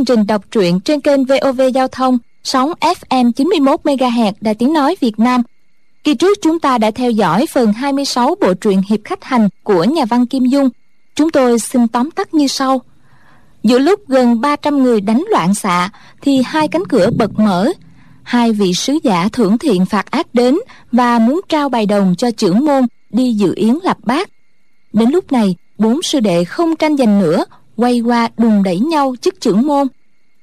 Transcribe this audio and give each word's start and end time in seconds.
chương 0.00 0.16
trình 0.16 0.26
đọc 0.26 0.44
truyện 0.50 0.80
trên 0.80 1.00
kênh 1.00 1.24
VOV 1.24 1.60
Giao 1.74 1.88
thông, 1.88 2.18
sóng 2.44 2.72
FM 2.80 3.32
91 3.32 3.80
MHz 3.84 4.32
Đài 4.40 4.54
Tiếng 4.54 4.72
nói 4.72 4.96
Việt 5.00 5.18
Nam. 5.18 5.42
Kỳ 6.04 6.14
trước 6.14 6.38
chúng 6.42 6.60
ta 6.60 6.78
đã 6.78 6.90
theo 6.90 7.10
dõi 7.10 7.46
phần 7.46 7.72
26 7.72 8.34
bộ 8.40 8.54
truyện 8.54 8.82
Hiệp 8.88 9.00
khách 9.04 9.24
hành 9.24 9.48
của 9.62 9.84
nhà 9.84 10.04
văn 10.04 10.26
Kim 10.26 10.44
Dung. 10.44 10.68
Chúng 11.14 11.30
tôi 11.30 11.58
xin 11.58 11.88
tóm 11.88 12.10
tắt 12.10 12.34
như 12.34 12.46
sau. 12.46 12.80
Giữa 13.62 13.78
lúc 13.78 14.08
gần 14.08 14.40
300 14.40 14.82
người 14.82 15.00
đánh 15.00 15.24
loạn 15.30 15.54
xạ 15.54 15.90
thì 16.22 16.42
hai 16.44 16.68
cánh 16.68 16.84
cửa 16.88 17.10
bật 17.16 17.38
mở. 17.38 17.68
Hai 18.22 18.52
vị 18.52 18.74
sứ 18.74 18.98
giả 19.02 19.28
thưởng 19.32 19.58
thiện 19.58 19.86
phạt 19.86 20.10
ác 20.10 20.26
đến 20.34 20.58
và 20.92 21.18
muốn 21.18 21.40
trao 21.48 21.68
bài 21.68 21.86
đồng 21.86 22.14
cho 22.18 22.30
trưởng 22.30 22.64
môn 22.64 22.86
đi 23.10 23.32
dự 23.32 23.52
yến 23.56 23.78
lập 23.82 23.96
bát. 24.02 24.30
Đến 24.92 25.10
lúc 25.10 25.32
này, 25.32 25.56
bốn 25.78 26.02
sư 26.02 26.20
đệ 26.20 26.44
không 26.44 26.76
tranh 26.76 26.96
giành 26.96 27.20
nữa 27.20 27.44
quay 27.76 28.00
qua 28.00 28.28
đùng 28.38 28.62
đẩy 28.62 28.78
nhau 28.78 29.14
chức 29.20 29.40
trưởng 29.40 29.66
môn 29.66 29.86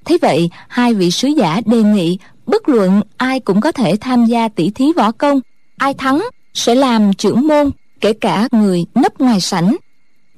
thế 0.07 0.17
vậy, 0.21 0.49
hai 0.67 0.93
vị 0.93 1.11
sứ 1.11 1.27
giả 1.27 1.61
đề 1.65 1.83
nghị, 1.83 2.17
bất 2.45 2.69
luận 2.69 3.01
ai 3.17 3.39
cũng 3.39 3.61
có 3.61 3.71
thể 3.71 3.95
tham 4.01 4.25
gia 4.25 4.47
tỷ 4.47 4.69
thí 4.69 4.85
võ 4.95 5.11
công. 5.11 5.39
Ai 5.77 5.93
thắng 5.93 6.23
sẽ 6.53 6.75
làm 6.75 7.13
trưởng 7.13 7.47
môn, 7.47 7.71
kể 8.01 8.13
cả 8.13 8.47
người 8.51 8.85
nấp 8.95 9.21
ngoài 9.21 9.41
sảnh. 9.41 9.75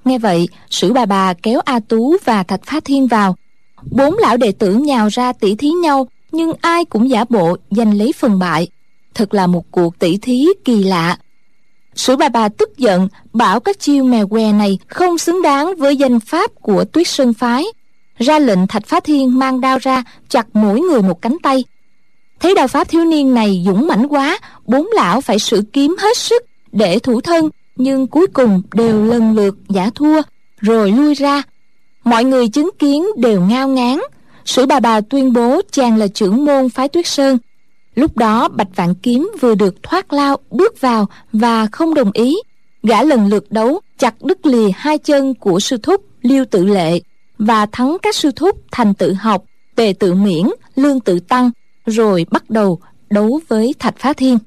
Nghe 0.05 0.19
vậy, 0.19 0.47
sử 0.69 0.93
bà 0.93 1.05
bà 1.05 1.33
kéo 1.33 1.59
a 1.65 1.79
tú 1.79 2.15
và 2.25 2.43
thạch 2.43 2.63
phá 2.63 2.79
thiên 2.85 3.07
vào. 3.07 3.35
Bốn 3.91 4.17
lão 4.17 4.37
đệ 4.37 4.51
tử 4.51 4.73
nhào 4.73 5.07
ra 5.11 5.33
tỷ 5.33 5.55
thí 5.55 5.69
nhau, 5.69 6.07
nhưng 6.31 6.53
ai 6.61 6.85
cũng 6.85 7.09
giả 7.09 7.25
bộ 7.29 7.57
giành 7.71 7.97
lấy 7.97 8.13
phần 8.17 8.39
bại. 8.39 8.67
Thật 9.13 9.33
là 9.33 9.47
một 9.47 9.71
cuộc 9.71 9.99
tỷ 9.99 10.17
thí 10.17 10.47
kỳ 10.65 10.83
lạ. 10.83 11.17
Sử 11.95 12.15
bà 12.15 12.29
bà 12.29 12.49
tức 12.49 12.77
giận, 12.77 13.07
bảo 13.33 13.59
các 13.59 13.79
chiêu 13.79 14.03
mèo 14.03 14.27
què 14.27 14.51
này 14.51 14.79
không 14.87 15.17
xứng 15.17 15.41
đáng 15.41 15.75
với 15.77 15.97
danh 15.97 16.19
pháp 16.19 16.51
của 16.61 16.85
tuyết 16.85 17.07
sơn 17.07 17.33
phái 17.33 17.65
ra 18.19 18.39
lệnh 18.39 18.67
thạch 18.67 18.85
phá 18.85 18.99
thiên 18.99 19.39
mang 19.39 19.61
đao 19.61 19.77
ra, 19.77 20.03
chặt 20.29 20.47
mỗi 20.53 20.79
người 20.79 21.01
một 21.01 21.21
cánh 21.21 21.37
tay. 21.43 21.63
Thấy 22.39 22.55
đao 22.55 22.67
pháp 22.67 22.89
thiếu 22.89 23.05
niên 23.05 23.33
này 23.33 23.63
dũng 23.65 23.87
mãnh 23.87 24.07
quá, 24.07 24.39
bốn 24.67 24.87
lão 24.95 25.21
phải 25.21 25.39
sử 25.39 25.63
kiếm 25.73 25.95
hết 25.99 26.17
sức 26.17 26.43
để 26.71 26.99
thủ 26.99 27.21
thân, 27.21 27.49
nhưng 27.75 28.07
cuối 28.07 28.27
cùng 28.27 28.61
đều 28.73 29.05
lần 29.05 29.35
lượt 29.35 29.55
giả 29.69 29.89
thua, 29.95 30.21
rồi 30.59 30.91
lui 30.91 31.13
ra. 31.13 31.43
Mọi 32.03 32.23
người 32.23 32.47
chứng 32.47 32.69
kiến 32.79 33.05
đều 33.17 33.41
ngao 33.41 33.67
ngán. 33.67 33.99
Sử 34.45 34.65
bà 34.65 34.79
bà 34.79 35.01
tuyên 35.01 35.33
bố 35.33 35.61
chàng 35.71 35.97
là 35.97 36.07
trưởng 36.07 36.45
môn 36.45 36.69
phái 36.69 36.87
tuyết 36.87 37.07
sơn. 37.07 37.37
Lúc 37.95 38.17
đó 38.17 38.47
bạch 38.47 38.75
vạn 38.75 38.95
kiếm 38.95 39.31
vừa 39.39 39.55
được 39.55 39.83
thoát 39.83 40.13
lao, 40.13 40.37
bước 40.51 40.81
vào 40.81 41.07
và 41.33 41.67
không 41.71 41.93
đồng 41.93 42.11
ý. 42.13 42.35
Gã 42.83 43.03
lần 43.03 43.27
lượt 43.27 43.51
đấu, 43.51 43.79
chặt 43.97 44.21
đứt 44.21 44.45
lìa 44.45 44.69
hai 44.75 44.97
chân 44.97 45.33
của 45.33 45.59
sư 45.59 45.77
thúc 45.77 46.05
liêu 46.21 46.45
tự 46.51 46.65
lệ 46.65 46.99
và 47.39 47.65
thắng 47.65 47.97
các 48.01 48.15
sư 48.15 48.31
thúc 48.35 48.57
thành 48.71 48.93
tự 48.93 49.13
học, 49.13 49.43
tề 49.75 49.93
tự 49.99 50.13
miễn, 50.13 50.47
lương 50.75 50.99
tự 50.99 51.19
tăng, 51.19 51.51
rồi 51.85 52.25
bắt 52.31 52.49
đầu 52.49 52.79
đấu 53.09 53.39
với 53.47 53.73
thạch 53.79 53.95
phá 53.97 54.13
thiên. 54.13 54.37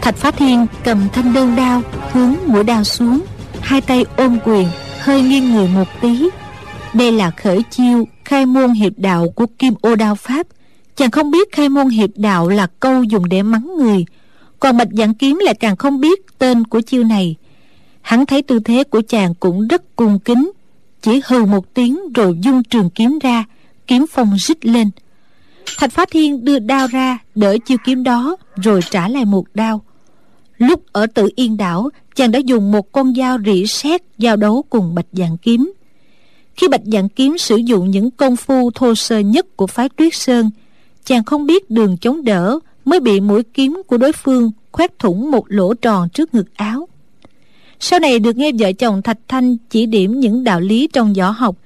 Thạch 0.00 0.16
phá 0.16 0.30
thiên 0.30 0.66
cầm 0.84 1.08
thanh 1.12 1.32
đơn 1.32 1.56
đao 1.56 1.82
hướng 2.12 2.34
mũi 2.46 2.64
đao 2.64 2.84
xuống, 2.84 3.20
hai 3.60 3.80
tay 3.80 4.04
ôm 4.16 4.38
quyền 4.44 4.68
hơi 5.04 5.22
nghiêng 5.22 5.52
người 5.54 5.68
một 5.68 5.88
tí. 6.00 6.28
Đây 6.94 7.12
là 7.12 7.30
khởi 7.30 7.62
chiêu 7.70 8.08
khai 8.24 8.46
môn 8.46 8.70
hiệp 8.70 8.92
đạo 8.96 9.28
của 9.34 9.46
kim 9.58 9.74
ô 9.80 9.96
đao 9.96 10.14
pháp. 10.14 10.46
Chàng 10.96 11.10
không 11.10 11.30
biết 11.30 11.52
khai 11.52 11.68
môn 11.68 11.88
hiệp 11.88 12.10
đạo 12.16 12.48
là 12.48 12.66
câu 12.80 13.02
dùng 13.02 13.28
để 13.28 13.42
mắng 13.42 13.76
người. 13.78 14.04
Còn 14.60 14.76
bạch 14.76 14.88
dạng 14.92 15.14
kiếm 15.14 15.38
lại 15.42 15.54
càng 15.54 15.76
không 15.76 16.00
biết 16.00 16.38
tên 16.38 16.64
của 16.64 16.80
chiêu 16.80 17.04
này. 17.04 17.36
Hắn 18.02 18.26
thấy 18.26 18.42
tư 18.42 18.60
thế 18.64 18.84
của 18.84 19.02
chàng 19.08 19.34
cũng 19.34 19.68
rất 19.68 19.96
cung 19.96 20.18
kính. 20.18 20.52
Chỉ 21.02 21.20
hừ 21.26 21.44
một 21.44 21.74
tiếng 21.74 22.12
rồi 22.14 22.38
dung 22.42 22.62
trường 22.62 22.90
kiếm 22.90 23.18
ra, 23.22 23.44
kiếm 23.86 24.06
phong 24.10 24.36
rít 24.38 24.66
lên. 24.66 24.90
Thạch 25.78 25.92
phá 25.92 26.04
thiên 26.10 26.44
đưa 26.44 26.58
đao 26.58 26.86
ra, 26.86 27.18
đỡ 27.34 27.56
chiêu 27.66 27.78
kiếm 27.84 28.02
đó, 28.02 28.36
rồi 28.56 28.80
trả 28.90 29.08
lại 29.08 29.24
một 29.24 29.44
đao 29.54 29.83
lúc 30.66 30.82
ở 30.92 31.06
tự 31.06 31.28
yên 31.36 31.56
đảo, 31.56 31.90
chàng 32.14 32.30
đã 32.30 32.38
dùng 32.38 32.72
một 32.72 32.92
con 32.92 33.14
dao 33.14 33.38
rỉ 33.46 33.66
sét 33.66 34.02
giao 34.18 34.36
đấu 34.36 34.64
cùng 34.70 34.94
bạch 34.94 35.06
dạng 35.12 35.36
kiếm. 35.36 35.72
Khi 36.56 36.68
bạch 36.68 36.80
dạng 36.84 37.08
kiếm 37.08 37.38
sử 37.38 37.56
dụng 37.56 37.90
những 37.90 38.10
công 38.10 38.36
phu 38.36 38.70
thô 38.70 38.94
sơ 38.94 39.18
nhất 39.18 39.56
của 39.56 39.66
phái 39.66 39.88
tuyết 39.88 40.14
sơn, 40.14 40.50
chàng 41.04 41.24
không 41.24 41.46
biết 41.46 41.70
đường 41.70 41.96
chống 41.96 42.24
đỡ 42.24 42.58
mới 42.84 43.00
bị 43.00 43.20
mũi 43.20 43.42
kiếm 43.42 43.82
của 43.86 43.98
đối 43.98 44.12
phương 44.12 44.50
khoét 44.72 44.98
thủng 44.98 45.30
một 45.30 45.44
lỗ 45.48 45.74
tròn 45.74 46.08
trước 46.08 46.34
ngực 46.34 46.46
áo. 46.54 46.88
Sau 47.80 47.98
này 47.98 48.18
được 48.18 48.36
nghe 48.36 48.52
vợ 48.58 48.72
chồng 48.72 49.02
thạch 49.02 49.18
thanh 49.28 49.56
chỉ 49.70 49.86
điểm 49.86 50.20
những 50.20 50.44
đạo 50.44 50.60
lý 50.60 50.88
trong 50.92 51.12
võ 51.12 51.30
học, 51.30 51.56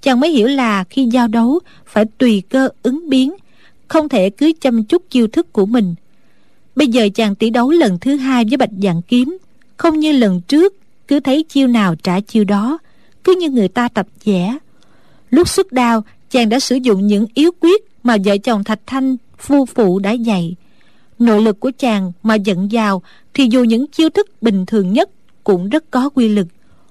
chàng 0.00 0.20
mới 0.20 0.30
hiểu 0.30 0.46
là 0.46 0.84
khi 0.84 1.04
giao 1.04 1.28
đấu 1.28 1.58
phải 1.86 2.04
tùy 2.18 2.42
cơ 2.48 2.68
ứng 2.82 3.08
biến, 3.08 3.34
không 3.88 4.08
thể 4.08 4.30
cứ 4.30 4.52
chăm 4.60 4.84
chút 4.84 5.02
chiêu 5.10 5.28
thức 5.28 5.52
của 5.52 5.66
mình 5.66 5.94
bây 6.78 6.88
giờ 6.88 7.08
chàng 7.14 7.34
tỷ 7.34 7.50
đấu 7.50 7.70
lần 7.70 7.98
thứ 7.98 8.16
hai 8.16 8.44
với 8.44 8.56
bạch 8.56 8.70
dạng 8.82 9.02
kiếm. 9.02 9.38
Không 9.76 10.00
như 10.00 10.12
lần 10.12 10.40
trước, 10.40 10.74
cứ 11.08 11.20
thấy 11.20 11.44
chiêu 11.48 11.66
nào 11.66 11.94
trả 11.94 12.20
chiêu 12.20 12.44
đó, 12.44 12.78
cứ 13.24 13.36
như 13.40 13.50
người 13.50 13.68
ta 13.68 13.88
tập 13.88 14.06
vẽ. 14.24 14.58
Lúc 15.30 15.48
xuất 15.48 15.72
đao, 15.72 16.04
chàng 16.30 16.48
đã 16.48 16.60
sử 16.60 16.76
dụng 16.76 17.06
những 17.06 17.26
yếu 17.34 17.50
quyết 17.60 17.82
mà 18.02 18.16
vợ 18.24 18.38
chồng 18.38 18.64
thạch 18.64 18.80
thanh, 18.86 19.16
phu 19.38 19.66
phụ 19.66 19.98
đã 19.98 20.12
dạy. 20.12 20.54
Nội 21.18 21.42
lực 21.42 21.60
của 21.60 21.70
chàng 21.78 22.12
mà 22.22 22.34
dẫn 22.34 22.68
vào 22.72 23.02
thì 23.34 23.48
dù 23.50 23.64
những 23.64 23.86
chiêu 23.86 24.10
thức 24.10 24.42
bình 24.42 24.66
thường 24.66 24.92
nhất 24.92 25.10
cũng 25.44 25.68
rất 25.68 25.90
có 25.90 26.08
quy 26.08 26.28
lực. 26.28 26.46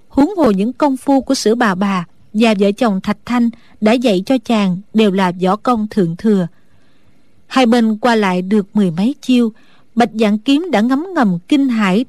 Huống 0.10 0.36
hồ 0.38 0.52
những 0.52 0.74
công 0.74 0.98
phu 0.98 1.22
của 1.22 1.36
sử 1.36 1.56
bà 1.56 1.76
bà 1.76 2.06
và 2.34 2.54
vợ 2.60 2.72
chồng 2.72 3.02
thạch 3.02 3.18
thanh 3.26 3.50
đã 3.82 3.92
dạy 3.94 4.24
cho 4.26 4.38
chàng 4.38 4.78
đều 4.94 5.12
là 5.12 5.32
võ 5.44 5.56
công 5.56 5.88
thượng 5.90 6.16
thừa. 6.16 6.48
Hai 7.48 7.66
bên 7.66 7.98
qua 7.98 8.16
lại 8.16 8.42
được 8.42 8.66
mười 8.74 8.92
mấy 8.92 9.16
chiêu 9.22 9.52
bạch 9.98 10.10
dạng 10.14 10.38
kiếm 10.38 10.68
đã 10.72 10.82
ngấm 10.82 11.06
ngầm 11.16 11.38
kinh 11.48 11.70
hãi. 11.70 12.06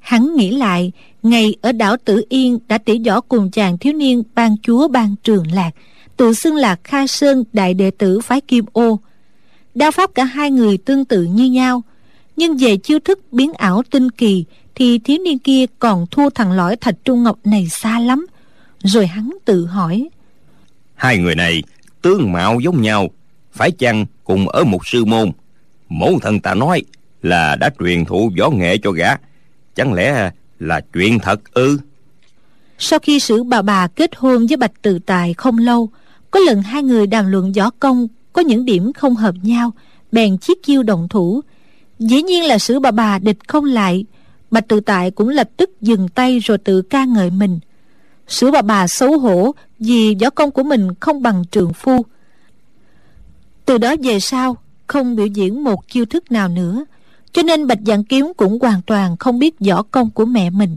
Hắn 0.00 0.36
nghĩ 0.36 0.50
lại, 0.50 0.92
ngày 1.22 1.54
ở 1.60 1.72
đảo 1.72 1.96
tử 2.04 2.24
yên 2.28 2.58
đã 2.68 2.78
tỉ 2.78 2.98
võ 3.06 3.20
cùng 3.20 3.50
chàng 3.50 3.78
thiếu 3.78 3.92
niên 3.92 4.22
ban 4.34 4.56
chúa 4.62 4.88
ban 4.88 5.14
trường 5.22 5.44
lạc. 5.52 5.70
Tự 6.16 6.32
xưng 6.34 6.54
là 6.54 6.76
kha 6.84 7.06
sơn 7.06 7.44
đại 7.52 7.74
đệ 7.74 7.90
tử 7.90 8.20
phái 8.20 8.40
kim 8.40 8.64
ô. 8.72 8.98
Đao 9.74 9.90
pháp 9.90 10.14
cả 10.14 10.24
hai 10.24 10.50
người 10.50 10.76
tương 10.76 11.04
tự 11.04 11.22
như 11.22 11.44
nhau. 11.44 11.82
Nhưng 12.36 12.56
về 12.56 12.76
chiêu 12.76 12.98
thức 12.98 13.32
biến 13.32 13.52
ảo 13.52 13.82
tinh 13.90 14.10
kỳ, 14.10 14.44
thì 14.74 14.98
thiếu 14.98 15.18
niên 15.24 15.38
kia 15.38 15.66
còn 15.78 16.06
thua 16.10 16.30
thằng 16.30 16.52
lõi 16.52 16.76
thạch 16.76 16.96
trung 17.04 17.22
ngọc 17.22 17.38
này 17.44 17.68
xa 17.70 18.00
lắm. 18.00 18.26
Rồi 18.82 19.06
hắn 19.06 19.30
tự 19.44 19.66
hỏi. 19.66 20.08
Hai 20.94 21.18
người 21.18 21.34
này 21.34 21.62
tướng 22.02 22.32
mạo 22.32 22.60
giống 22.60 22.82
nhau, 22.82 23.08
phải 23.52 23.70
chăng 23.70 24.06
cùng 24.24 24.48
ở 24.48 24.64
một 24.64 24.86
sư 24.86 25.04
môn? 25.04 25.32
Mẫu 25.88 26.18
thần 26.22 26.40
ta 26.40 26.54
nói 26.54 26.82
là 27.22 27.56
đã 27.56 27.70
truyền 27.80 28.04
thụ 28.04 28.30
võ 28.38 28.50
nghệ 28.50 28.78
cho 28.78 28.90
gã. 28.90 29.08
Chẳng 29.74 29.92
lẽ 29.92 30.30
là 30.58 30.80
chuyện 30.80 31.18
thật 31.18 31.40
ư? 31.52 31.78
Sau 32.78 32.98
khi 32.98 33.20
sử 33.20 33.42
bà 33.42 33.62
bà 33.62 33.86
kết 33.86 34.16
hôn 34.16 34.46
với 34.46 34.56
bạch 34.56 34.72
từ 34.82 34.98
tài 34.98 35.34
không 35.34 35.58
lâu, 35.58 35.88
có 36.30 36.40
lần 36.40 36.62
hai 36.62 36.82
người 36.82 37.06
đàm 37.06 37.26
luận 37.26 37.52
võ 37.52 37.70
công 37.70 38.08
có 38.32 38.42
những 38.42 38.64
điểm 38.64 38.92
không 38.92 39.14
hợp 39.14 39.34
nhau, 39.42 39.72
bèn 40.12 40.38
chiếc 40.38 40.62
chiêu 40.62 40.82
động 40.82 41.08
thủ. 41.08 41.40
Dĩ 41.98 42.22
nhiên 42.22 42.44
là 42.44 42.58
sử 42.58 42.80
bà 42.80 42.90
bà 42.90 43.18
địch 43.18 43.38
không 43.48 43.64
lại, 43.64 44.04
bạch 44.50 44.68
từ 44.68 44.80
tại 44.80 45.10
cũng 45.10 45.28
lập 45.28 45.48
tức 45.56 45.70
dừng 45.80 46.08
tay 46.08 46.38
rồi 46.38 46.58
tự 46.58 46.82
ca 46.82 47.04
ngợi 47.04 47.30
mình. 47.30 47.58
Sử 48.28 48.50
bà 48.50 48.62
bà 48.62 48.86
xấu 48.86 49.18
hổ 49.18 49.54
vì 49.78 50.16
võ 50.20 50.30
công 50.30 50.50
của 50.50 50.62
mình 50.62 50.88
không 51.00 51.22
bằng 51.22 51.44
trường 51.50 51.72
phu. 51.72 52.04
Từ 53.64 53.78
đó 53.78 53.94
về 54.02 54.20
sau, 54.20 54.56
không 54.86 55.16
biểu 55.16 55.26
diễn 55.26 55.64
một 55.64 55.88
chiêu 55.88 56.04
thức 56.04 56.32
nào 56.32 56.48
nữa 56.48 56.84
cho 57.36 57.42
nên 57.42 57.66
bạch 57.66 57.78
dạng 57.86 58.04
kiếm 58.04 58.32
cũng 58.36 58.58
hoàn 58.60 58.82
toàn 58.82 59.16
không 59.16 59.38
biết 59.38 59.54
võ 59.60 59.82
công 59.82 60.10
của 60.10 60.24
mẹ 60.24 60.50
mình. 60.50 60.76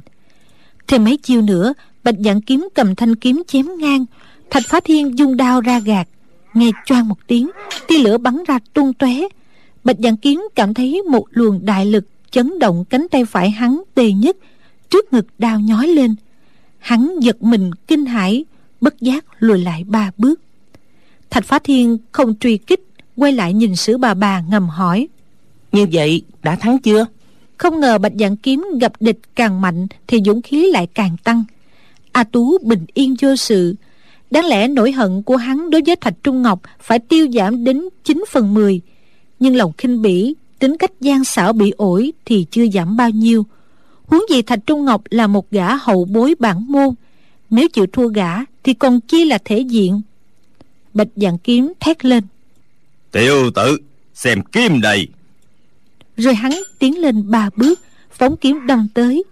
Thêm 0.87 1.03
mấy 1.03 1.17
chiêu 1.17 1.41
nữa, 1.41 1.73
bạch 2.03 2.15
dạng 2.19 2.41
kiếm 2.41 2.67
cầm 2.73 2.95
thanh 2.95 3.15
kiếm 3.15 3.41
chém 3.47 3.65
ngang, 3.77 4.05
thạch 4.49 4.63
phá 4.65 4.79
thiên 4.79 5.17
dung 5.17 5.37
đao 5.37 5.61
ra 5.61 5.79
gạt. 5.79 6.07
Nghe 6.53 6.71
choang 6.85 7.07
một 7.07 7.17
tiếng, 7.27 7.49
tia 7.87 7.97
lửa 7.97 8.17
bắn 8.17 8.43
ra 8.47 8.59
tung 8.73 8.93
tóe. 8.93 9.13
Bạch 9.83 9.95
dạng 9.99 10.17
kiếm 10.17 10.47
cảm 10.55 10.73
thấy 10.73 11.01
một 11.01 11.25
luồng 11.31 11.65
đại 11.65 11.85
lực 11.85 12.05
chấn 12.31 12.59
động 12.59 12.85
cánh 12.89 13.07
tay 13.11 13.25
phải 13.25 13.49
hắn 13.49 13.81
tê 13.93 14.11
nhất, 14.11 14.37
trước 14.89 15.13
ngực 15.13 15.25
đao 15.37 15.59
nhói 15.59 15.87
lên. 15.87 16.15
Hắn 16.79 17.19
giật 17.19 17.43
mình 17.43 17.71
kinh 17.87 18.05
hãi, 18.05 18.45
bất 18.81 19.01
giác 19.01 19.25
lùi 19.39 19.59
lại 19.59 19.83
ba 19.83 20.11
bước. 20.17 20.41
Thạch 21.29 21.45
phá 21.45 21.59
thiên 21.59 21.97
không 22.11 22.35
truy 22.39 22.57
kích, 22.57 22.83
quay 23.15 23.31
lại 23.31 23.53
nhìn 23.53 23.75
sử 23.75 23.97
bà 23.97 24.13
bà 24.13 24.41
ngầm 24.41 24.69
hỏi 24.69 25.07
như 25.71 25.87
vậy 25.91 26.21
đã 26.43 26.55
thắng 26.55 26.79
chưa 26.79 27.05
không 27.57 27.79
ngờ 27.79 27.97
bạch 27.97 28.13
dạng 28.19 28.37
kiếm 28.37 28.65
gặp 28.81 28.93
địch 28.99 29.19
càng 29.35 29.61
mạnh 29.61 29.87
thì 30.07 30.21
dũng 30.25 30.41
khí 30.41 30.71
lại 30.71 30.87
càng 30.93 31.15
tăng 31.23 31.43
a 32.11 32.23
tú 32.23 32.57
bình 32.57 32.85
yên 32.93 33.15
vô 33.21 33.35
sự 33.35 33.75
Đáng 34.31 34.45
lẽ 34.45 34.67
nỗi 34.67 34.91
hận 34.91 35.23
của 35.23 35.35
hắn 35.35 35.69
đối 35.69 35.81
với 35.85 35.95
Thạch 35.95 36.13
Trung 36.23 36.41
Ngọc 36.41 36.61
phải 36.79 36.99
tiêu 36.99 37.27
giảm 37.33 37.63
đến 37.63 37.83
9 38.03 38.23
phần 38.29 38.53
10. 38.53 38.81
Nhưng 39.39 39.55
lòng 39.55 39.71
khinh 39.77 40.01
bỉ, 40.01 40.35
tính 40.59 40.77
cách 40.77 40.91
gian 41.01 41.23
xảo 41.23 41.53
bị 41.53 41.71
ổi 41.77 42.11
thì 42.25 42.45
chưa 42.51 42.67
giảm 42.67 42.97
bao 42.97 43.09
nhiêu. 43.09 43.45
Huống 44.05 44.21
gì 44.29 44.41
Thạch 44.41 44.59
Trung 44.65 44.85
Ngọc 44.85 45.01
là 45.09 45.27
một 45.27 45.51
gã 45.51 45.75
hậu 45.75 46.05
bối 46.05 46.35
bản 46.39 46.71
môn. 46.71 46.89
Nếu 47.49 47.67
chịu 47.67 47.85
thua 47.93 48.07
gã 48.07 48.35
thì 48.63 48.73
còn 48.73 48.99
chi 49.01 49.25
là 49.25 49.37
thể 49.45 49.59
diện. 49.59 50.01
Bạch 50.93 51.07
dạng 51.15 51.37
kiếm 51.37 51.73
thét 51.79 52.05
lên. 52.05 52.23
Tiểu 53.11 53.51
tử, 53.55 53.77
xem 54.13 54.41
kiếm 54.51 54.81
đây. 54.81 55.07
Rồi 56.19 56.35
hắn 56.35 56.51
tiến 56.79 57.01
lên 57.01 57.31
ba 57.31 57.49
bước, 57.55 57.79
phóng 58.11 58.37
kiếm 58.37 58.67
đâm 58.67 58.87
tới. 58.93 59.23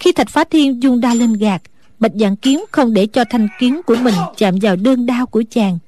Khi 0.00 0.12
Thạch 0.12 0.28
Phá 0.28 0.44
Thiên 0.44 0.82
dung 0.82 1.00
đa 1.00 1.14
lên 1.14 1.32
gạt, 1.32 1.62
bạch 1.98 2.12
dạng 2.14 2.36
kiếm 2.36 2.64
không 2.70 2.94
để 2.94 3.06
cho 3.06 3.24
thanh 3.30 3.48
kiếm 3.58 3.80
của 3.86 3.96
mình 3.96 4.14
chạm 4.36 4.54
vào 4.62 4.76
đơn 4.76 5.06
đao 5.06 5.26
của 5.26 5.42
chàng. 5.50 5.78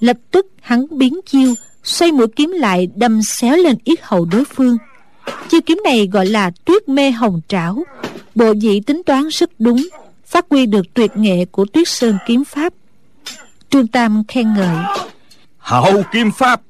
Lập 0.00 0.16
tức 0.30 0.46
hắn 0.60 0.86
biến 0.90 1.20
chiêu 1.26 1.54
xoay 1.84 2.12
mũi 2.12 2.26
kiếm 2.36 2.50
lại 2.50 2.88
đâm 2.94 3.22
xéo 3.22 3.56
lên 3.56 3.76
yết 3.84 3.98
hầu 4.02 4.24
đối 4.24 4.44
phương. 4.44 4.78
Chiêu 5.48 5.60
kiếm 5.66 5.80
này 5.84 6.08
gọi 6.12 6.26
là 6.26 6.50
tuyết 6.64 6.88
mê 6.88 7.10
hồng 7.10 7.40
trảo. 7.48 7.84
Bộ 8.34 8.54
dị 8.54 8.80
tính 8.80 9.02
toán 9.06 9.28
rất 9.28 9.50
đúng 9.58 9.88
phát 10.26 10.46
huy 10.50 10.66
được 10.66 10.94
tuyệt 10.94 11.10
nghệ 11.16 11.44
của 11.44 11.64
tuyết 11.64 11.88
sơn 11.88 12.18
kiếm 12.26 12.44
pháp. 12.44 12.72
Trương 13.70 13.86
tam 13.86 14.22
khen 14.28 14.54
ngợi. 14.54 14.76
Hậu 15.58 16.02
kiếm 16.12 16.30
pháp 16.32 16.60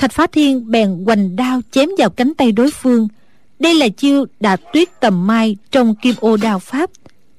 thạch 0.00 0.12
phá 0.12 0.26
thiên 0.26 0.70
bèn 0.70 1.04
hoành 1.06 1.36
đao 1.36 1.60
chém 1.70 1.88
vào 1.98 2.10
cánh 2.10 2.34
tay 2.34 2.52
đối 2.52 2.70
phương. 2.70 3.08
Đây 3.58 3.74
là 3.74 3.88
chiêu 3.88 4.26
đạp 4.40 4.60
tuyết 4.72 5.00
tầm 5.00 5.26
mai 5.26 5.56
trong 5.70 5.94
kim 5.94 6.14
ô 6.20 6.36
đao 6.36 6.58
pháp 6.58 6.90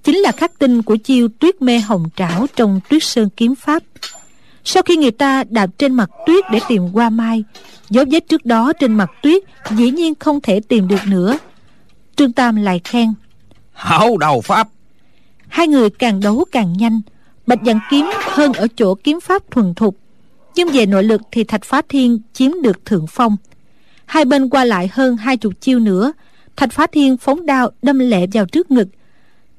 chính 0.04 0.18
là 0.18 0.31
khắc 0.31 0.60
tinh 0.60 0.81
của 0.81 0.96
chiêu 0.96 1.28
tuyết 1.40 1.62
mê 1.62 1.80
hồng 1.80 2.06
trảo 2.16 2.46
trong 2.56 2.80
tuyết 2.90 3.04
sơn 3.04 3.30
kiếm 3.38 3.56
pháp. 3.56 3.84
Sau 4.63 4.84
khi 4.84 4.98
người 4.98 5.12
ta 5.12 5.44
đạp 5.50 5.69
trên 5.78 5.94
mặt 5.94 6.10
tuyết 6.28 6.44
để 6.52 6.60
tìm 6.68 6.90
qua 6.94 7.10
mai 7.10 7.44
dấu 7.90 8.06
vết 8.12 8.28
trước 8.30 8.46
đó 8.46 8.74
trên 8.80 8.94
mặt 8.94 9.10
tuyết 9.22 9.44
dĩ 9.78 9.92
nhiên 9.92 10.14
không 10.19 10.42
thể 10.42 10.60
tìm 10.60 10.88
được 10.88 11.02
nữa. 11.07 11.38
Trương 12.16 12.34
tam 12.34 12.56
lại 12.56 12.81
khen 12.84 13.14
hảo 13.74 14.18
đầu 14.18 14.42
pháp. 14.42 14.68
Hai 15.48 15.68
người 15.68 15.90
càng 15.90 16.19
đấu 16.19 16.46
càng 16.52 16.74
nhanh 16.78 17.02
bạch 17.48 17.64
dặn 17.64 17.80
kiếm 17.92 18.06
hơn 18.19 18.54
ở 18.54 18.68
chỗ 18.75 18.96
kiếm 18.96 19.19
pháp 19.19 19.52
thuần 19.52 19.74
thục 19.74 20.00
nhưng 20.56 20.68
về 20.68 20.86
nội 20.86 21.03
lực 21.03 21.21
thì 21.31 21.44
thạch 21.44 21.63
phá 21.63 21.81
thiên 21.89 22.19
chiếm 22.33 22.51
được 22.62 22.86
thượng 22.86 23.06
phong. 23.09 23.38
Hai 24.06 24.25
bên 24.25 24.50
qua 24.50 24.65
lại 24.65 24.89
hơn 24.92 25.18
hai 25.18 25.38
chục 25.38 25.53
chiêu 25.62 25.80
nữa, 25.80 26.13
thạch 26.56 26.71
phá 26.71 26.88
thiên 26.92 27.18
phóng 27.18 27.45
đao 27.45 27.71
đâm 27.81 28.00
lẹ 28.00 28.25
vào 28.33 28.45
trước 28.45 28.71
ngực. 28.71 28.88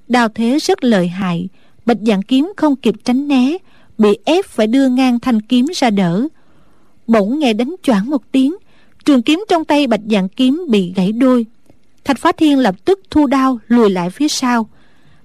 Đao 0.08 0.28
thế 0.28 0.58
rất 0.58 0.84
lợi 0.84 1.08
hại, 1.08 1.48
bạch 1.86 1.98
dạng 2.00 2.22
kiếm 2.22 2.52
không 2.56 2.76
kịp 2.76 2.94
tránh 3.04 3.28
né, 3.28 3.56
bị 3.98 4.18
ép 4.24 4.46
phải 4.46 4.66
đưa 4.66 4.88
ngang 4.88 5.20
thanh 5.20 5.40
kiếm 5.40 5.66
ra 5.74 5.90
đỡ. 5.90 6.28
Bỗng 7.06 7.38
nghe 7.38 7.52
đánh 7.52 7.74
choảng 7.82 8.10
một 8.10 8.22
tiếng, 8.32 8.56
trường 9.04 9.22
kiếm 9.22 9.44
trong 9.48 9.64
tay 9.64 9.86
bạch 9.86 10.00
dạng 10.10 10.28
kiếm 10.28 10.64
bị 10.68 10.92
gãy 10.96 11.12
đôi. 11.12 11.46
Thạch 12.04 12.18
phá 12.18 12.32
thiên 12.32 12.58
lập 12.58 12.74
tức 12.84 13.00
thu 13.10 13.26
đao 13.26 13.58
lùi 13.68 13.90
lại 13.90 14.10
phía 14.10 14.28
sau. 14.28 14.68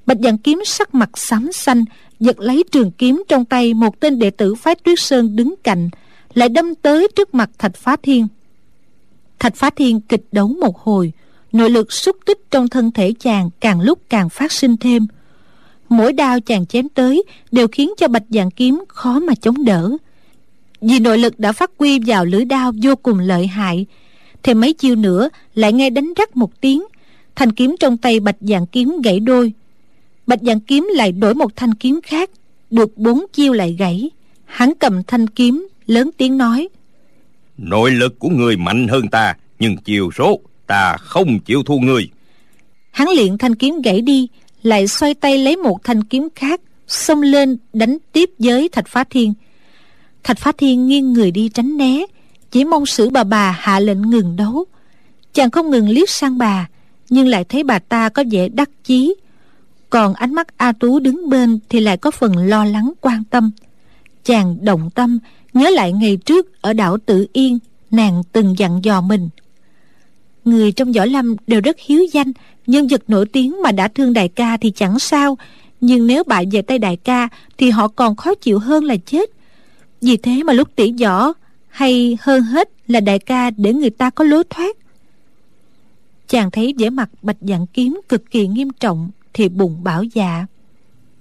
Bạch 0.06 0.18
dạng 0.24 0.38
kiếm 0.38 0.62
sắc 0.66 0.96
mặt 0.96 1.10
xám 1.16 1.52
xanh 1.52 1.86
giật 2.20 2.40
lấy 2.40 2.64
trường 2.72 2.92
kiếm 2.92 3.24
trong 3.28 3.46
tay 3.46 3.74
một 3.74 4.00
tên 4.00 4.20
đệ 4.20 4.30
tử 4.30 4.56
phái 4.56 4.76
tuyết 4.76 5.00
sơn 5.00 5.36
đứng 5.36 5.56
cạnh, 5.64 5.90
lại 6.34 6.50
đâm 6.50 6.76
tới 6.76 7.08
trước 7.16 7.34
mặt 7.34 7.50
thạch 7.58 7.76
phá 7.76 7.96
thiên. 8.04 8.28
Thạch 9.40 9.56
phá 9.56 9.70
thiên 9.70 10.02
kịch 10.02 10.24
đấu 10.32 10.48
một 10.48 10.78
hồi, 10.78 11.12
nội 11.52 11.70
lực 11.70 11.94
xúc 11.94 12.18
tích 12.26 12.40
trong 12.52 12.68
thân 12.68 12.92
thể 12.92 13.14
chàng 13.20 13.50
càng 13.60 13.82
lúc 13.82 14.00
càng 14.10 14.30
phát 14.30 14.52
sinh 14.52 14.78
thêm. 14.78 15.08
Mỗi 15.90 16.14
đao 16.14 16.40
chàng 16.40 16.66
chém 16.66 16.90
tới 16.90 17.24
đều 17.52 17.68
khiến 17.68 17.94
cho 17.98 18.08
bạch 18.08 18.26
dạng 18.30 18.52
kiếm 18.52 18.84
khó 18.88 19.20
mà 19.20 19.34
chống 19.36 19.66
đỡ. 19.66 19.92
Vì 20.82 21.00
nội 21.00 21.18
lực 21.18 21.40
đã 21.40 21.52
phát 21.52 21.72
quy 21.78 22.00
vào 22.06 22.26
lưỡi 22.26 22.46
đao 22.46 22.72
vô 22.84 22.96
cùng 22.96 23.20
lợi 23.20 23.48
hại 23.48 23.86
thêm 24.48 24.62
mấy 24.62 24.74
chiêu 24.74 24.96
nữa 24.96 25.30
lại 25.56 25.74
nghe 25.74 25.90
đánh 25.90 26.14
rắc 26.18 26.38
một 26.38 26.62
tiếng, 26.62 26.84
thanh 27.36 27.52
kiếm 27.52 27.76
trong 27.80 27.98
tay 27.98 28.20
bạch 28.20 28.36
dạng 28.40 28.66
kiếm 28.66 29.02
gãy 29.04 29.20
đôi 29.20 29.54
bạch 30.28 30.40
dạng 30.42 30.60
kiếm 30.60 30.90
lại 30.94 31.12
đổi 31.12 31.34
một 31.34 31.56
thanh 31.56 31.74
kiếm 31.74 32.00
khác 32.04 32.30
được 32.72 32.98
bốn 32.98 33.26
chiêu 33.34 33.54
lại 33.54 33.76
gãy. 33.80 34.10
Hắn 34.46 34.74
cầm 34.80 35.04
thanh 35.04 35.28
kiếm 35.28 35.68
lớn 35.86 36.10
tiếng 36.18 36.38
nói 36.38 36.70
nội 37.58 37.92
lực 37.92 38.20
của 38.20 38.30
người 38.30 38.58
mạnh 38.58 38.88
hơn 38.88 39.08
ta 39.08 39.36
nhưng 39.60 39.78
chiều 39.78 40.10
số 40.18 40.40
ta 40.68 40.98
không 40.98 41.40
chịu 41.40 41.64
thua 41.64 41.78
người. 41.78 42.10
Hắn 42.92 43.10
liền 43.10 43.38
thanh 43.38 43.56
kiếm 43.56 43.82
gãy 43.82 44.02
đi 44.02 44.28
lại 44.64 44.88
xoay 44.88 45.14
tay 45.14 45.38
lấy 45.38 45.58
một 45.58 45.84
thanh 45.84 46.04
kiếm 46.04 46.28
khác 46.36 46.62
xông 46.88 47.22
lên 47.22 47.58
đánh 47.74 47.98
tiếp 48.12 48.30
với 48.40 48.70
thạch 48.70 48.88
phá 48.88 49.04
thiên. 49.04 49.34
Thạch 50.24 50.40
phá 50.40 50.52
thiên 50.58 50.88
nghiêng 50.88 51.14
người 51.14 51.32
đi 51.32 51.50
tránh 51.50 51.78
né 51.78 52.06
chỉ 52.52 52.66
mong 52.66 52.86
sử 52.86 53.10
bà 53.10 53.24
bà 53.24 53.52
hạ 53.60 53.80
lệnh 53.80 54.02
ngừng 54.02 54.36
đấu. 54.36 54.66
Chàng 55.34 55.52
không 55.52 55.70
ngừng 55.70 55.90
liếc 55.90 56.10
sang 56.10 56.38
bà 56.38 56.68
nhưng 57.10 57.28
lại 57.28 57.44
thấy 57.44 57.64
bà 57.64 57.80
ta 57.80 58.10
có 58.10 58.24
vẻ 58.32 58.50
đắc 58.50 58.70
chí 58.84 59.16
còn 59.90 60.14
ánh 60.14 60.34
mắt 60.34 60.58
a 60.58 60.72
tú 60.72 61.00
đứng 61.00 61.30
bên 61.30 61.60
thì 61.70 61.80
lại 61.80 61.98
có 61.98 62.12
phần 62.12 62.38
lo 62.38 62.66
lắng, 62.66 62.94
quan 63.02 63.24
tâm. 63.24 63.52
Chàng 64.24 64.58
động 64.62 64.90
tâm, 64.96 65.20
nhớ 65.54 65.70
lại 65.70 65.94
ngày 65.94 66.18
trước 66.18 66.62
ở 66.62 66.74
đảo 66.74 66.98
tự 67.06 67.28
yên, 67.34 67.60
nàng 67.92 68.24
từng 68.32 68.56
dặn 68.58 68.80
dò 68.84 69.02
mình. 69.02 69.30
Người 70.46 70.72
trong 70.72 70.92
võ 70.92 71.06
lâm 71.06 71.36
đều 71.48 71.62
rất 71.62 71.78
hiếu 71.80 72.04
danh, 72.14 72.32
nhân 72.68 72.88
vật 72.88 73.02
nổi 73.08 73.26
tiếng 73.26 73.62
mà 73.62 73.72
đã 73.72 73.88
thương 73.88 74.14
đại 74.14 74.28
ca 74.28 74.58
thì 74.58 74.72
chẳng 74.72 75.00
sao, 75.00 75.38
nhưng 75.82 76.08
nếu 76.08 76.24
bại 76.24 76.46
về 76.52 76.62
tay 76.62 76.80
đại 76.80 76.98
ca 76.98 77.30
thì 77.58 77.70
họ 77.70 77.88
còn 77.88 78.16
khó 78.16 78.36
chịu 78.36 78.60
hơn 78.60 78.84
là 78.84 78.96
chết. 79.06 79.30
Vì 80.02 80.18
thế 80.18 80.44
mà 80.44 80.54
lúc 80.54 80.68
tỉ 80.76 80.94
võ, 81.02 81.34
hay 81.68 82.18
hơn 82.22 82.44
hết 82.44 82.70
là 82.88 83.00
đại 83.00 83.20
ca 83.20 83.50
để 83.50 83.74
người 83.74 83.90
ta 83.90 84.10
có 84.10 84.24
lối 84.24 84.44
thoát. 84.50 84.78
Chàng 86.28 86.52
thấy 86.52 86.74
vẻ 86.78 86.90
mặt 86.90 87.10
bạch 87.22 87.38
dạng 87.42 87.68
kiếm 87.68 88.02
cực 88.10 88.32
kỳ 88.32 88.48
nghiêm 88.48 88.70
trọng 88.80 89.10
thì 89.38 89.50
bụng 89.50 89.84
bảo 89.84 90.04
dạ. 90.04 90.46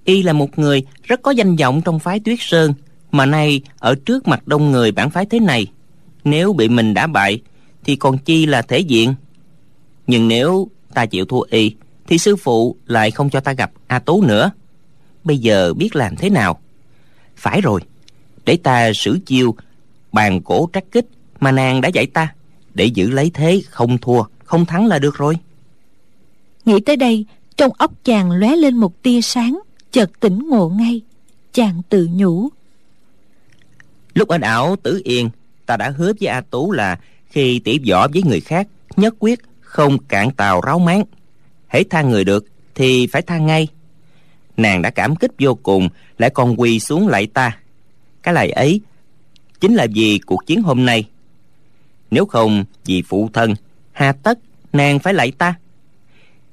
Y 0.03 0.23
là 0.23 0.33
một 0.33 0.59
người 0.59 0.83
rất 1.03 1.21
có 1.21 1.31
danh 1.31 1.55
vọng 1.55 1.81
trong 1.85 1.99
phái 1.99 2.19
tuyết 2.19 2.39
sơn 2.41 2.73
mà 3.11 3.25
nay 3.25 3.61
ở 3.79 3.95
trước 4.05 4.27
mặt 4.27 4.47
đông 4.47 4.71
người 4.71 4.91
bản 4.91 5.09
phái 5.09 5.25
thế 5.25 5.39
này. 5.39 5.67
Nếu 6.23 6.53
bị 6.53 6.69
mình 6.69 6.93
đã 6.93 7.07
bại 7.07 7.41
thì 7.83 7.95
còn 7.95 8.17
chi 8.17 8.45
là 8.45 8.61
thể 8.61 8.79
diện? 8.79 9.13
Nhưng 10.07 10.27
nếu 10.27 10.69
ta 10.93 11.05
chịu 11.05 11.25
thua 11.25 11.41
y 11.41 11.75
thì 12.07 12.17
sư 12.17 12.35
phụ 12.35 12.75
lại 12.85 13.11
không 13.11 13.29
cho 13.29 13.39
ta 13.39 13.53
gặp 13.53 13.71
a 13.87 13.99
tú 13.99 14.21
nữa. 14.21 14.51
Bây 15.23 15.37
giờ 15.37 15.73
biết 15.73 15.95
làm 15.95 16.15
thế 16.15 16.29
nào? 16.29 16.59
Phải 17.35 17.61
rồi 17.61 17.81
để 18.45 18.57
ta 18.63 18.93
sử 18.93 19.19
chiêu 19.25 19.55
bàn 20.11 20.41
cổ 20.41 20.69
trắc 20.73 20.83
kích 20.91 21.05
mà 21.39 21.51
nàng 21.51 21.81
đã 21.81 21.89
dạy 21.89 22.05
ta 22.05 22.33
để 22.73 22.85
giữ 22.85 23.09
lấy 23.09 23.31
thế 23.33 23.61
không 23.69 23.97
thua 23.97 24.23
không 24.43 24.65
thắng 24.65 24.87
là 24.87 24.99
được 24.99 25.15
rồi. 25.15 25.37
Nghĩ 26.65 26.79
tới 26.79 26.95
đây 26.95 27.25
trong 27.57 27.71
óc 27.77 27.91
chàng 28.03 28.31
lóe 28.31 28.55
lên 28.55 28.77
một 28.77 29.01
tia 29.01 29.21
sáng, 29.21 29.59
chợt 29.91 30.11
tỉnh 30.19 30.49
ngộ 30.49 30.69
ngay. 30.69 31.01
Chàng 31.53 31.81
tự 31.89 32.09
nhủ. 32.11 32.49
Lúc 34.13 34.29
anh 34.29 34.41
ảo 34.41 34.75
tử 34.83 35.01
yên, 35.03 35.29
ta 35.65 35.77
đã 35.77 35.89
hứa 35.89 36.13
với 36.19 36.27
a 36.27 36.41
tú 36.41 36.71
là 36.71 36.99
khi 37.29 37.59
tỉ 37.59 37.79
võ 37.89 38.07
với 38.07 38.23
người 38.23 38.39
khác, 38.39 38.67
nhất 38.95 39.13
quyết 39.19 39.39
không 39.61 39.97
cạn 39.99 40.31
tàu 40.31 40.61
ráo 40.61 40.79
máng. 40.79 41.03
Hãy 41.67 41.83
tha 41.83 42.01
người 42.01 42.23
được 42.23 42.45
thì 42.75 43.07
phải 43.07 43.21
tha 43.21 43.37
ngay. 43.37 43.67
Nàng 44.57 44.81
đã 44.81 44.89
cảm 44.89 45.15
kích 45.15 45.31
vô 45.39 45.55
cùng, 45.55 45.89
lại 46.17 46.29
còn 46.29 46.59
quỳ 46.59 46.79
xuống 46.79 47.07
lạy 47.07 47.27
ta. 47.27 47.57
Cái 48.23 48.33
lời 48.33 48.49
ấy 48.51 48.81
chính 49.59 49.75
là 49.75 49.87
vì 49.93 50.19
cuộc 50.25 50.45
chiến 50.45 50.61
hôm 50.61 50.85
nay. 50.85 51.09
Nếu 52.11 52.25
không 52.25 52.65
vì 52.85 53.01
phụ 53.01 53.29
thân, 53.33 53.55
hà 53.91 54.11
tất, 54.11 54.39
nàng 54.73 54.99
phải 54.99 55.13
lạy 55.13 55.31
ta. 55.31 55.53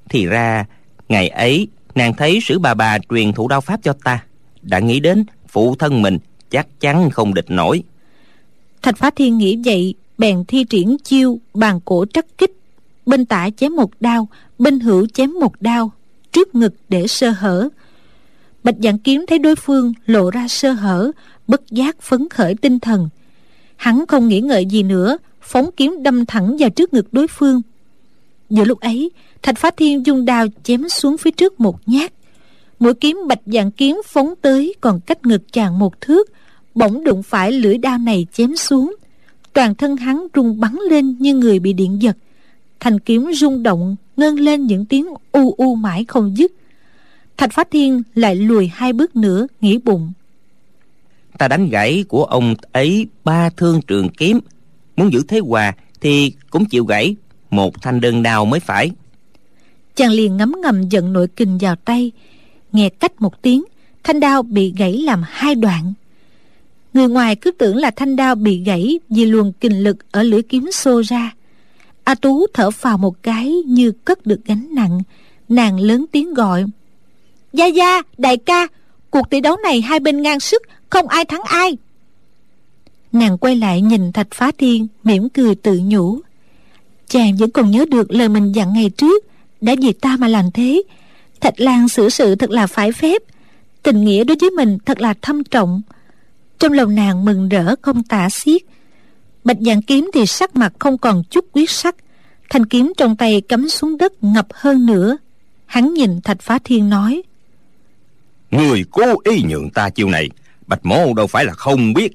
Thì 0.09 0.25
ra 0.25 0.65
ngày 1.09 1.29
ấy, 1.29 1.67
nàng 1.95 2.13
thấy 2.13 2.39
sử 2.41 2.59
bà 2.59 2.73
bà 2.73 2.97
truyền 3.09 3.33
thủ 3.33 3.47
đao 3.47 3.61
pháp 3.61 3.79
cho 3.83 3.93
ta. 4.03 4.23
Đã 4.61 4.79
nghĩ 4.79 4.99
đến 4.99 5.25
phụ 5.47 5.75
thân 5.75 6.01
mình, 6.01 6.17
chắc 6.49 6.67
chắn 6.79 7.09
không 7.09 7.33
địch 7.33 7.45
nổi. 7.47 7.83
Thạch 8.81 8.97
phá 8.97 9.09
thiên 9.15 9.37
nghĩ 9.37 9.61
vậy, 9.65 9.93
bèn 10.17 10.45
thi 10.47 10.63
triển 10.63 10.97
chiêu 11.03 11.39
bàn 11.53 11.79
cổ 11.85 12.05
trắc 12.13 12.25
kích. 12.37 12.51
Bên 13.05 13.25
tả 13.25 13.49
chém 13.57 13.75
một 13.75 13.91
đao, 13.99 14.27
bên 14.59 14.79
hữu 14.79 15.07
chém 15.07 15.33
một 15.39 15.61
đao, 15.61 15.91
trước 16.31 16.55
ngực 16.55 16.73
để 16.89 17.07
sơ 17.07 17.29
hở. 17.29 17.69
Bạch 18.63 18.75
dạng 18.83 18.97
kiếm 18.97 19.25
thấy 19.27 19.39
đối 19.39 19.55
phương 19.55 19.93
lộ 20.05 20.31
ra 20.31 20.47
sơ 20.47 20.71
hở, 20.71 21.11
bất 21.47 21.61
giác 21.71 22.01
phấn 22.01 22.29
khởi 22.29 22.55
tinh 22.55 22.79
thần. 22.79 23.09
Hắn 23.75 24.05
không 24.07 24.27
nghĩ 24.27 24.41
ngợi 24.41 24.65
gì 24.65 24.83
nữa, 24.83 25.17
phóng 25.41 25.69
kiếm 25.77 26.03
đâm 26.03 26.25
thẳng 26.25 26.55
vào 26.59 26.69
trước 26.69 26.93
ngực 26.93 27.13
đối 27.13 27.27
phương 27.27 27.61
giữa 28.49 28.63
lúc 28.63 28.79
ấy, 28.79 29.11
thạch 29.41 29.57
phá 29.57 29.71
thiên 29.77 30.05
dung 30.05 30.25
đao 30.25 30.47
chém 30.63 30.89
xuống 30.89 31.17
phía 31.17 31.31
trước 31.31 31.59
một 31.59 31.79
nhát. 31.85 32.13
Mũi 32.79 32.93
kiếm 32.93 33.17
bạch 33.27 33.41
dạng 33.45 33.71
kiếm 33.71 34.01
phóng 34.05 34.33
tới, 34.41 34.73
còn 34.81 34.99
cách 34.99 35.25
ngực 35.25 35.53
chàng 35.53 35.79
một 35.79 36.01
thước, 36.01 36.31
bỗng 36.75 37.03
đụng 37.03 37.23
phải 37.23 37.51
lưỡi 37.51 37.77
đao 37.77 37.97
này 37.97 38.27
chém 38.33 38.55
xuống. 38.55 38.95
Toàn 39.53 39.75
thân 39.75 39.97
hắn 39.97 40.27
rung 40.35 40.59
bắn 40.59 40.75
lên 40.89 41.15
như 41.19 41.35
người 41.35 41.59
bị 41.59 41.73
điện 41.73 42.01
giật. 42.01 42.17
Thanh 42.79 42.99
kiếm 42.99 43.31
rung 43.33 43.63
động, 43.63 43.95
ngân 44.17 44.39
lên 44.39 44.65
những 44.67 44.85
tiếng 44.85 45.07
u 45.31 45.53
u 45.57 45.75
mãi 45.75 46.05
không 46.07 46.37
dứt. 46.37 46.51
Thạch 47.37 47.53
phá 47.53 47.63
thiên 47.71 48.03
lại 48.15 48.35
lùi 48.35 48.67
hai 48.67 48.93
bước 48.93 49.15
nữa, 49.15 49.47
nghĩ 49.61 49.77
bụng. 49.77 50.11
Ta 51.37 51.47
đánh 51.47 51.69
gãy 51.69 52.05
của 52.07 52.23
ông 52.23 52.55
ấy 52.71 53.07
ba 53.23 53.49
thương 53.49 53.81
trường 53.81 54.09
kiếm. 54.09 54.39
Muốn 54.95 55.13
giữ 55.13 55.23
thế 55.27 55.39
hòa 55.39 55.73
thì 56.01 56.33
cũng 56.49 56.65
chịu 56.65 56.85
gãy 56.85 57.15
một 57.55 57.81
thanh 57.81 58.01
đơn 58.01 58.23
đao 58.23 58.45
mới 58.45 58.59
phải. 58.59 58.91
Chàng 59.95 60.11
liền 60.11 60.37
ngấm 60.37 60.55
ngầm 60.61 60.89
giận 60.89 61.13
nội 61.13 61.27
kình 61.35 61.57
vào 61.57 61.75
tay 61.75 62.11
nghe 62.71 62.89
cách 62.89 63.21
một 63.21 63.41
tiếng 63.41 63.63
thanh 64.03 64.19
đao 64.19 64.43
bị 64.43 64.73
gãy 64.77 64.93
làm 64.93 65.21
hai 65.25 65.55
đoạn. 65.55 65.93
Người 66.93 67.07
ngoài 67.07 67.35
cứ 67.35 67.51
tưởng 67.51 67.75
là 67.75 67.91
thanh 67.91 68.15
đao 68.15 68.35
bị 68.35 68.63
gãy 68.63 68.99
vì 69.09 69.25
luồng 69.25 69.53
kình 69.53 69.83
lực 69.83 69.97
ở 70.11 70.23
lưỡi 70.23 70.41
kiếm 70.41 70.71
xô 70.71 71.01
ra. 71.01 71.31
A 72.03 72.15
tú 72.15 72.47
thở 72.53 72.71
phào 72.71 72.97
một 72.97 73.23
cái 73.23 73.51
như 73.51 73.91
cất 73.91 74.25
được 74.25 74.39
gánh 74.45 74.67
nặng 74.75 75.01
nàng 75.49 75.79
lớn 75.79 76.05
tiếng 76.11 76.33
gọi. 76.33 76.65
Gia 77.53 77.65
gia 77.65 78.01
đại 78.17 78.37
ca 78.37 78.67
cuộc 79.09 79.29
tỷ 79.29 79.41
đấu 79.41 79.57
này 79.63 79.81
hai 79.81 79.99
bên 79.99 80.21
ngang 80.21 80.39
sức 80.39 80.61
không 80.89 81.07
ai 81.07 81.25
thắng 81.25 81.41
ai. 81.41 81.77
Nàng 83.11 83.37
quay 83.37 83.55
lại 83.55 83.81
nhìn 83.81 84.11
thạch 84.11 84.27
phá 84.31 84.51
thiên 84.57 84.87
mỉm 85.03 85.29
cười 85.29 85.55
tự 85.55 85.81
nhủ 85.83 86.19
chàng 87.07 87.37
vẫn 87.37 87.51
còn 87.51 87.71
nhớ 87.71 87.85
được 87.91 88.11
lời 88.11 88.29
mình 88.29 88.51
dặn 88.51 88.73
ngày 88.73 88.89
trước, 88.89 89.23
đã 89.61 89.75
vì 89.81 89.93
ta 89.93 90.17
mà 90.19 90.27
làm 90.27 90.51
thế. 90.51 90.83
Thạch 91.41 91.59
lan 91.59 91.89
xử 91.89 92.09
sự 92.09 92.35
thật 92.35 92.49
là 92.49 92.67
phải 92.67 92.91
phép, 92.91 93.21
tình 93.83 94.03
nghĩa 94.03 94.23
đối 94.23 94.37
với 94.41 94.49
mình 94.49 94.77
thật 94.85 95.01
là 95.01 95.13
thâm 95.21 95.43
trọng. 95.43 95.81
Trong 96.59 96.73
lòng 96.73 96.95
nàng 96.95 97.25
mừng 97.25 97.49
rỡ 97.49 97.75
không 97.81 98.03
tả 98.03 98.29
xiết. 98.29 98.61
Bạch 99.43 99.57
dạng 99.59 99.81
kiếm 99.81 100.09
thì 100.13 100.25
sắc 100.25 100.55
mặt 100.55 100.73
không 100.79 100.97
còn 100.97 101.23
chút 101.29 101.45
quyết 101.51 101.69
sắc. 101.69 101.95
Thanh 102.49 102.65
kiếm 102.65 102.93
trong 102.97 103.15
tay 103.15 103.41
cắm 103.41 103.69
xuống 103.69 103.97
đất 103.97 104.23
ngập 104.23 104.47
hơn 104.53 104.85
nữa. 104.85 105.17
Hắn 105.65 105.93
nhìn 105.93 106.21
thạch 106.21 106.41
phá 106.41 106.59
thiên 106.63 106.89
nói, 106.89 107.21
người 108.51 108.85
cố 108.91 109.21
ý 109.23 109.43
nhượng 109.49 109.69
ta 109.69 109.89
chiêu 109.89 110.09
này, 110.09 110.29
bạch 110.67 110.85
mổ 110.85 111.13
đâu 111.13 111.27
phải 111.27 111.45
là 111.45 111.53
không 111.53 111.93
biết. 111.93 112.11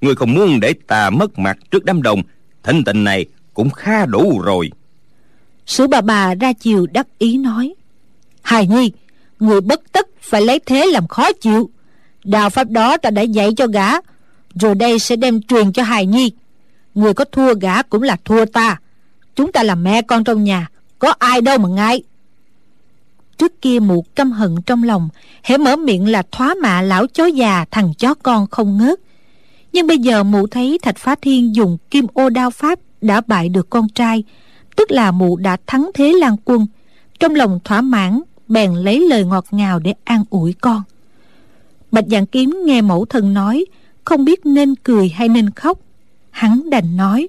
Người 0.00 0.14
không 0.14 0.34
muốn 0.34 0.60
để 0.60 0.74
ta 0.86 1.10
mất 1.10 1.38
mặt 1.38 1.58
trước 1.70 1.84
đám 1.84 2.02
đông. 2.02 2.22
Thịnh 2.62 2.84
tình 2.84 3.04
này 3.04 3.26
cũng 3.56 3.70
khá 3.70 4.06
đủ 4.06 4.40
rồi. 4.44 4.70
Sứ 5.66 5.86
bà 5.86 6.00
bà 6.00 6.34
ra 6.34 6.52
chiều 6.52 6.86
đắc 6.86 7.06
ý 7.18 7.38
nói, 7.38 7.74
hài 8.42 8.66
nhi, 8.66 8.92
người 9.40 9.60
bất 9.60 9.92
tất 9.92 10.08
phải 10.20 10.42
lấy 10.42 10.58
thế 10.58 10.86
làm 10.86 11.08
khó 11.08 11.32
chịu. 11.32 11.70
Đạo 12.24 12.50
pháp 12.50 12.70
đó 12.70 12.96
ta 12.96 13.10
đã 13.10 13.22
dạy 13.22 13.50
cho 13.56 13.66
gã, 13.66 13.90
rồi 14.54 14.74
đây 14.74 14.98
sẽ 14.98 15.16
đem 15.16 15.42
truyền 15.42 15.72
cho 15.72 15.82
hài 15.82 16.06
nhi. 16.06 16.32
Người 16.94 17.14
có 17.14 17.24
thua 17.24 17.54
gã 17.54 17.82
cũng 17.82 18.02
là 18.02 18.16
thua 18.24 18.44
ta. 18.44 18.80
Chúng 19.36 19.52
ta 19.52 19.62
là 19.62 19.74
mẹ 19.74 20.02
con 20.02 20.24
trong 20.24 20.44
nhà, 20.44 20.68
có 20.98 21.14
ai 21.18 21.40
đâu 21.40 21.58
mà 21.58 21.68
ngại. 21.68 22.02
Trước 23.38 23.62
kia 23.62 23.78
mụ 23.78 24.04
căm 24.14 24.32
hận 24.32 24.56
trong 24.66 24.82
lòng, 24.82 25.08
hễ 25.42 25.58
mở 25.58 25.76
miệng 25.76 26.08
là 26.08 26.22
thoá 26.32 26.54
mạ 26.62 26.82
lão 26.82 27.06
chó 27.06 27.26
già, 27.26 27.64
thằng 27.70 27.94
chó 27.98 28.14
con 28.14 28.46
không 28.46 28.78
ngớt. 28.78 29.00
Nhưng 29.72 29.86
bây 29.86 29.98
giờ 29.98 30.22
mụ 30.22 30.46
thấy 30.46 30.78
thạch 30.82 30.96
phá 30.96 31.14
thiên 31.22 31.54
dùng 31.54 31.78
kim 31.90 32.06
ô 32.14 32.28
đao 32.30 32.50
pháp 32.50 32.78
đã 33.00 33.20
bại 33.26 33.48
được 33.48 33.70
con 33.70 33.88
trai 33.88 34.24
tức 34.76 34.90
là 34.90 35.10
mụ 35.10 35.36
đã 35.36 35.56
thắng 35.66 35.90
thế 35.94 36.12
lan 36.12 36.36
quân. 36.44 36.66
Trong 37.20 37.34
lòng 37.34 37.60
thỏa 37.64 37.80
mãn 37.80 38.20
bèn 38.48 38.74
lấy 38.74 39.08
lời 39.08 39.24
ngọt 39.24 39.44
ngào 39.50 39.78
để 39.78 39.94
an 40.04 40.24
ủi 40.30 40.52
con. 40.52 40.82
Bạch 41.92 42.04
dạng 42.06 42.26
kiếm 42.26 42.58
nghe 42.64 42.80
mẫu 42.80 43.04
thân 43.04 43.34
nói 43.34 43.64
không 44.04 44.24
biết 44.24 44.46
nên 44.46 44.74
cười 44.74 45.08
hay 45.08 45.28
nên 45.28 45.50
khóc. 45.50 45.78
Hắn 46.30 46.70
đành 46.70 46.96
nói 46.96 47.28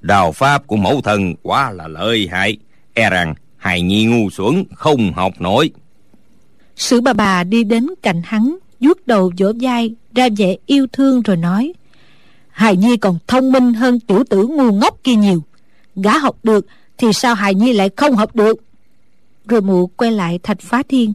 đào 0.00 0.32
pháp 0.32 0.66
của 0.66 0.76
mẫu 0.76 1.00
thân 1.00 1.34
quá 1.42 1.70
là 1.70 1.88
lợi 1.88 2.28
hại. 2.30 2.56
E 2.94 3.10
rằng 3.10 3.34
hài 3.56 3.82
nhi 3.82 4.04
ngu 4.04 4.30
xuẩn 4.30 4.64
không 4.74 5.12
học 5.12 5.32
nổi. 5.40 5.70
Sử 6.76 7.00
bà 7.00 7.12
bà 7.12 7.44
đi 7.44 7.64
đến 7.64 7.86
cạnh 8.02 8.22
hắn 8.24 8.56
vuốt 8.80 9.06
đầu 9.06 9.32
vỗ 9.38 9.52
vai 9.60 9.94
ra 10.14 10.28
vẻ 10.36 10.56
yêu 10.66 10.86
thương 10.92 11.22
rồi 11.22 11.36
nói 11.36 11.72
hài 12.58 12.76
nhi 12.76 12.96
còn 12.96 13.18
thông 13.26 13.52
minh 13.52 13.74
hơn 13.74 14.00
tiểu 14.00 14.24
tử 14.30 14.46
ngu 14.46 14.72
ngốc 14.72 14.98
kia 15.04 15.14
nhiều. 15.14 15.42
Gã 15.96 16.18
học 16.18 16.36
được 16.42 16.66
thì 16.98 17.12
sao 17.12 17.34
hài 17.34 17.54
nhi 17.54 17.72
lại 17.72 17.90
không 17.96 18.16
học 18.16 18.36
được? 18.36 18.56
Rồi 19.48 19.60
mụ 19.60 19.86
quay 19.86 20.12
lại 20.12 20.38
thạch 20.42 20.60
phá 20.60 20.82
thiên. 20.88 21.12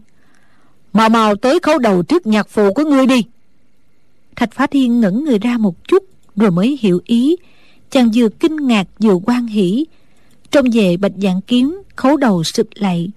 Mau 0.93 1.09
mau 1.09 1.35
tới 1.35 1.59
khấu 1.59 1.79
đầu 1.79 2.03
trước 2.03 2.27
nhạc 2.27 2.49
phụ 2.49 2.73
của 2.73 2.83
ngươi 2.83 3.07
đi. 3.07 3.25
Thạch 4.35 4.51
phá 4.53 4.67
thiên 4.67 5.01
ngẩng 5.01 5.23
người 5.23 5.39
ra 5.39 5.57
một 5.57 5.87
chút 5.87 6.03
rồi 6.35 6.51
mới 6.51 6.77
hiểu 6.81 7.01
ý. 7.05 7.35
Chàng 7.89 8.11
vừa 8.15 8.29
kinh 8.29 8.55
ngạc 8.55 8.87
vừa 8.99 9.15
quan 9.25 9.47
hỷ. 9.47 9.85
Trong 10.51 10.65
về 10.73 10.97
bạch 10.97 11.13
dạng 11.17 11.41
kiếm, 11.41 11.81
khấu 11.95 12.17
đầu 12.17 12.43
sụp 12.43 12.67
lạy 12.75 13.09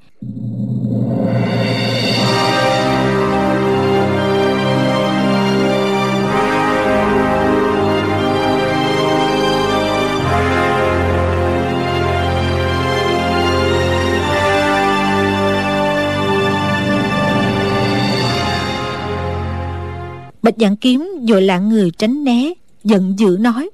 bạch 20.46 20.54
dạng 20.58 20.76
kiếm 20.76 21.08
vội 21.28 21.42
lạng 21.42 21.68
người 21.68 21.90
tránh 21.90 22.24
né 22.24 22.52
giận 22.84 23.14
dữ 23.18 23.36
nói. 23.40 23.70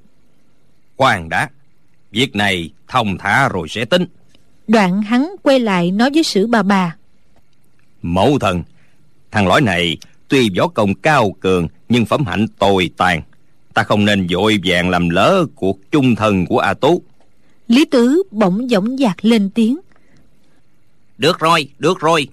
Khoan 0.97 1.29
đã 1.29 1.49
việc 2.11 2.35
này 2.35 2.69
thông 2.87 3.17
thả 3.17 3.49
rồi 3.49 3.67
sẽ 3.69 3.85
tính. 3.85 4.05
Đoạn 4.67 5.01
hắn 5.01 5.35
quay 5.43 5.59
lại 5.59 5.91
nói 5.91 6.09
với 6.13 6.23
sử 6.23 6.47
bà 6.47 6.63
bà. 6.63 6.95
Mẫu 8.01 8.39
thần 8.39 8.63
thằng 9.31 9.47
lõi 9.47 9.61
này 9.61 9.97
tuy 10.27 10.49
võ 10.57 10.67
công 10.67 10.95
cao 10.95 11.31
cường 11.39 11.67
nhưng 11.89 12.05
phẩm 12.05 12.25
hạnh 12.25 12.47
tồi 12.59 12.89
tàn. 12.97 13.21
Ta 13.73 13.83
không 13.83 14.05
nên 14.05 14.27
vội 14.31 14.59
vàng 14.65 14.89
làm 14.89 15.09
lỡ 15.09 15.45
cuộc 15.55 15.91
chung 15.91 16.15
thân 16.15 16.45
của 16.45 16.59
a 16.59 16.73
tú. 16.73 17.01
Lý 17.67 17.85
tứ 17.85 18.23
bỗng 18.31 18.67
dõng 18.69 18.97
dạc 18.97 19.25
lên 19.25 19.49
tiếng. 19.49 19.79
Được 21.17 21.39
rồi 21.39 21.67
được 21.79 21.99
rồi. 21.99 22.27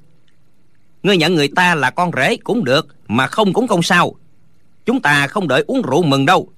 Ngươi 1.03 1.17
nhận 1.17 1.35
người 1.35 1.49
ta 1.49 1.75
là 1.75 1.91
con 1.91 2.11
rể 2.17 2.37
cũng 2.37 2.65
được 2.65 2.97
mà 3.09 3.27
không 3.27 3.53
cũng 3.53 3.69
không 3.69 3.83
sao 3.83 4.15
chúng 4.87 5.01
ta 5.01 5.27
không 5.27 5.49
đợi 5.49 5.65
uống 5.67 5.83
rượu 5.83 6.03
mừng 6.03 6.27
đâu. 6.27 6.49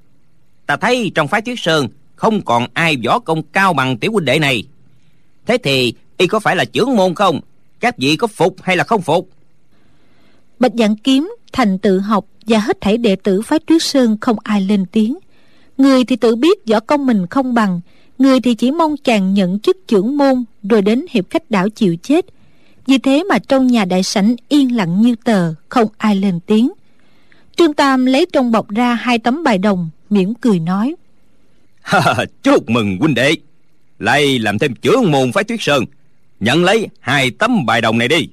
Ta 0.66 0.76
thấy 0.76 1.12
trong 1.14 1.28
phái 1.28 1.42
tuyết 1.42 1.58
sơn 1.58 1.88
không 2.16 2.42
còn 2.44 2.66
ai 2.74 2.96
võ 3.06 3.18
công 3.18 3.42
cao 3.42 3.72
bằng 3.72 3.98
tiểu 3.98 4.12
huynh 4.12 4.24
đệ 4.24 4.38
này. 4.38 4.64
Thế 5.46 5.58
thì 5.58 5.94
y 6.16 6.26
có 6.26 6.40
phải 6.40 6.56
là 6.56 6.64
trưởng 6.64 6.96
môn 6.96 7.14
không? 7.14 7.40
Các 7.80 7.98
vị 7.98 8.16
có 8.16 8.26
phục 8.26 8.56
hay 8.62 8.76
là 8.76 8.84
không 8.84 9.02
phục? 9.02 9.28
Bạch 10.58 10.72
dạng 10.78 10.96
kiếm, 10.96 11.34
thành 11.52 11.78
tự 11.78 11.98
học 11.98 12.24
và 12.46 12.58
hết 12.58 12.80
thảy 12.80 12.96
đệ 12.96 13.16
tử 13.16 13.42
phái 13.42 13.58
tuyết 13.58 13.82
sơn 13.82 14.16
không 14.20 14.36
ai 14.42 14.60
lên 14.60 14.86
tiếng. 14.92 15.18
Người 15.78 16.04
thì 16.04 16.16
tự 16.16 16.36
biết 16.36 16.58
võ 16.66 16.80
công 16.80 17.06
mình 17.06 17.26
không 17.26 17.54
bằng, 17.54 17.80
người 18.18 18.40
thì 18.40 18.54
chỉ 18.54 18.70
mong 18.70 18.96
chàng 18.96 19.34
nhận 19.34 19.60
chức 19.60 19.76
trưởng 19.88 20.16
môn 20.16 20.44
rồi 20.62 20.82
đến 20.82 21.06
hiệp 21.10 21.30
khách 21.30 21.50
đảo 21.50 21.68
chịu 21.68 21.96
chết. 22.02 22.26
Vì 22.86 22.98
thế 22.98 23.24
mà 23.28 23.38
trong 23.38 23.66
nhà 23.66 23.84
đại 23.84 24.02
sảnh 24.02 24.36
yên 24.48 24.76
lặng 24.76 25.00
như 25.00 25.14
tờ, 25.24 25.54
không 25.68 25.88
ai 25.98 26.16
lên 26.16 26.40
tiếng 26.46 26.72
trương 27.56 27.74
tam 27.74 28.06
lấy 28.06 28.26
trong 28.32 28.52
bọc 28.52 28.70
ra 28.70 28.94
hai 28.94 29.18
tấm 29.18 29.42
bài 29.42 29.58
đồng 29.58 29.90
mỉm 30.10 30.34
cười 30.34 30.58
nói. 30.58 30.94
Chúc 32.42 32.70
mừng 32.70 32.98
huynh 33.00 33.14
đệ. 33.14 33.34
Lại 33.98 34.38
làm 34.38 34.58
thêm 34.58 34.74
trưởng 34.74 35.10
môn 35.10 35.32
phái 35.32 35.44
tuyết 35.44 35.58
sơn. 35.62 35.84
Nhận 36.40 36.64
lấy 36.64 36.88
hai 37.00 37.30
tấm 37.30 37.66
bài 37.66 37.80
đồng 37.80 37.98
này 37.98 38.08
đi. 38.08 38.28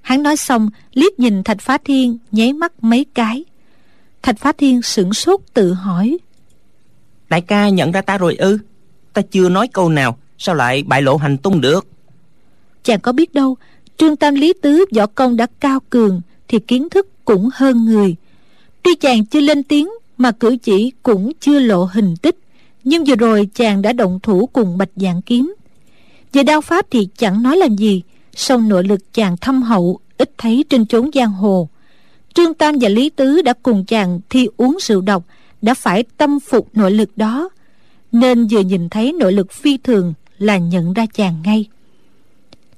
Hắn 0.00 0.22
nói 0.22 0.36
xong 0.36 0.70
liếc 0.92 1.20
nhìn 1.20 1.42
thạch 1.42 1.60
phá 1.60 1.78
thiên 1.84 2.18
nháy 2.32 2.52
mắt 2.52 2.72
mấy 2.80 3.06
cái. 3.14 3.44
Thạch 4.22 4.38
phá 4.38 4.52
thiên 4.58 4.82
sửng 4.82 5.12
sốt 5.12 5.40
tự 5.54 5.72
hỏi. 5.72 6.18
Đại 7.28 7.40
ca 7.40 7.68
nhận 7.68 7.92
ra 7.92 8.02
ta 8.02 8.18
rồi 8.18 8.36
ư? 8.36 8.58
Ta 9.12 9.22
chưa 9.30 9.48
nói 9.48 9.68
câu 9.68 9.88
nào 9.88 10.18
sao 10.38 10.54
lại 10.54 10.82
bại 10.82 11.02
lộ 11.02 11.16
hành 11.16 11.38
tung 11.38 11.60
được? 11.60 11.86
Chàng 12.82 13.00
có 13.00 13.12
biết 13.12 13.34
đâu 13.34 13.56
trương 13.96 14.16
tam 14.16 14.34
lý 14.34 14.52
tứ 14.62 14.84
võ 14.96 15.06
công 15.06 15.36
đã 15.36 15.46
cao 15.60 15.80
cường 15.90 16.20
thì 16.48 16.58
kiến 16.58 16.88
thức 16.88 17.08
cũng 17.24 17.48
hơn 17.54 17.84
người 17.84 18.16
tuy 18.84 18.94
chàng 18.94 19.24
chưa 19.24 19.40
lên 19.40 19.62
tiếng, 19.62 19.88
mà 20.18 20.32
cử 20.32 20.56
chỉ 20.62 20.92
cũng 21.02 21.32
chưa 21.40 21.58
lộ 21.58 21.84
hình 21.84 22.16
tích, 22.16 22.36
nhưng 22.84 23.04
vừa 23.04 23.16
rồi 23.16 23.48
chàng 23.54 23.82
đã 23.82 23.92
động 23.92 24.20
thủ 24.22 24.46
cùng 24.46 24.78
bạch 24.78 24.88
dạng 24.96 25.22
kiếm. 25.22 25.54
Về 26.32 26.42
đao 26.42 26.60
pháp 26.60 26.86
thì 26.90 27.08
chẳng 27.16 27.42
nói 27.42 27.56
làm 27.56 27.76
gì, 27.76 28.02
song 28.36 28.68
nội 28.68 28.84
lực 28.84 29.00
chàng 29.12 29.36
thâm 29.36 29.62
hậu, 29.62 29.98
ít 30.18 30.30
thấy 30.38 30.64
trên 30.70 30.86
chốn 30.86 31.10
giang 31.14 31.32
hồ. 31.32 31.68
Trương 32.34 32.54
tam 32.54 32.74
và 32.80 32.88
lý 32.88 33.10
tứ 33.10 33.42
đã 33.42 33.52
cùng 33.62 33.84
chàng 33.84 34.20
thi 34.30 34.48
uống 34.56 34.76
rượu 34.80 35.00
độc, 35.00 35.24
đã 35.62 35.74
phải 35.74 36.04
tâm 36.16 36.40
phục 36.40 36.68
nội 36.72 36.90
lực 36.90 37.10
đó, 37.16 37.48
nên 38.12 38.46
vừa 38.46 38.60
nhìn 38.60 38.88
thấy 38.88 39.12
nội 39.12 39.32
lực 39.32 39.52
phi 39.52 39.76
thường 39.76 40.14
là 40.38 40.58
nhận 40.58 40.92
ra 40.92 41.06
chàng 41.14 41.34
ngay. 41.44 41.66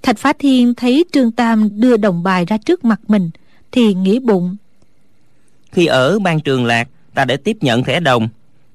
Thạch 0.02 0.18
phá 0.18 0.32
thiên 0.38 0.74
thấy 0.74 1.04
trương 1.12 1.32
tam 1.32 1.80
đưa 1.80 1.96
đồng 1.96 2.22
bài 2.22 2.44
ra 2.44 2.56
trước 2.56 2.84
mặt 2.84 3.00
mình, 3.08 3.30
thì 3.72 3.94
nghĩ 3.94 4.18
bụng 4.18 4.56
khi 5.72 5.86
ở 5.86 6.18
ban 6.18 6.40
trường 6.40 6.64
lạc, 6.64 6.88
ta 7.14 7.24
để 7.24 7.36
tiếp 7.36 7.56
nhận 7.60 7.84
thẻ 7.84 8.00
đồng. 8.00 8.28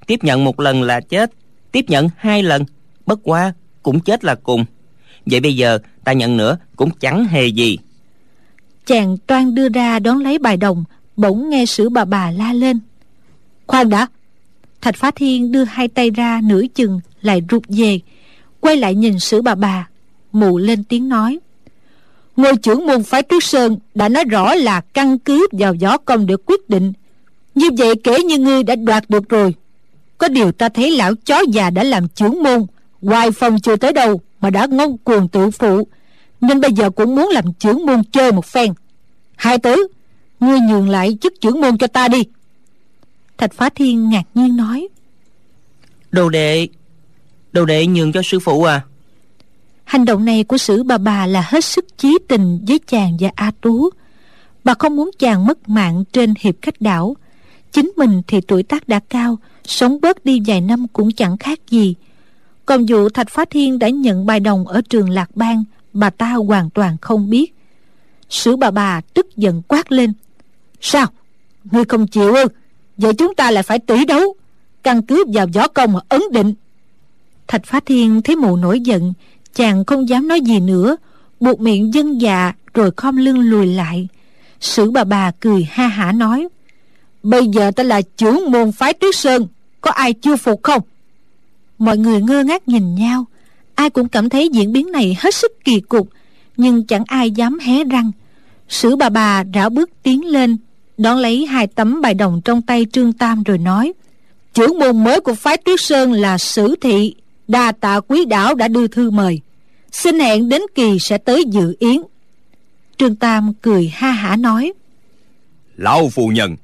Tiếp 0.07 0.23
nhận 0.23 0.43
một 0.43 0.59
lần 0.59 0.83
là 0.83 1.01
chết, 1.01 1.31
tiếp 1.71 1.85
nhận 1.87 2.09
hai 2.17 2.43
lần, 2.43 2.65
bất 3.05 3.19
quá 3.23 3.53
cũng 3.83 3.99
chết 3.99 4.23
là 4.23 4.35
cùng. 4.35 4.65
Vậy 5.25 5.39
bây 5.39 5.55
giờ 5.55 5.79
ta 6.03 6.13
nhận 6.13 6.37
nữa 6.37 6.57
cũng 6.75 6.89
chẳng 6.99 7.25
hề 7.25 7.47
gì. 7.47 7.77
Chàng 8.85 9.17
toan 9.17 9.55
đưa 9.55 9.69
ra 9.69 9.99
đón 9.99 10.17
lấy 10.17 10.39
bài 10.39 10.57
đồng, 10.57 10.83
bỗng 11.17 11.49
nghe 11.49 11.65
sử 11.65 11.89
bà 11.89 12.05
bà 12.05 12.31
la 12.31 12.53
lên. 12.53 12.79
Khoan 13.67 13.89
đã. 13.89 14.07
Thạch 14.81 14.95
phá 14.95 15.11
thiên 15.11 15.51
đưa 15.51 15.63
hai 15.63 15.87
tay 15.87 16.09
ra 16.09 16.41
nửa 16.43 16.61
chừng, 16.75 16.99
lại 17.21 17.41
rụt 17.51 17.63
về, 17.67 17.99
quay 18.59 18.77
lại 18.77 18.95
nhìn 18.95 19.19
sử 19.19 19.41
bà 19.41 19.55
bà. 19.55 19.87
Mụ 20.31 20.57
lên 20.57 20.83
tiếng 20.83 21.09
nói 21.09 21.39
ngôi 22.41 22.57
trưởng 22.57 22.85
môn 22.87 23.03
phái 23.03 23.23
tuyết 23.23 23.43
sơn 23.43 23.77
đã 23.95 24.09
nói 24.09 24.23
rõ 24.23 24.55
là 24.55 24.81
căn 24.81 25.19
cứ 25.19 25.47
vào 25.51 25.73
gió 25.73 25.97
công 25.97 26.25
để 26.25 26.35
quyết 26.45 26.69
định. 26.69 26.93
Như 27.55 27.69
vậy 27.77 27.95
kể 28.03 28.23
như 28.23 28.37
ngươi 28.37 28.63
đã 28.63 28.75
đoạt 28.75 29.09
được 29.09 29.29
rồi. 29.29 29.55
Có 30.17 30.27
điều 30.27 30.51
ta 30.51 30.69
thấy 30.69 30.91
lão 30.91 31.15
chó 31.15 31.41
già 31.51 31.69
đã 31.69 31.83
làm 31.83 32.07
trưởng 32.07 32.43
môn, 32.43 32.65
hoài 33.01 33.31
phong 33.31 33.59
chưa 33.59 33.75
tới 33.75 33.93
đâu 33.93 34.21
mà 34.41 34.49
đã 34.49 34.65
ngông 34.65 34.97
cuồng 34.97 35.27
tự 35.27 35.51
phụ. 35.51 35.87
Nên 36.41 36.61
bây 36.61 36.71
giờ 36.71 36.89
cũng 36.89 37.15
muốn 37.15 37.29
làm 37.29 37.53
trưởng 37.53 37.85
môn 37.85 38.03
chơi 38.11 38.31
một 38.31 38.45
phen. 38.45 38.73
Hai 39.35 39.57
tứ, 39.57 39.87
ngươi 40.39 40.59
nhường 40.59 40.89
lại 40.89 41.17
chức 41.21 41.33
trưởng 41.41 41.61
môn 41.61 41.77
cho 41.77 41.87
ta 41.87 42.07
đi. 42.07 42.23
Thạch 43.37 43.53
phá 43.53 43.69
thiên 43.69 44.09
ngạc 44.09 44.23
nhiên 44.33 44.57
nói. 44.57 44.87
Đồ 46.11 46.29
đệ 46.29 46.67
đồ 47.51 47.65
đệ 47.65 47.87
nhường 47.87 48.11
cho 48.11 48.21
sư 48.23 48.39
phụ 48.39 48.63
à? 48.63 48.81
Hành 49.83 50.05
động 50.05 50.25
này 50.25 50.43
của 50.43 50.57
sử 50.57 50.83
bà 50.83 50.97
bà 50.97 51.27
là 51.27 51.41
hết 51.47 51.65
sức 51.65 51.97
chí 51.97 52.17
tình 52.27 52.59
với 52.67 52.79
chàng 52.87 53.17
và 53.19 53.31
a 53.35 53.51
tú. 53.61 53.89
Bà 54.63 54.73
không 54.73 54.95
muốn 54.95 55.11
chàng 55.19 55.45
mất 55.45 55.69
mạng 55.69 56.03
trên 56.13 56.33
hiệp 56.39 56.55
khách 56.61 56.81
đảo. 56.81 57.15
Chính 57.71 57.91
mình 57.97 58.21
thì 58.27 58.41
tuổi 58.41 58.63
tác 58.63 58.87
đã 58.87 58.99
cao, 59.09 59.37
sống 59.63 60.01
bớt 60.01 60.25
đi 60.25 60.41
vài 60.45 60.61
năm 60.61 60.87
cũng 60.93 61.11
chẳng 61.11 61.37
khác 61.37 61.59
gì. 61.69 61.95
Còn 62.65 62.85
vụ 62.85 63.09
thạch 63.09 63.29
phá 63.29 63.45
thiên 63.49 63.79
đã 63.79 63.89
nhận 63.89 64.25
bài 64.25 64.39
đồng 64.39 64.67
ở 64.67 64.81
trường 64.89 65.09
lạc 65.09 65.35
bang, 65.35 65.63
bà 65.93 66.09
ta 66.09 66.33
hoàn 66.33 66.69
toàn 66.69 66.97
không 67.01 67.29
biết. 67.29 67.53
Sử 68.29 68.55
bà 68.55 68.71
bà 68.71 69.01
tức 69.13 69.37
giận 69.37 69.61
quát 69.67 69.91
lên. 69.91 70.13
Sao? 70.81 71.07
Ngươi 71.63 71.85
không 71.85 72.07
chịu 72.07 72.33
ư? 72.33 72.45
Vậy 72.97 73.13
chúng 73.13 73.35
ta 73.35 73.51
lại 73.51 73.63
phải 73.63 73.79
tỷ 73.79 74.05
đấu. 74.05 74.35
Căn 74.83 75.01
cứ 75.01 75.23
vào 75.33 75.47
gió 75.53 75.67
công 75.67 75.93
mà 75.93 75.99
ấn 76.09 76.21
định. 76.31 76.53
Thạch 77.47 77.65
phá 77.65 77.79
thiên 77.85 78.21
thấy 78.21 78.35
mụ 78.35 78.55
nổi 78.55 78.79
giận 78.79 79.13
chàng 79.53 79.85
không 79.85 80.09
dám 80.09 80.27
nói 80.27 80.41
gì 80.41 80.59
nữa, 80.59 80.95
buộc 81.39 81.59
miệng 81.59 81.93
dân 81.93 82.21
dạ 82.21 82.53
rồi 82.73 82.91
khom 82.97 83.17
lưng 83.17 83.39
lùi 83.39 83.65
lại. 83.65 84.07
Sử 84.59 84.91
bà 84.91 85.03
bà 85.03 85.31
cười 85.39 85.67
ha 85.71 85.87
hả 85.87 86.11
nói, 86.11 86.47
bây 87.23 87.47
giờ 87.47 87.71
ta 87.71 87.83
là 87.83 88.01
trưởng 88.17 88.51
môn 88.51 88.71
phái 88.71 88.93
tuyết 88.93 89.15
sơn, 89.15 89.47
có 89.81 89.91
ai 89.91 90.13
chưa 90.13 90.35
phục 90.35 90.63
không? 90.63 90.81
Mọi 91.77 91.97
người 91.97 92.21
ngơ 92.21 92.43
ngác 92.43 92.67
nhìn 92.67 92.95
nhau, 92.95 93.25
ai 93.75 93.89
cũng 93.89 94.07
cảm 94.07 94.29
thấy 94.29 94.49
diễn 94.49 94.73
biến 94.73 94.91
này 94.91 95.17
hết 95.19 95.35
sức 95.35 95.51
kỳ 95.63 95.79
cục, 95.79 96.09
nhưng 96.57 96.85
chẳng 96.85 97.03
ai 97.07 97.31
dám 97.31 97.59
hé 97.59 97.83
răng. 97.83 98.11
Sử 98.69 98.95
bà 98.95 99.09
bà 99.09 99.43
rảo 99.53 99.69
bước 99.69 99.89
tiến 100.03 100.25
lên, 100.25 100.57
đón 100.97 101.17
lấy 101.17 101.45
hai 101.45 101.67
tấm 101.67 102.01
bài 102.01 102.13
đồng 102.13 102.41
trong 102.45 102.61
tay 102.61 102.85
trương 102.91 103.13
tam 103.13 103.43
rồi 103.43 103.57
nói, 103.57 103.93
trưởng 104.53 104.79
môn 104.79 105.03
mới 105.03 105.19
của 105.19 105.33
phái 105.33 105.57
tuyết 105.57 105.81
sơn 105.81 106.11
là 106.11 106.37
sử 106.37 106.75
thị 106.81 107.15
đa 107.51 107.71
tạ 107.71 107.99
quý 107.99 108.25
đảo 108.25 108.55
đã 108.55 108.67
đưa 108.67 108.87
thư 108.87 109.09
mời. 109.09 109.41
Xin 109.91 110.19
hẹn 110.19 110.49
đến 110.49 110.61
kỳ 110.75 110.97
sẽ 110.99 111.17
tới 111.17 111.43
dự 111.47 111.75
yến. 111.79 111.97
Trương 112.97 113.15
tam 113.15 113.53
cười 113.61 113.87
ha 113.87 114.11
hả 114.11 114.35
nói. 114.35 114.73
Lão 115.75 116.09
phu 116.09 116.27
nhân 116.27 116.55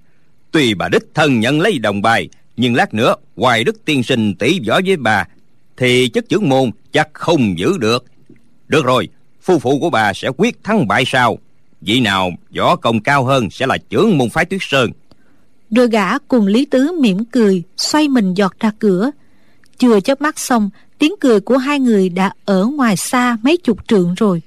tuy 0.52 0.74
bà 0.74 0.90
đích 0.90 1.04
thân 1.14 1.40
nhận 1.40 1.62
lấy 1.62 1.80
đồng 1.80 2.02
bài 2.02 2.30
nhưng 2.58 2.76
lát 2.76 2.94
nữa 2.94 3.16
hoài 3.36 3.64
đức 3.64 3.86
tiên 3.86 4.04
sinh 4.04 4.36
tỷ 4.36 4.60
võ 4.68 4.80
với 4.86 4.96
bà 4.98 5.28
thì 5.78 6.10
chất 6.10 6.30
trưởng 6.30 6.50
môn 6.50 6.72
chắc 6.92 7.10
không 7.14 7.60
giữ 7.60 7.78
được. 7.78 8.06
Được 8.68 8.86
rồi 8.86 9.10
phu 9.42 9.60
phụ 9.60 9.80
của 9.80 9.90
bà 9.90 10.14
sẽ 10.14 10.30
quyết 10.38 10.64
thắng 10.64 10.88
bại 10.88 11.04
sao 11.08 11.38
vị 11.82 12.00
nào 12.00 12.32
võ 12.58 12.76
công 12.76 13.00
cao 13.00 13.24
hơn 13.24 13.50
sẽ 13.50 13.68
là 13.68 13.78
trưởng 13.90 14.18
môn 14.18 14.30
phái 14.30 14.46
tuyết 14.46 14.62
sơn. 14.64 14.92
Đôi 15.70 15.88
gã 15.88 16.18
cùng 16.18 16.48
lý 16.48 16.66
tứ 16.66 16.92
mỉm 17.02 17.26
cười 17.26 17.64
xoay 17.78 18.08
mình 18.08 18.34
giọt 18.34 18.56
ra 18.60 18.72
cửa 18.80 19.12
chưa 19.78 20.00
chớp 20.00 20.22
mắt 20.22 20.40
xong 20.40 20.70
tiếng 21.00 21.16
cười 21.20 21.40
của 21.40 21.58
hai 21.58 21.80
người 21.80 22.10
đã 22.10 22.32
ở 22.46 22.66
ngoài 22.66 22.98
xa 22.98 23.38
mấy 23.44 23.58
chục 23.58 23.88
trượng 23.88 24.14
rồi. 24.14 24.42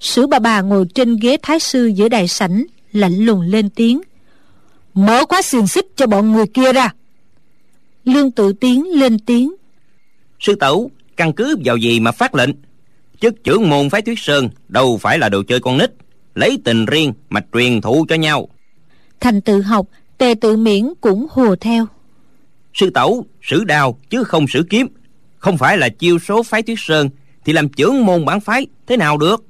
Sử 0.00 0.26
bà 0.26 0.38
bà 0.38 0.60
ngồi 0.60 0.86
trên 0.94 1.16
ghế 1.16 1.36
thái 1.42 1.60
sư 1.60 1.86
giữa 1.86 2.08
đại 2.08 2.28
sảnh 2.28 2.64
lạnh 2.92 3.16
lùng 3.16 3.40
lên 3.40 3.70
tiếng. 3.70 4.00
Mở 4.94 5.24
khóa 5.28 5.42
xiềng 5.42 5.66
xích 5.66 5.86
cho 5.96 6.06
bọn 6.06 6.32
người 6.32 6.46
kia 6.46 6.72
ra. 6.72 6.94
Lương 8.04 8.30
tự 8.30 8.52
tiến 8.52 8.86
lên 8.98 9.18
tiếng. 9.18 9.54
Sư 10.40 10.54
tẩu 10.54 10.90
căn 11.16 11.32
cứ 11.32 11.56
vào 11.64 11.76
gì 11.76 12.00
mà 12.00 12.12
phát 12.12 12.34
lệnh? 12.34 12.50
Chức 13.20 13.44
trưởng 13.44 13.68
môn 13.68 13.90
phái 13.90 14.02
tuyết 14.02 14.18
sơn 14.18 14.48
đâu 14.68 14.98
phải 14.98 15.18
là 15.18 15.28
đồ 15.28 15.42
chơi 15.48 15.60
con 15.60 15.78
nít 15.78 15.90
lấy 16.34 16.58
tình 16.64 16.86
riêng 16.86 17.12
mà 17.28 17.40
truyền 17.52 17.80
thụ 17.80 18.06
cho 18.08 18.14
nhau. 18.14 18.48
Thành 19.20 19.40
tự 19.40 19.62
học 19.62 19.86
tề 20.18 20.34
tự 20.40 20.56
miễn 20.56 20.92
cũng 21.00 21.26
hùa 21.30 21.56
theo. 21.60 21.86
Sư 22.74 22.90
tẩu 22.90 23.26
sử 23.50 23.64
đao 23.64 23.98
chứ 24.10 24.24
không 24.24 24.48
sử 24.48 24.64
kiếm. 24.70 24.86
Không 25.38 25.58
phải 25.58 25.78
là 25.78 25.88
chiêu 25.88 26.18
số 26.18 26.42
phái 26.42 26.62
tuyết 26.62 26.78
sơn, 26.80 27.10
thì 27.44 27.52
làm 27.52 27.68
trưởng 27.68 28.06
môn 28.06 28.24
bản 28.24 28.40
phái 28.40 28.66
thế 28.86 28.96
nào 28.96 29.18
được? 29.18 29.44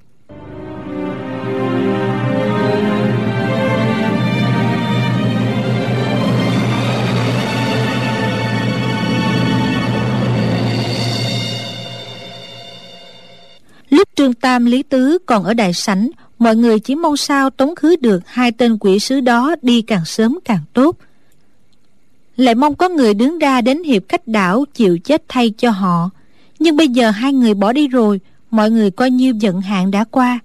Lúc 13.91 14.09
trương 14.17 14.35
tam, 14.35 14.65
lý 14.65 14.83
tứ 14.83 15.19
còn 15.27 15.45
ở 15.45 15.55
đại 15.55 15.73
sảnh, 15.73 16.11
mọi 16.39 16.57
người 16.57 16.81
chỉ 16.81 16.95
mong 16.95 17.17
sao 17.17 17.51
tống 17.51 17.75
khứ 17.75 17.97
được 17.97 18.21
hai 18.27 18.53
tên 18.53 18.79
quỷ 18.81 18.99
sứ 18.99 19.21
đó 19.21 19.55
đi 19.63 19.83
càng 19.83 20.05
sớm 20.05 20.39
càng 20.45 20.61
tốt 20.73 20.97
lại 22.39 22.55
mong 22.55 22.75
có 22.75 22.89
người 22.89 23.15
đứng 23.15 23.39
ra 23.39 23.61
đến 23.61 23.83
hiệp 23.83 24.03
khách 24.09 24.29
đảo 24.29 24.65
chịu 24.75 24.99
chết 24.99 25.23
thay 25.29 25.53
cho 25.59 25.71
họ. 25.71 26.11
Nhưng 26.59 26.77
bây 26.77 26.89
giờ 26.89 27.11
hai 27.11 27.33
người 27.33 27.55
bỏ 27.55 27.73
đi 27.73 27.89
rồi, 27.89 28.21
mọi 28.51 28.71
người 28.71 28.91
coi 28.91 29.11
như 29.11 29.35
giận 29.41 29.61
hạn 29.61 29.91
đã 29.91 30.05
qua. 30.05 30.39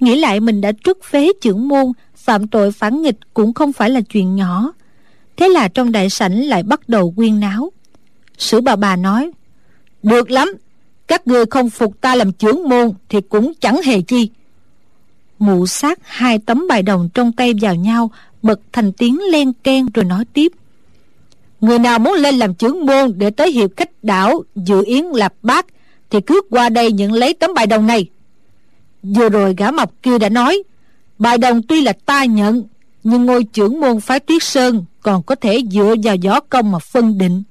Nghĩ 0.00 0.16
lại 0.16 0.40
mình 0.40 0.60
đã 0.60 0.72
trút 0.84 0.98
phế 1.04 1.32
trưởng 1.40 1.68
môn, 1.68 1.92
phạm 2.16 2.48
tội 2.48 2.72
phản 2.72 3.02
nghịch 3.02 3.16
cũng 3.34 3.54
không 3.54 3.72
phải 3.72 3.90
là 3.90 4.00
chuyện 4.00 4.36
nhỏ. 4.36 4.72
Thế 5.36 5.48
là 5.48 5.68
trong 5.68 5.92
đại 5.92 6.10
sảnh 6.10 6.40
lại 6.40 6.62
bắt 6.62 6.88
đầu 6.88 7.12
quyên 7.16 7.40
náo. 7.40 7.72
Sử 8.38 8.60
bà 8.60 8.76
bà 8.76 8.96
nói, 8.96 9.30
được 10.02 10.30
lắm, 10.30 10.54
các 11.08 11.26
ngươi 11.26 11.46
không 11.46 11.70
phục 11.70 12.00
ta 12.00 12.14
làm 12.14 12.32
trưởng 12.32 12.68
môn 12.68 12.92
thì 13.08 13.20
cũng 13.20 13.52
chẳng 13.60 13.82
hề 13.84 14.00
chi. 14.00 14.30
Mụ 15.38 15.66
sát 15.66 15.98
hai 16.02 16.38
tấm 16.38 16.68
bài 16.68 16.82
đồng 16.82 17.08
trong 17.14 17.32
tay 17.32 17.54
vào 17.60 17.74
nhau, 17.74 18.10
bật 18.42 18.60
thành 18.72 18.92
tiếng 18.92 19.18
len 19.30 19.52
ken 19.52 19.86
rồi 19.94 20.04
nói 20.04 20.24
tiếp 20.32 20.52
người 21.60 21.78
nào 21.78 21.98
muốn 21.98 22.14
lên 22.14 22.34
làm 22.34 22.54
trưởng 22.54 22.86
môn 22.86 23.12
để 23.16 23.30
tới 23.30 23.52
hiệp 23.52 23.70
khách 23.76 24.04
đảo 24.04 24.42
dự 24.54 24.84
yến 24.84 25.04
lạp 25.04 25.34
bát, 25.42 25.66
thì 26.10 26.20
cứ 26.20 26.40
qua 26.50 26.68
đây 26.68 26.92
nhận 26.92 27.12
lấy 27.12 27.34
tấm 27.34 27.54
bài 27.54 27.66
đồng 27.66 27.86
này. 27.86 28.06
Vừa 29.02 29.28
rồi 29.28 29.54
gã 29.58 29.70
mọc 29.70 30.02
kia 30.02 30.18
đã 30.18 30.28
nói, 30.28 30.62
bài 31.18 31.38
đồng 31.38 31.62
tuy 31.62 31.80
là 31.80 31.92
ta 31.92 32.24
nhận, 32.24 32.64
nhưng 33.04 33.26
ngôi 33.26 33.44
trưởng 33.44 33.80
môn 33.80 34.00
phái 34.00 34.20
tuyết 34.20 34.42
sơn 34.42 34.84
còn 35.02 35.22
có 35.22 35.34
thể 35.34 35.62
dựa 35.70 35.94
vào 36.02 36.16
gió 36.16 36.40
công 36.40 36.72
mà 36.72 36.78
phân 36.78 37.18
định. 37.18 37.42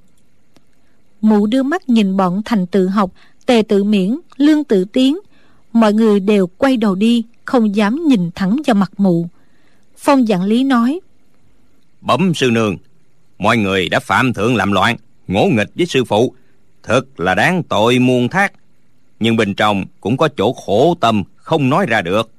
Mụ 1.21 1.47
đưa 1.47 1.63
mắt 1.63 1.89
nhìn 1.89 2.17
bọn 2.17 2.41
thành 2.45 2.67
tự 2.67 2.87
học, 2.87 3.11
tề 3.45 3.61
tự 3.67 3.83
miễn, 3.83 4.19
lương 4.37 4.63
tự 4.63 4.85
tiến. 4.85 5.17
Mọi 5.73 5.93
người 5.93 6.19
đều 6.19 6.47
quay 6.47 6.77
đầu 6.77 6.95
đi, 6.95 7.23
không 7.45 7.75
dám 7.75 8.07
nhìn 8.07 8.29
thẳng 8.35 8.57
vào 8.67 8.75
mặt 8.75 8.91
mụ. 8.97 9.27
Phong 9.97 10.25
dạng 10.25 10.43
lý 10.43 10.63
nói, 10.63 10.99
bẩm 12.01 12.33
sư 12.35 12.49
nương 12.51 12.77
mọi 13.39 13.57
người 13.57 13.89
đã 13.89 13.99
phạm 13.99 14.33
thượng 14.33 14.55
làm 14.55 14.71
loạn 14.71 14.97
ngỗ 15.27 15.45
nghịch 15.45 15.69
với 15.75 15.85
sư 15.85 16.03
phụ. 16.03 16.33
Thật 16.83 17.19
là 17.19 17.35
đáng 17.35 17.63
tội 17.63 17.99
muôn 17.99 18.29
thác. 18.29 18.53
Nhưng 19.19 19.35
bên 19.35 19.53
trong 19.53 19.85
cũng 20.01 20.17
có 20.17 20.29
chỗ 20.37 20.53
khổ 20.53 20.97
tâm 21.01 21.23
không 21.35 21.69
nói 21.69 21.85
ra 21.85 22.01
được. 22.01 22.31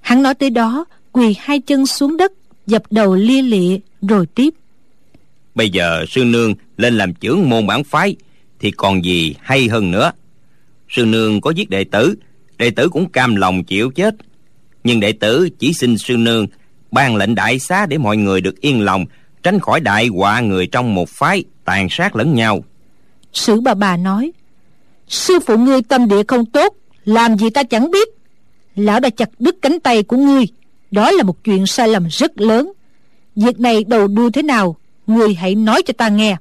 Hắn 0.00 0.22
nói 0.22 0.34
tới 0.34 0.50
đó 0.50 0.84
quỳ 1.12 1.36
hai 1.38 1.60
chân 1.60 1.86
xuống 1.86 2.16
đất 2.16 2.32
dập 2.66 2.82
đầu 2.90 3.14
lia 3.14 3.42
lịa 3.42 3.78
rồi 4.02 4.26
tiếp. 4.26 4.54
Bây 5.54 5.70
giờ 5.70 6.04
sư 6.08 6.24
nương 6.24 6.54
lên 6.76 6.98
làm 6.98 7.14
trưởng 7.14 7.50
môn 7.50 7.66
bản 7.66 7.84
phái 7.84 8.16
thì 8.60 8.70
còn 8.70 9.04
gì 9.04 9.34
hay 9.40 9.68
hơn 9.68 9.90
nữa. 9.90 10.12
Sư 10.88 11.04
nương 11.04 11.40
có 11.40 11.50
giết 11.50 11.70
đệ 11.70 11.84
tử 11.84 12.16
đệ 12.58 12.70
tử 12.70 12.88
cũng 12.88 13.10
cam 13.10 13.36
lòng 13.36 13.64
chịu 13.64 13.90
chết. 13.90 14.14
Nhưng 14.84 15.00
đệ 15.00 15.12
tử 15.12 15.48
chỉ 15.58 15.72
xin 15.72 15.98
sư 15.98 16.16
nương 16.16 16.46
ban 16.90 17.16
lệnh 17.16 17.34
đại 17.34 17.58
xá 17.58 17.86
để 17.86 17.98
mọi 17.98 18.16
người 18.16 18.40
được 18.40 18.60
yên 18.60 18.80
lòng 18.80 19.04
tránh 19.42 19.60
khỏi 19.60 19.80
đại 19.80 20.06
họa 20.06 20.40
người 20.40 20.66
trong 20.66 20.94
một 20.94 21.08
phái 21.08 21.44
tàn 21.64 21.86
sát 21.90 22.16
lẫn 22.16 22.34
nhau. 22.34 22.64
Sử 23.32 23.60
bà 23.60 23.74
bà 23.74 23.96
nói 23.96 24.32
sư 25.08 25.38
phụ 25.46 25.56
ngươi 25.56 25.82
tâm 25.82 26.08
địa 26.08 26.22
không 26.28 26.46
tốt 26.46 26.74
làm 27.04 27.38
gì 27.38 27.50
ta 27.50 27.62
chẳng 27.62 27.90
biết. 27.90 28.08
Lão 28.76 29.00
đã 29.00 29.10
chặt 29.10 29.28
đứt 29.38 29.56
cánh 29.62 29.80
tay 29.80 30.02
của 30.02 30.16
ngươi 30.16 30.44
đó 30.90 31.10
là 31.10 31.22
một 31.22 31.44
chuyện 31.44 31.66
sai 31.66 31.88
lầm 31.88 32.06
rất 32.10 32.40
lớn. 32.40 32.72
Việc 33.36 33.60
này 33.60 33.84
đầu 33.84 34.08
đuôi 34.08 34.30
thế 34.30 34.42
nào 34.42 34.76
ngươi 35.06 35.34
hãy 35.34 35.54
nói 35.54 35.82
cho 35.82 35.92
ta 35.98 36.08
nghe. 36.08 36.36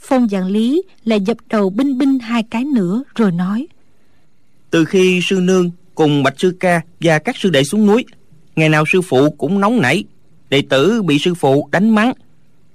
Phong 0.00 0.28
dạng 0.28 0.46
lý 0.46 0.82
lại 1.04 1.20
dập 1.20 1.36
đầu 1.48 1.70
binh 1.70 1.98
binh 1.98 2.18
hai 2.18 2.42
cái 2.50 2.64
nữa 2.64 3.02
rồi 3.14 3.32
nói 3.32 3.66
từ 4.70 4.84
khi 4.84 5.20
sư 5.22 5.40
nương 5.42 5.70
cùng 5.94 6.22
bạch 6.22 6.34
sư 6.40 6.56
ca 6.60 6.80
và 7.00 7.18
các 7.18 7.36
sư 7.36 7.50
đệ 7.50 7.64
xuống 7.64 7.86
núi 7.86 8.04
ngày 8.56 8.68
nào 8.68 8.84
sư 8.92 9.00
phụ 9.02 9.30
cũng 9.30 9.60
nóng 9.60 9.80
nảy 9.80 10.04
đệ 10.50 10.62
tử 10.68 11.02
bị 11.02 11.18
sư 11.18 11.34
phụ 11.34 11.68
đánh 11.72 11.90
mắng. 11.90 12.12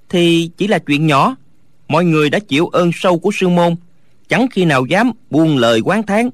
Thì 0.08 0.50
chỉ 0.56 0.66
là 0.66 0.78
chuyện 0.78 1.06
nhỏ. 1.06 1.36
Mọi 1.88 2.04
người 2.04 2.30
đã 2.30 2.38
chịu 2.38 2.66
ơn 2.66 2.90
sâu 2.94 3.18
của 3.18 3.30
sư 3.34 3.48
môn. 3.48 3.76
Chẳng 4.28 4.46
khi 4.50 4.64
nào 4.64 4.86
dám 4.86 5.10
buông 5.30 5.58
lời 5.58 5.80
quán 5.84 6.02
thán. 6.02 6.30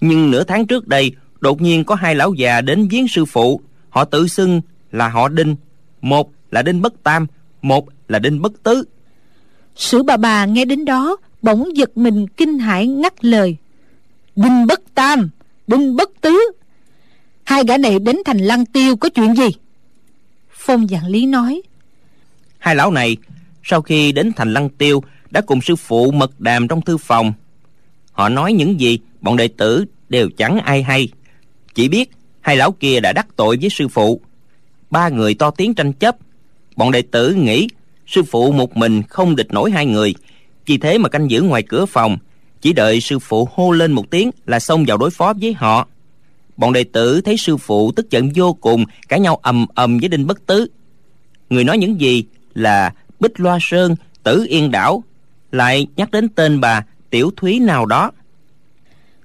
Nhưng 0.00 0.30
nửa 0.30 0.44
tháng 0.44 0.66
trước 0.66 0.88
đây, 0.88 1.12
đột 1.40 1.60
nhiên 1.60 1.84
có 1.84 1.94
hai 1.94 2.14
lão 2.14 2.34
già 2.34 2.60
đến 2.60 2.88
viếng 2.88 3.08
sư 3.08 3.24
phụ. 3.24 3.60
Họ 3.88 4.04
tự 4.04 4.28
xưng 4.28 4.60
là 4.92 5.08
họ 5.08 5.28
đinh. 5.28 5.56
Một 6.00 6.30
là 6.50 6.62
đinh 6.62 6.82
bất 6.82 7.02
tam, 7.02 7.26
một 7.62 7.88
là 8.08 8.18
đinh 8.18 8.42
bất 8.42 8.62
tứ. 8.62 8.84
Sử 9.76 10.02
bà 10.02 10.16
bà 10.16 10.44
nghe 10.44 10.64
đến 10.64 10.84
đó, 10.84 11.16
bỗng 11.42 11.76
giật 11.76 11.96
mình 11.96 12.26
kinh 12.28 12.58
hãi 12.58 12.86
ngắt 12.86 13.24
lời. 13.24 13.56
Đinh 14.36 14.66
bất 14.66 14.80
tam, 14.94 15.30
đinh 15.66 15.96
bất 15.96 16.10
tứ. 16.20 16.38
Hai 17.44 17.64
gã 17.68 17.76
này 17.76 17.98
đến 17.98 18.16
thành 18.24 18.38
lăng 18.38 18.66
tiêu 18.66 18.96
có 18.96 19.08
chuyện 19.08 19.34
gì? 19.34 19.48
Phong 20.66 20.88
dạng 20.88 21.06
lý 21.06 21.26
nói. 21.26 21.62
Hai 22.58 22.74
lão 22.74 22.90
này, 22.90 23.16
sau 23.62 23.82
khi 23.82 24.12
đến 24.12 24.32
thành 24.36 24.52
lăng 24.52 24.68
tiêu, 24.68 25.02
đã 25.30 25.40
cùng 25.40 25.60
sư 25.60 25.76
phụ 25.76 26.10
mật 26.10 26.40
đàm 26.40 26.68
trong 26.68 26.80
thư 26.80 26.96
phòng. 26.96 27.32
Họ 28.12 28.28
nói 28.28 28.52
những 28.52 28.80
gì, 28.80 28.98
bọn 29.20 29.36
đệ 29.36 29.48
tử 29.48 29.84
đều 30.08 30.30
chẳng 30.36 30.60
ai 30.60 30.82
hay. 30.82 31.08
Chỉ 31.74 31.88
biết 31.88 32.10
hai 32.40 32.56
lão 32.56 32.72
kia 32.72 33.00
đã 33.00 33.12
đắc 33.12 33.26
tội 33.36 33.58
với 33.60 33.70
sư 33.70 33.88
phụ. 33.88 34.20
Ba 34.90 35.08
người 35.08 35.34
to 35.34 35.50
tiếng 35.50 35.74
tranh 35.74 35.92
chấp. 35.92 36.16
Bọn 36.76 36.90
đệ 36.92 37.02
tử 37.02 37.34
nghĩ 37.34 37.68
sư 38.06 38.22
phụ 38.22 38.52
một 38.52 38.76
mình 38.76 39.02
không 39.02 39.36
địch 39.36 39.52
nổi 39.52 39.70
hai 39.70 39.86
người. 39.86 40.14
Vì 40.66 40.78
thế 40.78 40.98
mà 40.98 41.08
canh 41.08 41.30
giữ 41.30 41.42
ngoài 41.42 41.62
cửa 41.62 41.86
phòng. 41.86 42.18
Chỉ 42.60 42.72
đợi 42.72 43.00
sư 43.00 43.18
phụ 43.18 43.48
hô 43.52 43.70
lên 43.70 43.92
một 43.92 44.10
tiếng 44.10 44.30
là 44.46 44.60
xông 44.60 44.84
vào 44.86 44.96
đối 44.96 45.10
phó 45.10 45.32
với 45.40 45.52
họ 45.52 45.88
bọn 46.56 46.72
đệ 46.72 46.84
tử 46.84 47.20
thấy 47.20 47.36
sư 47.36 47.56
phụ 47.56 47.92
tức 47.92 48.10
giận 48.10 48.30
vô 48.34 48.52
cùng, 48.52 48.84
cãi 49.08 49.20
nhau 49.20 49.38
ầm 49.42 49.66
ầm 49.74 49.98
với 49.98 50.08
đinh 50.08 50.26
bất 50.26 50.46
tứ. 50.46 50.66
Người 51.50 51.64
nói 51.64 51.78
những 51.78 52.00
gì 52.00 52.24
là 52.54 52.92
bích 53.20 53.40
loa 53.40 53.58
sơn, 53.60 53.96
tử 54.22 54.46
yên 54.48 54.70
đảo, 54.70 55.04
lại 55.52 55.86
nhắc 55.96 56.10
đến 56.10 56.28
tên 56.28 56.60
bà 56.60 56.84
tiểu 57.10 57.30
thúy 57.36 57.60
nào 57.60 57.86
đó. 57.86 58.10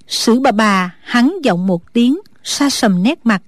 Sử 0.07 0.39
bà 0.39 0.51
bà, 0.51 0.95
hắn 1.01 1.37
giọng 1.43 1.67
một 1.67 1.93
tiếng, 1.93 2.19
xa 2.43 2.69
sầm 2.69 3.03
nét 3.03 3.19
mặt. 3.23 3.41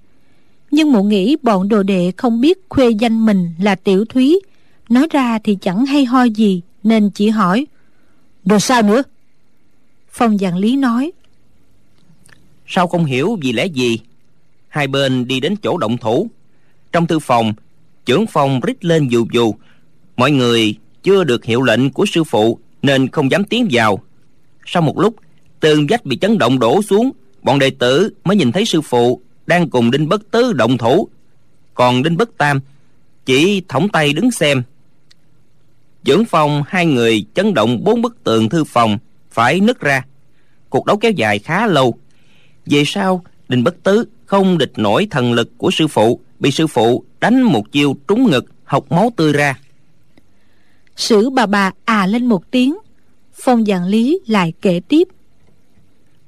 Nhưng 0.70 0.92
mụ 0.92 1.02
nghĩ 1.02 1.36
bọn 1.42 1.68
đồ 1.68 1.82
đệ 1.82 2.12
không 2.16 2.40
biết 2.40 2.58
khuê 2.68 2.90
danh 2.90 3.26
mình 3.26 3.54
là 3.60 3.74
tiểu 3.74 4.04
thúy. 4.04 4.40
Nói 4.88 5.06
ra 5.10 5.38
thì 5.38 5.58
chẳng 5.60 5.86
hay 5.86 6.04
ho 6.04 6.22
gì, 6.22 6.62
nên 6.82 7.10
chỉ 7.10 7.28
hỏi, 7.28 7.66
rồi 8.44 8.60
sao 8.60 8.82
nữa? 8.82 9.02
Phong 10.10 10.38
dạng 10.38 10.56
lý 10.56 10.76
nói 10.76 11.12
sao 12.66 12.86
không 12.86 13.04
hiểu 13.04 13.38
vì 13.42 13.52
lẽ 13.52 13.66
gì? 13.66 13.98
Hai 14.68 14.86
bên 14.86 15.26
đi 15.26 15.40
đến 15.40 15.56
chỗ 15.62 15.76
động 15.76 15.96
thủ. 15.96 16.30
Trong 16.92 17.06
thư 17.06 17.18
phòng, 17.18 17.54
trưởng 18.04 18.26
phòng 18.26 18.60
rít 18.60 18.84
lên 18.84 19.08
dù 19.08 19.26
dù. 19.32 19.54
Mọi 20.16 20.30
người 20.30 20.74
chưa 21.02 21.24
được 21.24 21.44
hiệu 21.44 21.62
lệnh 21.62 21.90
của 21.90 22.06
sư 22.06 22.24
phụ 22.24 22.58
nên 22.82 23.08
không 23.08 23.30
dám 23.30 23.44
tiến 23.44 23.68
vào. 23.70 23.98
Sau 24.66 24.82
một 24.82 24.98
lúc, 24.98 25.14
tường 25.60 25.86
vách 25.88 26.04
bị 26.04 26.16
chấn 26.16 26.38
động 26.38 26.58
đổ 26.58 26.82
xuống. 26.82 27.10
Bọn 27.42 27.58
đệ 27.58 27.70
tử 27.70 28.10
mới 28.24 28.36
nhìn 28.36 28.52
thấy 28.52 28.64
sư 28.64 28.80
phụ 28.80 29.20
đang 29.46 29.70
cùng 29.70 29.90
đinh 29.90 30.08
bất 30.08 30.30
tứ 30.30 30.52
động 30.52 30.78
thủ. 30.78 31.08
Còn 31.74 32.02
đinh 32.02 32.16
bất 32.16 32.38
tam 32.38 32.60
chỉ 33.26 33.62
thõng 33.68 33.88
tay 33.88 34.12
đứng 34.12 34.30
xem. 34.30 34.62
Dưỡng 36.04 36.24
phòng 36.24 36.62
hai 36.66 36.86
người 36.86 37.24
chấn 37.34 37.54
động 37.54 37.84
bốn 37.84 38.02
bức 38.02 38.24
tường 38.24 38.48
thư 38.48 38.64
phòng 38.64 38.98
phải 39.30 39.60
nứt 39.60 39.80
ra. 39.80 40.04
Cuộc 40.68 40.86
đấu 40.86 40.96
kéo 40.96 41.12
dài 41.12 41.38
khá 41.38 41.66
lâu 41.66 41.94
về 42.66 42.82
sau 42.86 43.24
đinh 43.48 43.64
bất 43.64 43.82
tứ 43.82 44.04
không 44.26 44.58
địch 44.58 44.72
nổi 44.76 45.06
thần 45.10 45.32
lực 45.32 45.58
của 45.58 45.70
sư 45.70 45.88
phụ 45.88 46.20
bị 46.40 46.50
sư 46.50 46.66
phụ 46.66 47.04
đánh 47.20 47.42
một 47.42 47.72
chiêu 47.72 47.96
trúng 48.08 48.30
ngực 48.30 48.44
học 48.64 48.92
máu 48.92 49.12
tươi 49.16 49.32
ra. 49.32 49.58
Sử 50.96 51.30
bà 51.30 51.46
bà 51.46 51.72
à 51.84 52.06
lên 52.06 52.26
một 52.26 52.50
tiếng 52.50 52.76
phong 53.34 53.64
dạng 53.64 53.84
lý 53.84 54.20
lại 54.26 54.52
kể 54.62 54.80
tiếp. 54.88 55.08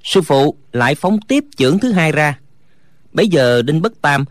Sư 0.03 0.23
phụ 0.23 0.57
lại 0.73 0.95
phóng 0.95 1.19
tiếp 1.29 1.45
chưởng 1.57 1.79
thứ 1.79 1.93
hai 1.93 2.13
ra. 2.13 2.39
Bấy 3.13 3.29
giờ 3.29 3.63
đinh 3.63 3.83
bất 3.83 4.01
tam 4.01 4.25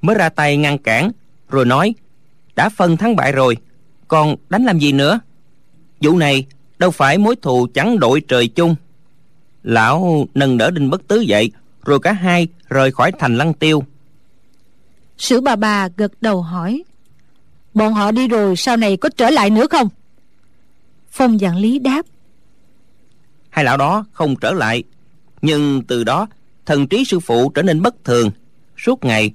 mới 0.00 0.16
ra 0.16 0.28
tay 0.28 0.56
ngăn 0.56 0.78
cản 0.78 1.10
rồi 1.48 1.64
nói 1.64 1.94
đã 2.56 2.68
phân 2.68 2.96
thắng 2.96 3.16
bại 3.16 3.32
rồi 3.32 3.56
còn 4.08 4.36
đánh 4.48 4.64
làm 4.64 4.78
gì 4.78 4.92
nữa? 4.92 5.20
Vụ 6.00 6.16
này 6.16 6.46
đâu 6.78 6.90
phải 6.90 7.18
mối 7.18 7.36
thù 7.36 7.66
chẳng 7.74 7.98
đội 7.98 8.22
trời 8.28 8.48
chung 8.48 8.76
lão 9.68 10.26
nâng 10.34 10.58
đỡ 10.58 10.70
đinh 10.70 10.90
bất 10.90 11.08
tứ 11.08 11.20
dậy 11.20 11.50
rồi 11.84 12.00
cả 12.00 12.12
hai 12.12 12.48
rời 12.68 12.92
khỏi 12.92 13.12
thành 13.18 13.36
lăng 13.36 13.54
tiêu. 13.54 13.84
Sử 15.18 15.40
bà 15.40 15.56
bà 15.56 15.88
gật 15.96 16.12
đầu 16.20 16.42
hỏi 16.42 16.82
bọn 17.74 17.94
họ 17.94 18.10
đi 18.10 18.28
rồi 18.28 18.56
sau 18.56 18.76
này 18.76 18.96
có 18.96 19.08
trở 19.16 19.30
lại 19.30 19.50
nữa 19.50 19.66
không? 19.70 19.88
Phong 21.10 21.38
dạng 21.38 21.56
lý 21.56 21.78
đáp 21.78 22.06
hai 23.50 23.64
lão 23.64 23.76
đó 23.76 24.04
không 24.12 24.36
trở 24.36 24.52
lại 24.52 24.82
nhưng 25.42 25.82
từ 25.82 26.04
đó 26.04 26.26
thần 26.66 26.86
trí 26.86 27.04
sư 27.04 27.20
phụ 27.20 27.50
trở 27.50 27.62
nên 27.62 27.82
bất 27.82 28.04
thường. 28.04 28.30
Suốt 28.76 29.04
ngày 29.04 29.32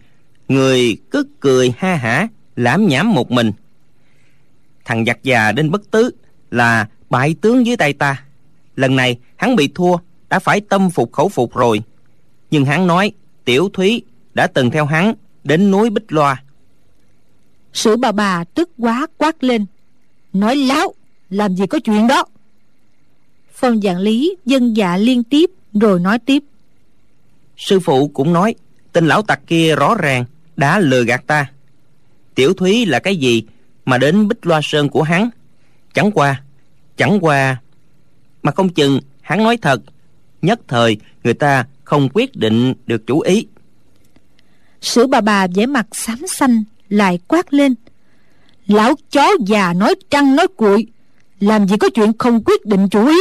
người 0.48 0.98
cứ 1.12 1.24
cười 1.40 1.74
ha 1.78 1.96
hả 1.96 2.28
lãm 2.56 2.88
nhảm 2.88 3.14
một 3.14 3.32
mình. 3.32 3.52
Thằng 4.86 5.06
giặc 5.06 5.24
già 5.24 5.52
đến 5.52 5.72
bất 5.72 5.92
tứ 5.92 6.10
là 6.52 6.88
bại 7.10 7.36
tướng 7.42 7.66
dưới 7.66 7.78
tay 7.78 7.94
ta. 7.94 8.24
Lần 8.76 8.96
này 8.96 9.18
hắn 9.36 9.56
bị 9.56 9.68
thua 9.76 9.98
đã 10.34 10.40
phải 10.40 10.62
tâm 10.62 10.90
phục 10.90 11.12
khẩu 11.12 11.30
phục 11.30 11.56
rồi. 11.56 11.82
Nhưng 12.52 12.66
hắn 12.66 12.88
nói 12.88 13.12
tiểu 13.46 13.70
thúy 13.74 14.02
đã 14.34 14.48
từng 14.48 14.72
theo 14.72 14.86
hắn 14.86 15.14
đến 15.44 15.72
núi 15.72 15.90
bích 15.90 16.12
loa. 16.12 16.44
Sử 17.74 17.96
bà 17.96 18.12
bà 18.12 18.44
tức 18.44 18.70
quá 18.78 19.08
quát 19.18 19.44
lên 19.44 19.66
nói 20.34 20.56
láo 20.56 20.94
làm 21.30 21.56
gì 21.56 21.68
có 21.68 21.80
chuyện 21.84 22.08
đó? 22.08 22.26
Phong 23.54 23.82
dạng 23.82 23.98
lý 23.98 24.36
dân 24.46 24.78
dạ 24.78 24.98
liên 24.98 25.24
tiếp 25.24 25.50
rồi 25.74 26.00
nói 26.00 26.20
tiếp. 26.20 26.44
Sư 27.58 27.80
phụ 27.80 28.08
cũng 28.08 28.34
nói 28.34 28.56
tên 28.92 29.08
lão 29.08 29.22
tặc 29.22 29.40
kia 29.48 29.76
rõ 29.76 29.96
ràng 29.96 30.26
đã 30.56 30.80
lừa 30.80 31.04
gạt 31.04 31.24
ta. 31.28 31.52
Tiểu 32.36 32.54
thúy 32.54 32.86
là 32.86 33.00
cái 33.00 33.16
gì 33.16 33.44
mà 33.86 33.98
đến 33.98 34.28
bích 34.28 34.46
loa 34.46 34.60
sơn 34.64 34.90
của 34.90 35.04
hắn? 35.04 35.30
Chẳng 35.94 36.12
qua 36.12 36.42
chẳng 36.98 37.20
qua 37.22 37.62
mà 38.44 38.52
không 38.52 38.70
chừng 38.70 39.00
hắn 39.22 39.44
nói 39.44 39.58
thật 39.58 39.82
nhất 40.44 40.60
thời 40.68 40.98
người 41.24 41.34
ta 41.34 41.66
không 41.84 42.10
quyết 42.14 42.36
định 42.36 42.74
được 42.88 43.08
chủ 43.08 43.20
ý. 43.20 43.48
Sử 44.82 45.08
bà 45.08 45.22
bà 45.22 45.48
vẻ 45.48 45.66
mặt 45.66 45.88
xám 45.92 46.28
xanh 46.28 46.64
lại 46.90 47.20
quát 47.28 47.54
lên. 47.54 47.76
Lão 48.68 48.94
chó 49.12 49.28
già 49.48 49.74
nói 49.74 49.96
trăng 50.10 50.36
nói 50.36 50.48
cuội 50.48 50.88
làm 51.40 51.68
gì 51.68 51.78
có 51.78 51.90
chuyện 51.90 52.12
không 52.18 52.44
quyết 52.46 52.66
định 52.66 52.90
chủ 52.90 53.08
ý? 53.08 53.18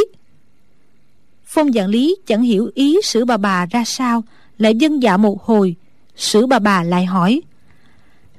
Phong 1.44 1.72
dạng 1.72 1.88
lý 1.88 2.16
chẳng 2.26 2.42
hiểu 2.42 2.70
ý 2.74 2.96
sử 3.02 3.24
bà 3.24 3.36
bà 3.36 3.66
ra 3.66 3.84
sao 3.84 4.24
lại 4.58 4.74
dân 4.74 5.02
dạ 5.02 5.16
một 5.16 5.42
hồi. 5.42 5.76
Sử 6.16 6.46
bà 6.46 6.58
bà 6.58 6.82
lại 6.82 7.04
hỏi 7.04 7.40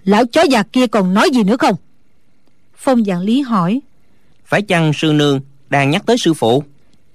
lão 0.04 0.26
chó 0.26 0.41
già 0.41 0.63
kia 0.63 0.88
còn 0.88 1.13
nói 1.13 1.30
gì 1.34 1.43
nữa 1.43 1.58
không? 1.58 1.76
Phong 2.76 3.06
dạng 3.06 3.22
lý 3.22 3.41
hỏi 3.41 3.82
phải 4.46 4.62
chăng 4.62 4.93
sư 4.93 5.13
nương 5.13 5.39
đang 5.69 5.89
nhắc 5.89 6.06
tới 6.06 6.17
sư 6.17 6.34
phụ? 6.34 6.63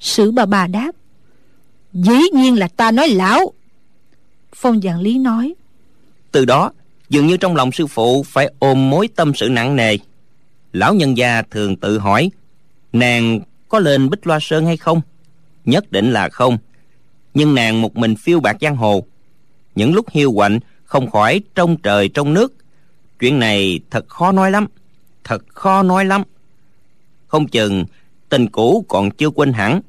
Sử 0.01 0.31
bà 0.31 0.47
bà 0.47 0.67
đáp 0.67 0.93
dĩ 2.03 2.21
nhiên 2.33 2.59
là 2.59 2.69
ta 2.69 2.91
nói 2.91 3.09
lão. 3.09 3.53
Phong 4.55 4.81
dạng 4.81 5.01
lý 5.01 5.19
nói. 5.19 5.55
Từ 6.33 6.45
đó, 6.45 6.73
dường 7.09 7.27
như 7.27 7.37
trong 7.37 7.57
lòng 7.57 7.73
sư 7.73 7.87
phụ 7.87 8.23
phải 8.23 8.53
ôm 8.59 8.91
mối 8.91 9.09
tâm 9.17 9.33
sự 9.35 9.49
nặng 9.49 9.77
nề. 9.77 9.97
Lão 10.73 10.95
nhân 10.95 11.17
gia 11.17 11.43
thường 11.43 11.77
tự 11.77 11.99
hỏi, 11.99 12.31
nàng 12.93 13.41
có 13.69 13.79
lên 13.79 14.11
bích 14.11 14.27
loa 14.27 14.39
sơn 14.41 14.67
hay 14.67 14.77
không? 14.77 15.01
Nhất 15.65 15.93
định 15.93 16.13
là 16.13 16.29
không. 16.29 16.59
Nhưng 17.35 17.55
nàng 17.55 17.81
một 17.81 17.97
mình 17.97 18.17
phiêu 18.17 18.41
bạc 18.41 18.57
giang 18.61 18.77
hồ. 18.77 19.05
Những 19.75 19.95
lúc 19.95 20.07
hiu 20.11 20.33
quạnh, 20.33 20.59
không 20.85 21.11
khỏi 21.11 21.43
trong 21.55 21.77
trời 21.77 22.09
trong 22.09 22.35
nước. 22.35 22.55
Chuyện 23.19 23.39
này 23.39 23.81
thật 23.91 24.09
khó 24.09 24.33
nói 24.33 24.51
lắm. 24.51 24.67
Thật 25.25 25.45
khó 25.49 25.83
nói 25.83 26.05
lắm. 26.05 26.23
Không 27.27 27.49
chừng 27.49 27.85
tình 28.29 28.49
cũ 28.49 28.85
còn 28.89 29.11
chưa 29.11 29.31
quên 29.31 29.53
hẳn. 29.53 29.81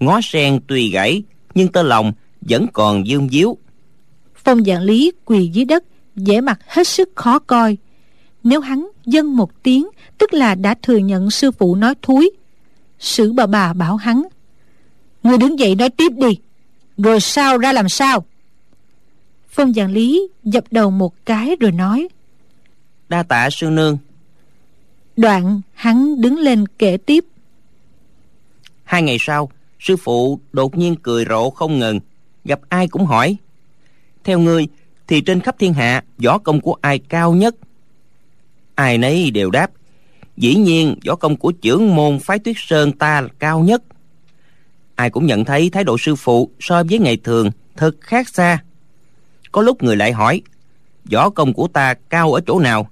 Ngó 0.00 0.20
sen 0.22 0.60
tuy 0.66 0.90
gãy 0.90 1.22
nhưng 1.56 1.72
tơ 1.72 1.82
lòng 1.82 2.12
vẫn 2.40 2.66
còn 2.72 3.06
dương 3.06 3.28
díu. 3.28 3.56
Phong 4.34 4.64
dạng 4.64 4.82
lý 4.82 5.12
quỳ 5.24 5.50
dưới 5.52 5.64
đất 5.64 5.84
vẻ 6.16 6.40
mặt 6.40 6.58
hết 6.66 6.88
sức 6.88 7.08
khó 7.14 7.38
coi. 7.38 7.76
Nếu 8.42 8.60
hắn 8.60 8.88
dâng 9.06 9.36
một 9.36 9.62
tiếng 9.62 9.88
tức 10.18 10.34
là 10.34 10.54
đã 10.54 10.74
thừa 10.82 10.96
nhận 10.96 11.30
sư 11.30 11.50
phụ 11.50 11.74
nói 11.74 11.94
thúi. 12.02 12.30
Sử 12.98 13.32
bà 13.32 13.46
bà 13.46 13.72
bảo 13.72 13.96
hắn 13.96 14.22
người 15.22 15.38
đứng 15.38 15.58
dậy 15.58 15.74
nói 15.74 15.90
tiếp 15.90 16.12
đi 16.16 16.38
rồi 16.96 17.20
sao 17.20 17.58
ra 17.58 17.72
làm 17.72 17.88
sao? 17.88 18.24
Phong 19.48 19.74
dạng 19.74 19.92
lý 19.92 20.28
dập 20.44 20.64
đầu 20.70 20.90
một 20.90 21.14
cái 21.24 21.56
rồi 21.60 21.72
nói 21.72 22.08
đa 23.08 23.22
tạ 23.22 23.50
sư 23.50 23.70
nương. 23.70 23.98
Đoạn 25.16 25.60
hắn 25.74 26.20
đứng 26.20 26.38
lên 26.38 26.66
kể 26.78 26.96
tiếp 26.96 27.24
hai 28.84 29.02
ngày 29.02 29.16
sau 29.20 29.50
sư 29.86 29.96
phụ 29.96 30.40
đột 30.52 30.76
nhiên 30.76 30.96
cười 31.02 31.24
rộ 31.28 31.50
không 31.50 31.78
ngừng, 31.78 32.00
gặp 32.44 32.60
ai 32.68 32.88
cũng 32.88 33.06
hỏi. 33.06 33.36
Theo 34.24 34.38
ngươi, 34.38 34.68
thì 35.06 35.20
trên 35.20 35.40
khắp 35.40 35.56
thiên 35.58 35.74
hạ, 35.74 36.04
võ 36.24 36.38
công 36.38 36.60
của 36.60 36.76
ai 36.80 36.98
cao 36.98 37.34
nhất? 37.34 37.54
Ai 38.74 38.98
nấy 38.98 39.30
đều 39.30 39.50
đáp, 39.50 39.70
dĩ 40.36 40.54
nhiên 40.54 40.98
võ 41.06 41.14
công 41.14 41.36
của 41.36 41.52
trưởng 41.52 41.94
môn 41.94 42.18
phái 42.18 42.38
tuyết 42.38 42.56
sơn 42.58 42.92
ta 42.92 43.20
là 43.20 43.28
cao 43.38 43.60
nhất. 43.60 43.82
Ai 44.94 45.10
cũng 45.10 45.26
nhận 45.26 45.44
thấy 45.44 45.70
thái 45.70 45.84
độ 45.84 45.98
sư 45.98 46.16
phụ 46.16 46.50
so 46.60 46.82
với 46.90 46.98
ngày 46.98 47.16
thường 47.16 47.50
thật 47.76 47.96
khác 48.00 48.28
xa. 48.28 48.58
Có 49.52 49.62
lúc 49.62 49.82
người 49.82 49.96
lại 49.96 50.12
hỏi, 50.12 50.42
võ 51.12 51.30
công 51.30 51.52
của 51.52 51.68
ta 51.68 51.94
cao 51.94 52.32
ở 52.32 52.40
chỗ 52.46 52.58
nào? 52.58 52.90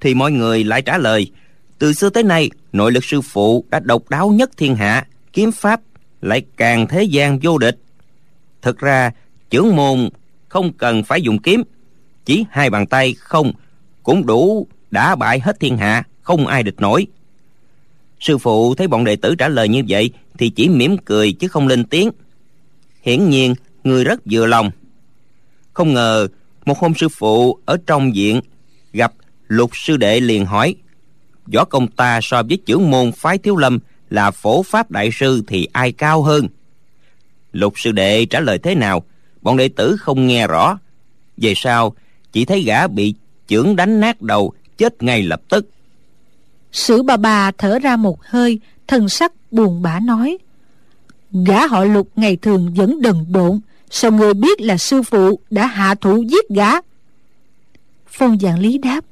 Thì 0.00 0.14
mọi 0.14 0.32
người 0.32 0.64
lại 0.64 0.82
trả 0.82 0.98
lời, 0.98 1.30
từ 1.78 1.92
xưa 1.92 2.10
tới 2.10 2.22
nay, 2.22 2.50
nội 2.72 2.92
lực 2.92 3.04
sư 3.04 3.20
phụ 3.20 3.64
đã 3.70 3.80
độc 3.80 4.08
đáo 4.08 4.28
nhất 4.28 4.50
thiên 4.56 4.76
hạ, 4.76 5.06
kiếm 5.32 5.52
pháp 5.52 5.80
lại 6.26 6.42
càng 6.56 6.86
thế 6.86 7.02
gian 7.02 7.38
vô 7.42 7.58
địch. 7.58 7.78
Thực 8.62 8.78
ra, 8.78 9.10
trưởng 9.50 9.76
môn 9.76 10.08
không 10.48 10.72
cần 10.72 11.04
phải 11.04 11.22
dùng 11.22 11.38
kiếm, 11.38 11.62
chỉ 12.24 12.44
hai 12.50 12.70
bàn 12.70 12.86
tay 12.86 13.14
không 13.18 13.52
cũng 14.02 14.26
đủ 14.26 14.66
đã 14.90 15.14
bại 15.16 15.40
hết 15.40 15.60
thiên 15.60 15.76
hạ, 15.76 16.04
không 16.22 16.46
ai 16.46 16.62
địch 16.62 16.80
nổi. 16.80 17.06
Sư 18.20 18.38
phụ 18.38 18.74
thấy 18.74 18.88
bọn 18.88 19.04
đệ 19.04 19.16
tử 19.16 19.34
trả 19.34 19.48
lời 19.48 19.68
như 19.68 19.82
vậy 19.88 20.10
thì 20.38 20.50
chỉ 20.50 20.68
mỉm 20.68 20.96
cười 21.04 21.32
chứ 21.32 21.48
không 21.48 21.68
lên 21.68 21.84
tiếng. 21.84 22.10
Hiển 23.02 23.30
nhiên, 23.30 23.54
người 23.84 24.04
rất 24.04 24.20
vừa 24.30 24.46
lòng. 24.46 24.70
Không 25.72 25.94
ngờ, 25.94 26.28
một 26.64 26.78
hôm 26.78 26.94
sư 26.94 27.08
phụ 27.08 27.58
ở 27.64 27.76
trong 27.86 28.12
viện 28.12 28.40
gặp 28.92 29.12
lục 29.48 29.70
sư 29.74 29.96
đệ 29.96 30.20
liền 30.20 30.46
hỏi, 30.46 30.74
võ 31.54 31.64
công 31.64 31.88
ta 31.88 32.20
so 32.22 32.42
với 32.42 32.58
trưởng 32.66 32.90
môn 32.90 33.12
phái 33.12 33.38
thiếu 33.38 33.56
lâm 33.56 33.78
là 34.10 34.30
phổ 34.30 34.62
pháp 34.62 34.90
đại 34.90 35.10
sư 35.12 35.42
thì 35.46 35.68
ai 35.72 35.92
cao 35.92 36.22
hơn? 36.22 36.48
Lục 37.52 37.74
sư 37.76 37.92
đệ 37.92 38.26
trả 38.26 38.40
lời 38.40 38.58
thế 38.58 38.74
nào? 38.74 39.02
Bọn 39.42 39.56
đệ 39.56 39.68
tử 39.68 39.96
không 40.00 40.26
nghe 40.26 40.46
rõ. 40.46 40.78
Về 41.36 41.52
sau 41.56 41.94
chỉ 42.32 42.44
thấy 42.44 42.62
gã 42.62 42.86
bị 42.86 43.14
chưởng 43.46 43.76
đánh 43.76 44.00
nát 44.00 44.22
đầu 44.22 44.52
chết 44.78 45.02
ngay 45.02 45.22
lập 45.22 45.40
tức. 45.48 45.68
Sử 46.72 47.02
bà 47.02 47.16
bà 47.16 47.50
thở 47.58 47.78
ra 47.78 47.96
một 47.96 48.22
hơi 48.22 48.60
thần 48.86 49.08
sắc 49.08 49.32
buồn 49.50 49.82
bã 49.82 50.00
nói 50.00 50.38
gã 51.32 51.66
họ 51.66 51.84
lục 51.84 52.08
ngày 52.16 52.36
thường 52.36 52.74
vẫn 52.74 53.02
đần 53.02 53.26
độn 53.30 53.60
sao 53.90 54.10
người 54.10 54.34
biết 54.34 54.60
là 54.60 54.76
sư 54.76 55.02
phụ 55.02 55.40
đã 55.50 55.66
hạ 55.66 55.94
thủ 55.94 56.22
giết 56.22 56.48
gã? 56.48 56.70
Phong 58.06 58.38
dạng 58.38 58.58
lý 58.58 58.78
đáp 58.78 59.04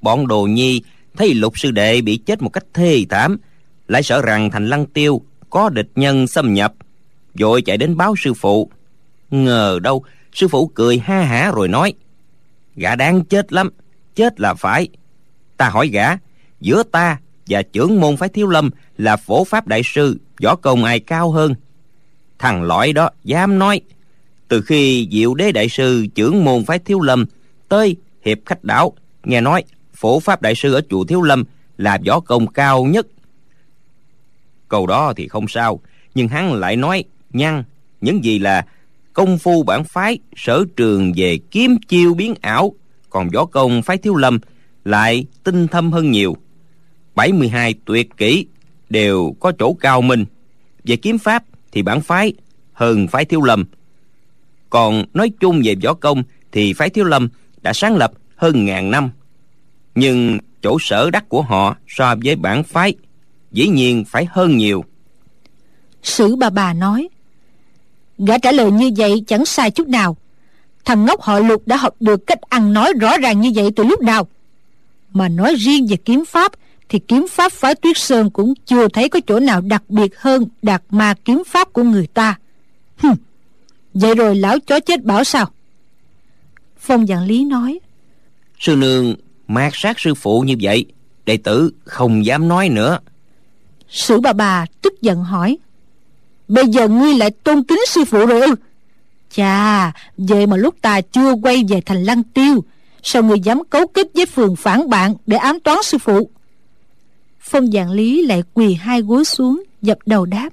bọn 0.00 0.26
đồ 0.26 0.42
nhi 0.42 0.82
thấy 1.16 1.34
lục 1.34 1.58
sư 1.58 1.70
đệ 1.70 2.00
bị 2.00 2.16
chết 2.16 2.42
một 2.42 2.48
cách 2.48 2.64
thê 2.74 3.04
thảm 3.10 3.36
lại 3.90 4.02
sợ 4.02 4.22
rằng 4.22 4.50
thành 4.50 4.68
lăng 4.68 4.86
tiêu 4.86 5.20
có 5.50 5.68
địch 5.68 5.88
nhân 5.96 6.26
xâm 6.26 6.54
nhập, 6.54 6.74
vội 7.34 7.62
chạy 7.62 7.76
đến 7.76 7.96
báo 7.96 8.14
sư 8.18 8.34
phụ. 8.34 8.70
Ngờ 9.30 9.78
đâu, 9.82 10.04
sư 10.32 10.48
phụ 10.48 10.66
cười 10.66 10.98
ha 10.98 11.22
hả 11.22 11.50
rồi 11.54 11.68
nói, 11.68 11.94
gã 12.76 12.96
đáng 12.96 13.24
chết 13.24 13.52
lắm, 13.52 13.70
chết 14.14 14.40
là 14.40 14.54
phải. 14.54 14.88
Ta 15.56 15.68
hỏi 15.68 15.88
gã, 15.88 16.16
giữa 16.60 16.82
ta 16.82 17.18
và 17.46 17.62
trưởng 17.62 18.00
môn 18.00 18.16
phái 18.16 18.28
thiếu 18.28 18.48
lâm 18.48 18.70
là 18.98 19.16
phổ 19.16 19.44
pháp 19.44 19.66
đại 19.66 19.82
sư, 19.84 20.18
võ 20.42 20.56
công 20.56 20.84
ai 20.84 21.00
cao 21.00 21.30
hơn? 21.30 21.54
Thằng 22.38 22.62
lõi 22.62 22.92
đó 22.92 23.10
dám 23.24 23.58
nói, 23.58 23.80
từ 24.48 24.62
khi 24.62 25.08
diệu 25.12 25.34
đế 25.34 25.52
đại 25.52 25.68
sư 25.68 26.06
trưởng 26.14 26.44
môn 26.44 26.64
phái 26.64 26.78
thiếu 26.78 27.00
lâm 27.00 27.26
tới 27.68 27.96
hiệp 28.24 28.38
khách 28.46 28.64
đảo, 28.64 28.92
nghe 29.24 29.40
nói 29.40 29.64
phổ 29.94 30.20
pháp 30.20 30.42
đại 30.42 30.54
sư 30.54 30.74
ở 30.74 30.80
chùa 30.90 31.04
thiếu 31.04 31.22
lâm 31.22 31.44
là 31.78 31.98
võ 32.06 32.20
công 32.20 32.46
cao 32.46 32.84
nhất 32.84 33.06
câu 34.70 34.86
đó 34.86 35.12
thì 35.16 35.28
không 35.28 35.48
sao, 35.48 35.80
nhưng 36.14 36.28
hắn 36.28 36.52
lại 36.52 36.76
nói, 36.76 37.04
nhăn, 37.32 37.64
những 38.00 38.24
gì 38.24 38.38
là 38.38 38.66
công 39.12 39.38
phu 39.38 39.62
bản 39.62 39.84
phái, 39.84 40.18
sở 40.36 40.64
trường 40.76 41.12
về 41.16 41.38
kiếm 41.50 41.76
chiêu 41.88 42.14
biến 42.14 42.34
ảo, 42.40 42.72
còn 43.10 43.28
võ 43.28 43.44
công 43.44 43.82
phái 43.82 43.98
thiếu 43.98 44.14
lâm 44.14 44.38
lại 44.84 45.24
tinh 45.44 45.68
thâm 45.68 45.92
hơn 45.92 46.10
nhiều. 46.10 46.36
72 47.14 47.74
tuyệt 47.84 48.08
kỹ 48.16 48.46
đều 48.90 49.34
có 49.40 49.52
chỗ 49.58 49.76
cao 49.80 50.02
minh. 50.02 50.24
Về 50.84 50.96
kiếm 50.96 51.18
pháp 51.18 51.44
thì 51.72 51.82
bản 51.82 52.00
phái 52.00 52.32
hơn 52.72 53.08
phái 53.08 53.24
thiếu 53.24 53.42
lâm. 53.42 53.64
Còn 54.70 55.04
nói 55.14 55.32
chung 55.40 55.60
về 55.64 55.74
võ 55.84 55.94
công 55.94 56.22
thì 56.52 56.72
phái 56.72 56.90
thiếu 56.90 57.04
lâm 57.04 57.28
đã 57.62 57.72
sáng 57.72 57.96
lập 57.96 58.12
hơn 58.36 58.64
ngàn 58.64 58.90
năm. 58.90 59.10
Nhưng 59.94 60.38
chỗ 60.62 60.78
sở 60.80 61.10
đắc 61.10 61.28
của 61.28 61.42
họ 61.42 61.76
so 61.88 62.14
với 62.24 62.36
bản 62.36 62.64
phái 62.64 62.94
dĩ 63.52 63.68
nhiên 63.68 64.04
phải 64.04 64.28
hơn 64.30 64.56
nhiều. 64.56 64.84
Sử 66.02 66.36
bà 66.36 66.50
bà 66.50 66.72
nói 66.72 67.08
gã 68.18 68.38
trả 68.38 68.52
lời 68.52 68.70
như 68.70 68.90
vậy 68.96 69.24
chẳng 69.26 69.44
sai 69.44 69.70
chút 69.70 69.88
nào. 69.88 70.16
Thằng 70.84 71.04
ngốc 71.04 71.20
họ 71.20 71.38
lục 71.38 71.62
đã 71.66 71.76
học 71.76 71.94
được 72.00 72.26
cách 72.26 72.40
ăn 72.40 72.72
nói 72.72 72.92
rõ 73.00 73.18
ràng 73.18 73.40
như 73.40 73.52
vậy 73.54 73.70
từ 73.76 73.84
lúc 73.84 74.02
nào. 74.02 74.28
Mà 75.12 75.28
nói 75.28 75.54
riêng 75.54 75.86
về 75.86 75.96
kiếm 75.96 76.24
pháp 76.24 76.52
thì 76.88 76.98
kiếm 76.98 77.26
pháp 77.30 77.52
phái 77.52 77.74
tuyết 77.74 77.98
sơn 77.98 78.30
cũng 78.30 78.54
chưa 78.66 78.88
thấy 78.88 79.08
có 79.08 79.20
chỗ 79.26 79.40
nào 79.40 79.60
đặc 79.60 79.82
biệt 79.88 80.18
hơn 80.18 80.46
đạt 80.62 80.82
ma 80.90 81.14
kiếm 81.24 81.42
pháp 81.46 81.72
của 81.72 81.82
người 81.82 82.06
ta. 82.06 82.38
Hừm, 82.96 83.14
vậy 83.94 84.14
rồi 84.14 84.36
lão 84.36 84.58
chó 84.58 84.80
chết 84.80 85.04
bảo 85.04 85.24
sao? 85.24 85.46
Phong 86.78 87.06
dạng 87.06 87.24
lý 87.24 87.44
nói 87.44 87.80
sư 88.58 88.76
nương 88.76 89.14
mạt 89.48 89.72
sát 89.74 90.00
sư 90.00 90.14
phụ 90.14 90.40
như 90.40 90.54
vậy 90.60 90.84
đệ 91.26 91.36
tử 91.36 91.70
không 91.84 92.26
dám 92.26 92.48
nói 92.48 92.68
nữa 92.68 92.98
sử 93.90 94.20
bà 94.20 94.32
bà 94.32 94.66
tức 94.82 95.02
giận 95.02 95.24
hỏi 95.24 95.58
bây 96.48 96.64
giờ 96.66 96.88
ngươi 96.88 97.14
lại 97.14 97.30
tôn 97.30 97.62
kính 97.62 97.82
sư 97.88 98.04
phụ 98.04 98.26
rồi 98.26 98.40
ư? 98.40 98.54
Chà 99.30 99.92
vậy 100.16 100.46
mà 100.46 100.56
lúc 100.56 100.74
ta 100.82 101.00
chưa 101.00 101.34
quay 101.42 101.64
về 101.68 101.80
thành 101.86 102.04
lăng 102.04 102.22
tiêu 102.22 102.64
sao 103.02 103.22
ngươi 103.22 103.40
dám 103.40 103.62
cấu 103.70 103.86
kết 103.86 104.06
với 104.14 104.26
phường 104.26 104.56
phản 104.56 104.90
bạn 104.90 105.14
để 105.26 105.36
ám 105.36 105.60
toán 105.60 105.78
sư 105.82 105.98
phụ? 105.98 106.30
Phong 107.40 107.72
dạng 107.72 107.90
lý 107.90 108.26
lại 108.26 108.42
quỳ 108.54 108.74
hai 108.74 109.02
gối 109.02 109.24
xuống 109.24 109.62
dập 109.82 109.98
đầu 110.06 110.26
đáp 110.26 110.48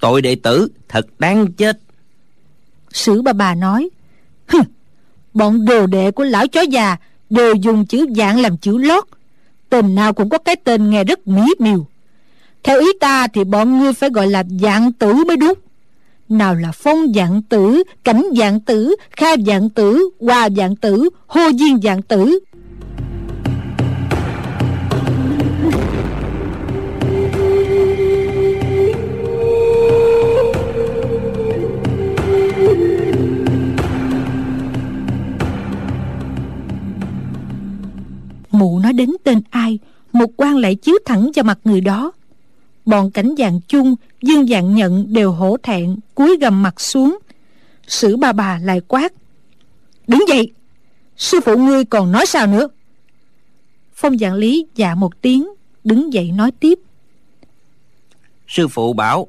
tội 0.00 0.22
đệ 0.22 0.34
tử 0.34 0.68
thật 0.88 1.06
đáng 1.18 1.52
chết. 1.52 1.78
Sử 2.92 3.22
bà 3.22 3.32
bà 3.32 3.54
nói 3.54 3.88
Hừ, 4.46 4.58
bọn 5.34 5.64
đồ 5.64 5.86
đệ 5.86 6.10
của 6.10 6.24
lão 6.24 6.46
chó 6.48 6.60
già 6.60 6.96
đều 7.30 7.54
dùng 7.54 7.86
chữ 7.86 8.06
dạng 8.16 8.40
làm 8.40 8.56
chữ 8.56 8.78
lót 8.78 9.04
tên 9.68 9.94
nào 9.94 10.12
cũng 10.12 10.28
có 10.28 10.38
cái 10.38 10.56
tên 10.56 10.90
nghe 10.90 11.04
rất 11.04 11.28
mỹ 11.28 11.54
miều 11.58 11.86
theo 12.62 12.80
ý 12.80 12.86
ta 13.00 13.26
thì 13.26 13.44
bọn 13.44 13.78
ngươi 13.78 13.92
phải 13.92 14.10
gọi 14.10 14.26
là 14.26 14.44
dạng 14.60 14.92
tử 14.92 15.14
mới 15.14 15.36
đúng. 15.36 15.54
Nào 16.28 16.54
là 16.54 16.72
phong 16.72 17.12
dạng 17.14 17.42
tử, 17.42 17.82
cảnh 18.04 18.24
dạng 18.36 18.60
tử, 18.60 18.96
kha 19.16 19.36
dạng 19.46 19.70
tử 19.70 20.10
hoa 20.20 20.48
dạng 20.56 20.76
tử, 20.76 21.08
hô 21.26 21.40
diên 21.58 21.82
dạng 21.82 22.02
tử. 22.02 22.38
Mụ 38.50 38.78
nói 38.78 38.92
đến 38.92 39.10
tên 39.24 39.40
ai, 39.50 39.78
một 40.12 40.30
quan 40.36 40.56
lại 40.56 40.74
chiếu 40.74 40.94
thẳng 41.04 41.30
vào 41.34 41.44
mặt 41.44 41.58
người 41.64 41.80
đó 41.80 42.12
bọn 42.88 43.10
cảnh 43.10 43.34
dạng 43.38 43.60
chung, 43.68 43.94
dương 44.22 44.46
dạng 44.46 44.74
nhận 44.74 45.12
đều 45.12 45.32
hổ 45.32 45.56
thẹn, 45.62 45.96
cúi 46.14 46.36
gầm 46.40 46.62
mặt 46.62 46.80
xuống. 46.80 47.18
Sử 47.86 48.16
bà 48.16 48.32
bà 48.32 48.58
lại 48.62 48.80
quát, 48.88 49.12
đứng 50.06 50.28
dậy! 50.28 50.52
Sư 51.16 51.40
phụ 51.44 51.56
ngươi 51.56 51.84
còn 51.84 52.12
nói 52.12 52.26
sao 52.26 52.46
nữa? 52.46 52.68
Phong 53.94 54.18
dạng 54.18 54.34
lý 54.34 54.66
dạ 54.74 54.94
một 54.94 55.22
tiếng, 55.22 55.48
đứng 55.84 56.12
dậy 56.12 56.30
nói 56.32 56.50
tiếp. 56.60 56.78
Sư 58.48 58.68
phụ 58.68 58.92
bảo, 58.92 59.28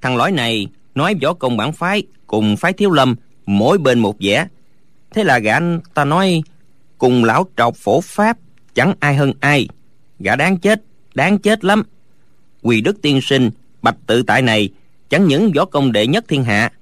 thằng 0.00 0.16
lõi 0.16 0.32
này 0.32 0.66
nói 0.94 1.14
võ 1.22 1.34
công 1.34 1.56
bản 1.56 1.72
phái 1.72 2.02
cùng 2.26 2.56
phái 2.56 2.72
thiếu 2.72 2.90
lâm 2.90 3.14
mỗi 3.46 3.78
bên 3.78 3.98
một 3.98 4.16
vẻ. 4.20 4.48
Thế 5.10 5.24
là 5.24 5.38
gã 5.38 5.52
anh 5.52 5.80
ta 5.94 6.04
nói, 6.04 6.42
cùng 6.98 7.24
lão 7.24 7.46
trọc 7.56 7.76
phổ 7.76 8.00
pháp 8.00 8.38
chẳng 8.74 8.94
ai 9.00 9.16
hơn 9.16 9.32
ai. 9.40 9.68
Gã 10.18 10.36
đáng 10.36 10.58
chết 10.58 10.82
đáng 11.14 11.38
chết 11.38 11.64
lắm 11.64 11.82
quỳ 12.64 12.80
đức 12.80 13.02
tiên 13.02 13.20
sinh 13.22 13.50
bạch 13.82 13.96
tự 14.06 14.22
tại 14.22 14.42
này 14.42 14.68
chẳng 15.10 15.26
những 15.26 15.52
võ 15.52 15.64
công 15.64 15.92
đệ 15.92 16.06
nhất 16.06 16.24
thiên 16.28 16.44
hạ 16.44 16.72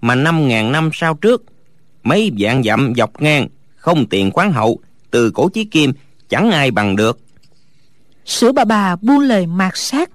mà 0.00 0.14
năm 0.14 0.48
ngàn 0.48 0.72
năm 0.72 0.90
sau 0.92 1.14
trước 1.14 1.44
mấy 2.02 2.32
vạn 2.38 2.62
dặm 2.62 2.92
dọc 2.96 3.22
ngang 3.22 3.48
không 3.76 4.06
tiền 4.06 4.30
khoáng 4.30 4.52
hậu 4.52 4.80
từ 5.10 5.30
cổ 5.30 5.48
chí 5.48 5.64
kim 5.64 5.92
chẳng 6.28 6.50
ai 6.50 6.70
bằng 6.70 6.96
được. 6.96 7.20
Sữa 8.24 8.52
bà 8.52 8.64
bà 8.64 8.96
buông 8.96 9.20
lời 9.20 9.46
mạt 9.46 9.72
sát. 9.76 10.10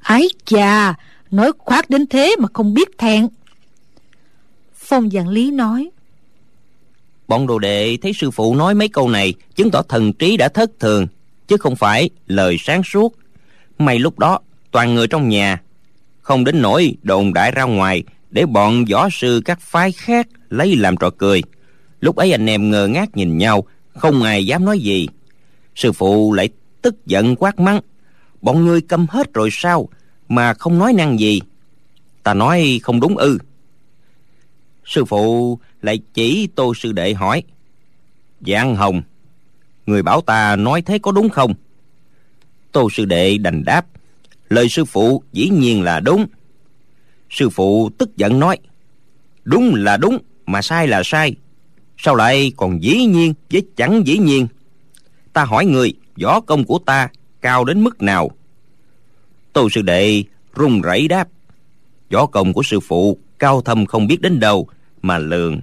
Ái 0.00 0.28
chà 0.44 0.94
nói 1.30 1.52
khoác 1.58 1.90
đến 1.90 2.06
thế 2.06 2.36
mà 2.38 2.48
không 2.52 2.74
biết 2.74 2.98
thẹn. 2.98 3.28
Phong 4.74 5.10
dạng 5.10 5.28
lý 5.28 5.50
nói 5.50 5.90
bọn 7.28 7.46
đồ 7.46 7.58
đệ 7.58 7.96
thấy 8.02 8.12
sư 8.12 8.30
phụ 8.30 8.54
nói 8.54 8.74
mấy 8.74 8.88
câu 8.88 9.08
này 9.08 9.34
chứng 9.54 9.70
tỏ 9.70 9.82
thần 9.82 10.12
trí 10.12 10.36
đã 10.36 10.48
thất 10.48 10.70
thường 10.80 11.06
chứ 11.48 11.56
không 11.56 11.76
phải 11.76 12.10
lời 12.26 12.56
sáng 12.60 12.82
suốt 12.82 13.16
may 13.78 13.98
lúc 13.98 14.18
đó, 14.18 14.38
toàn 14.70 14.94
người 14.94 15.06
trong 15.06 15.28
nhà 15.28 15.60
không 16.22 16.44
đến 16.44 16.62
nỗi 16.62 16.94
đồn 17.02 17.32
đại 17.32 17.50
ra 17.50 17.62
ngoài 17.62 18.02
để 18.30 18.46
bọn 18.46 18.84
võ 18.84 19.08
sư 19.12 19.42
các 19.44 19.60
phái 19.60 19.92
khác 19.92 20.28
lấy 20.50 20.76
làm 20.76 20.96
trò 20.96 21.10
cười. 21.10 21.42
Lúc 22.00 22.16
ấy 22.16 22.32
anh 22.32 22.46
em 22.46 22.70
ngơ 22.70 22.88
ngác 22.88 23.16
nhìn 23.16 23.38
nhau, 23.38 23.64
không 23.94 24.22
ai 24.22 24.46
dám 24.46 24.64
nói 24.64 24.78
gì. 24.78 25.08
Sư 25.74 25.92
phụ 25.92 26.32
lại 26.32 26.48
tức 26.82 27.06
giận 27.06 27.36
quát 27.36 27.60
mắng, 27.60 27.80
bọn 28.42 28.64
ngươi 28.64 28.80
câm 28.80 29.06
hết 29.10 29.34
rồi 29.34 29.48
sao 29.52 29.88
mà 30.28 30.54
không 30.54 30.78
nói 30.78 30.92
năng 30.92 31.20
gì? 31.20 31.40
Ta 32.22 32.34
nói 32.34 32.80
không 32.82 33.00
đúng 33.00 33.16
ư. 33.16 33.38
Sư 34.84 35.04
phụ 35.04 35.58
lại 35.82 36.00
chỉ 36.14 36.48
tô 36.54 36.74
sư 36.74 36.92
đệ 36.92 37.14
hỏi, 37.14 37.42
giang 38.46 38.76
hồng, 38.76 39.02
người 39.86 40.02
bảo 40.02 40.20
ta 40.20 40.56
nói 40.56 40.82
thế 40.82 40.98
có 40.98 41.12
đúng 41.12 41.28
không? 41.28 41.54
Tô 42.72 42.90
sư 42.90 43.04
đệ 43.04 43.38
đành 43.38 43.64
đáp, 43.64 43.86
lời 44.48 44.68
sư 44.68 44.84
phụ 44.84 45.22
dĩ 45.32 45.48
nhiên 45.48 45.82
là 45.82 46.00
đúng. 46.00 46.26
Sư 47.30 47.48
phụ 47.48 47.90
tức 47.98 48.16
giận 48.16 48.40
nói, 48.40 48.58
đúng 49.44 49.74
là 49.74 49.96
đúng, 49.96 50.18
mà 50.46 50.62
sai 50.62 50.88
là 50.88 51.02
sai. 51.04 51.34
Sao 51.96 52.14
lại 52.14 52.52
còn 52.56 52.82
dĩ 52.82 53.06
nhiên 53.06 53.34
với 53.50 53.62
chẳng 53.76 54.06
dĩ 54.06 54.18
nhiên? 54.18 54.46
Ta 55.32 55.44
hỏi 55.44 55.66
người, 55.66 55.94
võ 56.22 56.40
công 56.40 56.64
của 56.64 56.78
ta 56.78 57.08
cao 57.40 57.64
đến 57.64 57.84
mức 57.84 58.02
nào? 58.02 58.30
Tô 59.52 59.68
sư 59.70 59.82
đệ 59.82 60.24
run 60.54 60.80
rẩy 60.80 61.08
đáp, 61.08 61.28
võ 62.10 62.26
công 62.26 62.52
của 62.52 62.62
sư 62.62 62.80
phụ 62.80 63.18
cao 63.38 63.60
thâm 63.60 63.86
không 63.86 64.06
biết 64.06 64.20
đến 64.20 64.40
đâu, 64.40 64.68
mà 65.02 65.18
lường. 65.18 65.60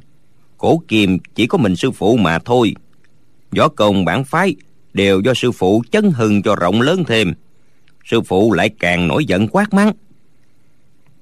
Cổ 0.58 0.82
kim 0.88 1.18
chỉ 1.36 1.48
có 1.48 1.58
mình 1.58 1.76
sư 1.76 1.92
phụ 1.92 2.18
mà 2.18 2.40
thôi. 2.40 2.76
Võ 3.58 3.68
công 3.68 4.06
bản 4.06 4.24
phái 4.24 4.56
đều 5.00 5.20
do 5.20 5.34
sư 5.34 5.52
phụ 5.52 5.84
chấn 5.92 6.12
hưng 6.12 6.42
cho 6.42 6.56
rộng 6.56 6.82
lớn 6.82 7.04
thêm. 7.08 7.34
Sư 8.06 8.22
phụ 8.22 8.54
lại 8.54 8.70
càng 8.80 9.08
nổi 9.08 9.26
giận 9.26 9.48
quát 9.48 9.74
mắng. 9.74 9.92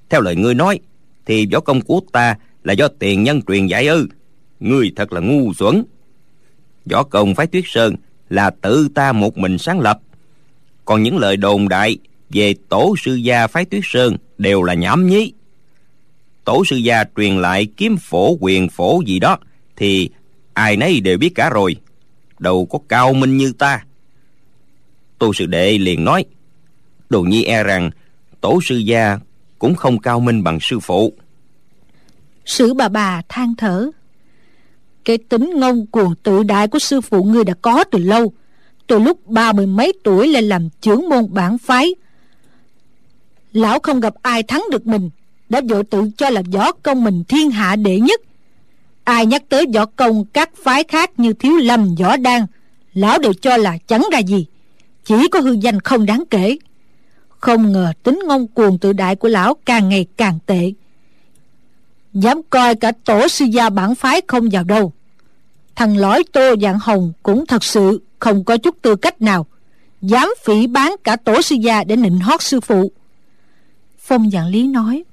Theo 0.08 0.20
lời 0.20 0.36
ngươi 0.36 0.54
nói, 0.54 0.80
thì 1.26 1.46
võ 1.52 1.60
công 1.60 1.80
của 1.80 2.00
ta 2.12 2.36
là 2.64 2.72
do 2.72 2.88
tiền 2.88 3.22
nhân 3.22 3.42
truyền 3.42 3.66
dạy 3.66 3.86
ư. 3.86 4.08
Ngươi 4.60 4.92
thật 4.96 5.12
là 5.12 5.20
ngu 5.20 5.54
xuẩn. 5.54 5.84
Võ 6.90 7.02
công 7.02 7.34
phái 7.34 7.46
tuyết 7.46 7.64
sơn 7.66 7.94
là 8.28 8.50
tự 8.50 8.88
ta 8.94 9.12
một 9.12 9.38
mình 9.38 9.58
sáng 9.58 9.80
lập. 9.80 9.98
Còn 10.84 11.02
những 11.02 11.18
lời 11.18 11.36
đồn 11.36 11.68
đại 11.68 11.98
về 12.30 12.54
tổ 12.68 12.94
sư 12.98 13.14
gia 13.14 13.46
phái 13.46 13.64
tuyết 13.64 13.82
sơn 13.84 14.16
đều 14.38 14.62
là 14.62 14.74
nhảm 14.74 15.06
nhí. 15.06 15.32
Tổ 16.44 16.64
sư 16.64 16.76
gia 16.76 17.04
truyền 17.16 17.36
lại 17.36 17.66
kiếm 17.76 17.96
phổ, 17.96 18.36
quyền 18.40 18.68
phổ 18.68 19.00
gì 19.06 19.18
đó 19.18 19.38
thì 19.76 20.10
ai 20.52 20.76
nấy 20.76 21.00
đều 21.00 21.18
biết 21.18 21.34
cả 21.34 21.50
rồi 21.50 21.76
đâu 22.40 22.66
có 22.66 22.78
cao 22.88 23.14
minh 23.14 23.36
như 23.36 23.52
ta. 23.52 23.84
Tô 25.18 25.32
sư 25.34 25.46
đệ 25.46 25.78
liền 25.78 26.04
nói, 26.04 26.24
đồ 27.10 27.22
nhi 27.22 27.44
e 27.44 27.62
rằng, 27.62 27.90
tổ 28.40 28.60
sư 28.62 28.76
gia 28.76 29.18
cũng 29.58 29.74
không 29.74 29.98
cao 29.98 30.20
minh 30.20 30.44
bằng 30.44 30.58
sư 30.60 30.80
phụ. 30.80 31.12
Sử 32.44 32.74
bà 32.74 32.88
bà 32.88 33.22
than 33.28 33.54
thở, 33.58 33.90
cái 35.04 35.18
tính 35.18 35.52
ngông 35.56 35.86
cuồng 35.86 36.14
tự 36.22 36.42
đại 36.42 36.68
của 36.68 36.78
sư 36.78 37.00
phụ 37.00 37.24
ngươi 37.24 37.44
đã 37.44 37.54
có 37.62 37.84
từ 37.84 37.98
lâu. 37.98 38.32
Từ 38.86 38.98
lúc 38.98 39.26
ba 39.26 39.52
mươi 39.52 39.66
mấy 39.66 39.92
tuổi 40.04 40.28
lên 40.28 40.44
làm 40.44 40.68
trưởng 40.80 41.08
môn 41.08 41.26
bản 41.30 41.58
phái, 41.58 41.94
lão 43.52 43.78
không 43.82 44.00
gặp 44.00 44.14
ai 44.22 44.42
thắng 44.42 44.64
được 44.70 44.86
mình, 44.86 45.10
đã 45.48 45.60
vội 45.68 45.84
tự 45.84 46.10
cho 46.16 46.30
là 46.30 46.42
võ 46.52 46.72
công 46.72 47.04
mình 47.04 47.24
thiên 47.28 47.50
hạ 47.50 47.76
đệ 47.76 48.00
nhất 48.00 48.20
ai 49.08 49.26
nhắc 49.26 49.42
tới 49.48 49.66
võ 49.74 49.86
công 49.86 50.24
các 50.24 50.50
phái 50.62 50.84
khác 50.84 51.10
như 51.16 51.32
thiếu 51.32 51.56
lâm, 51.56 51.94
võ 51.94 52.16
đan, 52.16 52.46
lão 52.94 53.18
đều 53.18 53.32
cho 53.32 53.56
là 53.56 53.78
chẳng 53.86 54.08
ra 54.12 54.18
gì. 54.18 54.46
Chỉ 55.04 55.28
có 55.28 55.40
hư 55.40 55.52
danh 55.52 55.80
không 55.80 56.06
đáng 56.06 56.24
kể. 56.30 56.58
Không 57.28 57.72
ngờ 57.72 57.92
tính 58.02 58.20
ngông 58.26 58.46
cuồng 58.46 58.78
tự 58.78 58.92
đại 58.92 59.16
của 59.16 59.28
lão 59.28 59.54
càng 59.64 59.88
ngày 59.88 60.06
càng 60.16 60.38
tệ. 60.46 60.72
Dám 62.14 62.40
coi 62.50 62.74
cả 62.74 62.92
tổ 63.04 63.28
sư 63.28 63.44
gia 63.44 63.70
bản 63.70 63.94
phái 63.94 64.20
không 64.26 64.48
vào 64.52 64.64
đâu. 64.64 64.92
Thằng 65.76 65.96
lõi 65.96 66.24
tô 66.32 66.54
dạng 66.62 66.78
hồng 66.78 67.12
cũng 67.22 67.46
thật 67.46 67.64
sự 67.64 68.00
không 68.18 68.44
có 68.44 68.56
chút 68.56 68.76
tư 68.82 68.96
cách 68.96 69.22
nào, 69.22 69.46
dám 70.02 70.28
phỉ 70.44 70.66
bán 70.66 70.94
cả 71.04 71.16
tổ 71.16 71.42
sư 71.42 71.56
gia 71.60 71.84
để 71.84 71.96
nịnh 71.96 72.18
hót 72.18 72.42
sư 72.42 72.60
phụ. 72.60 72.92
Phong 73.98 74.30
dạng 74.30 74.48
lý 74.48 74.66
nói, 74.66 75.04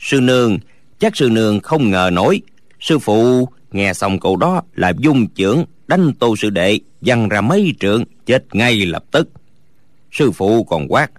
sư 0.00 0.20
nương, 0.20 0.58
chắc 0.98 1.16
sư 1.16 1.28
nương 1.32 1.60
không 1.60 1.90
ngờ 1.90 2.10
nổi 2.12 2.42
sư 2.84 2.98
phụ, 2.98 3.48
nghe 3.72 3.94
xong 3.94 4.20
câu 4.20 4.36
đó 4.36 4.62
là 4.74 4.92
dung 4.98 5.26
trưởng, 5.26 5.64
đánh 5.86 6.12
tô 6.18 6.36
sư 6.36 6.50
đệ, 6.50 6.80
văng 7.00 7.28
ra 7.28 7.40
mấy 7.40 7.74
trượng, 7.80 8.04
chết 8.26 8.44
ngay 8.52 8.86
lập 8.86 9.04
tức. 9.10 9.28
Sư 10.12 10.30
phụ 10.30 10.64
còn 10.64 10.86
quát, 10.88 11.10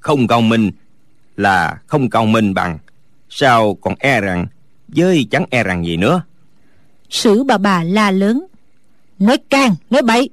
không 0.00 0.26
công 0.26 0.48
minh 0.48 0.70
là 1.36 1.76
không 1.86 2.10
công 2.10 2.32
minh 2.32 2.54
bằng. 2.54 2.78
Sao 3.30 3.74
còn 3.74 3.94
e 3.98 4.20
rằng, 4.20 4.46
với 4.88 5.26
chẳng 5.30 5.44
e 5.50 5.62
rằng 5.62 5.86
gì 5.86 5.96
nữa? 5.96 6.22
Sử 7.10 7.42
bà 7.42 7.58
bà 7.58 7.84
la 7.84 8.10
lớn, 8.10 8.46
nói 9.18 9.36
can 9.50 9.74
nói 9.90 10.02
bậy. 10.02 10.30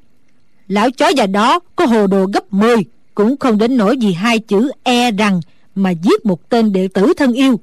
Lão 0.67 0.91
chó 0.91 1.08
già 1.08 1.25
đó 1.25 1.60
có 1.75 1.86
hồ 1.86 2.08
đồ 2.08 2.25
gấp 2.34 2.54
10 2.54 2.75
cũng 3.15 3.38
không 3.38 3.58
đến 3.58 3.78
nỗi 3.78 3.97
vì 4.02 4.13
hai 4.13 4.39
chữ 4.39 4.71
e 4.84 5.12
rằng 5.12 5.41
mà 5.75 5.91
giết 5.91 6.25
một 6.25 6.49
tên 6.49 6.73
đệ 6.73 6.88
tử 6.88 7.13
thân 7.17 7.34
yêu. 7.34 7.60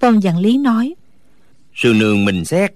Phong 0.00 0.20
dạng 0.20 0.38
lý 0.38 0.58
nói 0.58 0.94
sư 1.74 1.94
nương 1.96 2.24
mình 2.24 2.44
xét 2.44 2.72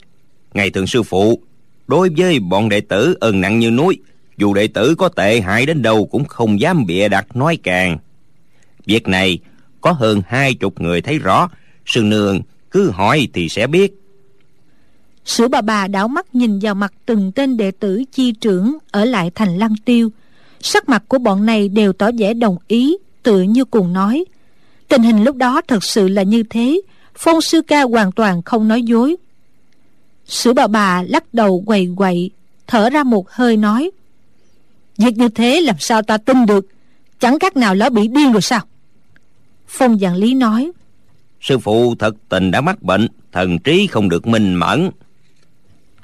ngày 0.55 0.71
thường 0.71 0.87
sư 0.87 1.03
phụ 1.03 1.41
đối 1.87 2.11
với 2.17 2.39
bọn 2.39 2.69
đệ 2.69 2.81
tử 2.81 3.17
ơn 3.21 3.41
nặng 3.41 3.59
như 3.59 3.71
núi 3.71 3.99
dù 4.37 4.55
đệ 4.55 4.67
tử 4.67 4.95
có 4.95 5.09
tệ 5.09 5.41
hại 5.41 5.67
đến 5.67 5.83
đâu 5.83 6.07
cũng 6.07 6.25
không 6.25 6.61
dám 6.61 6.87
bịa 6.87 7.09
đặt 7.09 7.37
nói 7.37 7.59
càng 7.63 7.99
việc 8.87 9.09
này 9.09 9.39
có 9.81 9.93
hơn 9.93 10.23
hai 10.29 10.55
chục 10.55 10.81
người 10.81 11.01
thấy 11.01 11.19
rõ 11.19 11.49
sư 11.87 12.03
nương 12.03 12.41
cứ 12.71 12.91
hỏi 12.91 13.29
thì 13.33 13.49
sẽ 13.49 13.67
biết 13.67 13.93
Sử 15.27 15.49
bà 15.49 15.61
bà 15.61 15.87
đảo 15.87 16.09
mắt 16.09 16.35
nhìn 16.35 16.59
vào 16.59 16.75
mặt 16.75 16.93
từng 17.07 17.33
tên 17.33 17.57
đệ 17.57 17.71
tử 17.71 18.03
chi 18.13 18.33
trưởng 18.33 18.79
ở 18.91 19.05
lại 19.05 19.31
thành 19.35 19.59
lăng 19.59 19.75
tiêu. 19.85 20.13
Sắc 20.61 20.89
mặt 20.89 21.03
của 21.09 21.19
bọn 21.19 21.47
này 21.47 21.69
đều 21.69 21.93
tỏ 21.93 22.11
vẻ 22.19 22.35
đồng 22.35 22.57
ý, 22.69 22.97
tự 23.23 23.43
như 23.43 23.65
cùng 23.65 23.93
nói. 23.93 24.25
Tình 24.89 25.03
hình 25.03 25.25
lúc 25.25 25.37
đó 25.37 25.61
thật 25.69 25.85
sự 25.85 26.09
là 26.09 26.23
như 26.23 26.43
thế, 26.43 26.81
Phong 27.19 27.41
Sư 27.41 27.63
Ca 27.63 27.83
hoàn 27.83 28.13
toàn 28.13 28.43
không 28.43 28.69
nói 28.69 28.83
dối. 28.83 29.17
Sử 30.25 30.53
bà 30.53 30.67
bà 30.67 31.03
lắc 31.03 31.35
đầu 31.35 31.63
quầy 31.67 31.89
quậy, 31.97 32.31
thở 32.67 32.91
ra 32.91 33.03
một 33.03 33.31
hơi 33.31 33.57
nói. 33.57 33.91
Việc 34.99 35.17
như 35.17 35.29
thế 35.29 35.61
làm 35.61 35.77
sao 35.79 36.03
ta 36.03 36.19
tin 36.19 36.47
được, 36.47 36.67
chẳng 37.21 37.39
khác 37.39 37.57
nào 37.57 37.75
lão 37.75 37.91
bị 37.91 38.09
điên 38.09 38.33
rồi 38.33 38.43
sao? 38.43 38.61
Phong 39.69 39.99
Dạng 39.99 40.17
Lý 40.17 40.35
nói. 40.35 40.71
Sư 41.41 41.59
phụ 41.59 41.95
thật 41.95 42.15
tình 42.29 42.51
đã 42.51 42.61
mắc 42.61 42.83
bệnh, 42.83 43.09
thần 43.37 43.59
trí 43.59 43.87
không 43.87 44.09
được 44.09 44.27
minh 44.27 44.55
mẫn 44.55 44.91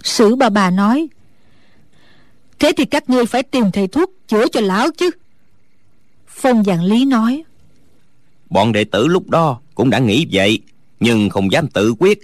Sử 0.03 0.37
bà 0.37 0.48
bà 0.48 0.70
nói 0.70 1.09
Thế 2.59 2.72
thì 2.77 2.85
các 2.85 3.11
ngươi 3.11 3.27
phải 3.27 3.42
tìm 3.42 3.72
thầy 3.72 3.88
thuốc 3.88 4.11
chữa 4.29 4.48
cho 4.48 4.61
lão 4.61 4.88
chứ 4.98 5.11
Phong 6.27 6.64
dạng 6.64 6.85
lý 6.85 7.05
nói 7.05 7.42
Bọn 8.51 8.72
đệ 8.72 8.85
tử 8.85 9.07
lúc 9.07 9.31
đó 9.31 9.61
cũng 9.75 9.90
đã 9.90 9.98
nghĩ 9.98 10.27
vậy 10.33 10.61
nhưng 11.03 11.29
không 11.29 11.53
dám 11.53 11.69
tự 11.69 11.95
quyết. 11.99 12.19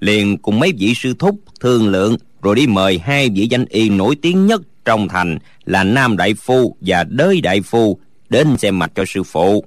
Liền 0.00 0.38
cùng 0.38 0.60
mấy 0.60 0.72
vị 0.78 0.94
sư 0.94 1.14
thúc, 1.18 1.40
thương 1.60 1.88
lượng, 1.88 2.16
Rồi 2.42 2.54
đi 2.54 2.66
mời 2.66 2.98
hai 2.98 3.28
vị 3.28 3.46
danh 3.50 3.64
y 3.64 3.88
nổi 3.88 4.16
tiếng 4.22 4.46
nhất 4.46 4.60
trong 4.84 5.08
thành 5.08 5.38
Là 5.64 5.84
Nam 5.84 6.16
Đại 6.16 6.34
Phu 6.34 6.76
và 6.80 7.04
Đới 7.04 7.40
Đại 7.40 7.60
Phu 7.62 7.98
Đến 8.28 8.56
xem 8.56 8.78
mạch 8.78 8.92
cho 8.94 9.04
sư 9.06 9.22
phụ. 9.22 9.64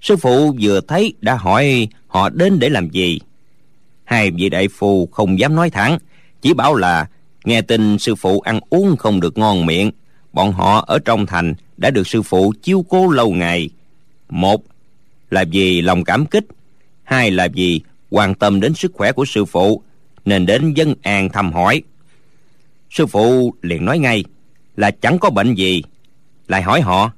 Sư 0.00 0.16
phụ 0.16 0.56
vừa 0.60 0.80
thấy 0.80 1.14
đã 1.20 1.34
hỏi 1.34 1.88
họ 2.06 2.28
đến 2.30 2.58
để 2.58 2.68
làm 2.68 2.90
gì. 2.90 3.18
Hai 4.04 4.30
vị 4.30 4.48
đại 4.48 4.68
phu 4.68 5.06
không 5.12 5.38
dám 5.38 5.56
nói 5.56 5.70
thẳng, 5.70 5.98
chỉ 6.42 6.54
bảo 6.54 6.74
là 6.74 7.06
nghe 7.44 7.62
tin 7.62 7.98
sư 7.98 8.14
phụ 8.14 8.40
ăn 8.40 8.60
uống 8.70 8.96
không 8.96 9.20
được 9.20 9.38
ngon 9.38 9.66
miệng. 9.66 9.90
Bọn 10.32 10.52
họ 10.52 10.84
ở 10.86 10.98
trong 11.04 11.26
thành 11.26 11.54
đã 11.76 11.90
được 11.90 12.06
sư 12.06 12.22
phụ 12.22 12.52
chiếu 12.62 12.84
cố 12.88 13.10
lâu 13.10 13.30
ngày. 13.30 13.70
Một 14.28 14.62
là 15.30 15.44
vì 15.52 15.82
lòng 15.82 16.04
cảm 16.04 16.26
kích 16.26 16.44
hai 17.08 17.30
là 17.30 17.48
vì 17.54 17.80
quan 18.10 18.34
tâm 18.34 18.60
đến 18.60 18.74
sức 18.74 18.92
khỏe 18.94 19.12
của 19.12 19.24
sư 19.24 19.44
phụ, 19.44 19.82
nên 20.24 20.46
đến 20.46 20.74
dân 20.74 20.94
an 21.02 21.28
thăm 21.28 21.52
hỏi. 21.52 21.82
Sư 22.90 23.06
phụ 23.06 23.54
liền 23.62 23.84
nói 23.84 23.98
ngay, 23.98 24.24
là 24.76 24.90
chẳng 24.90 25.18
có 25.18 25.30
bệnh 25.30 25.54
gì. 25.54 25.82
Lại 26.48 26.62
hỏi 26.62 26.80
họ, 26.80 27.12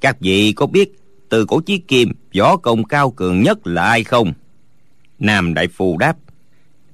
các 0.00 0.20
vị 0.20 0.52
có 0.52 0.66
biết 0.66 0.92
từ 1.28 1.44
cổ 1.44 1.60
chí 1.60 1.78
kim 1.78 2.12
võ 2.38 2.56
công 2.56 2.84
cao 2.84 3.10
cường 3.10 3.42
nhất 3.42 3.66
là 3.66 3.84
ai 3.84 4.04
không? 4.04 4.32
Nam 5.18 5.54
đại 5.54 5.68
phù 5.68 5.98
đáp, 5.98 6.16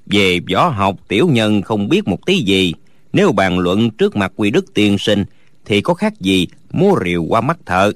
về 0.06 0.40
võ 0.52 0.68
học 0.68 0.96
tiểu 1.08 1.28
nhân 1.28 1.62
không 1.62 1.88
biết 1.88 2.08
một 2.08 2.26
tí 2.26 2.42
gì. 2.42 2.74
Nếu 3.12 3.32
bàn 3.32 3.58
luận 3.58 3.90
trước 3.90 4.16
mặt 4.16 4.32
quy 4.36 4.50
đức 4.50 4.74
tiên 4.74 4.98
sinh, 4.98 5.24
thì 5.64 5.80
có 5.80 5.94
khác 5.94 6.20
gì 6.20 6.46
múa 6.70 6.98
rìu 7.04 7.24
qua 7.28 7.40
mắt 7.40 7.58
thợ. 7.66 7.92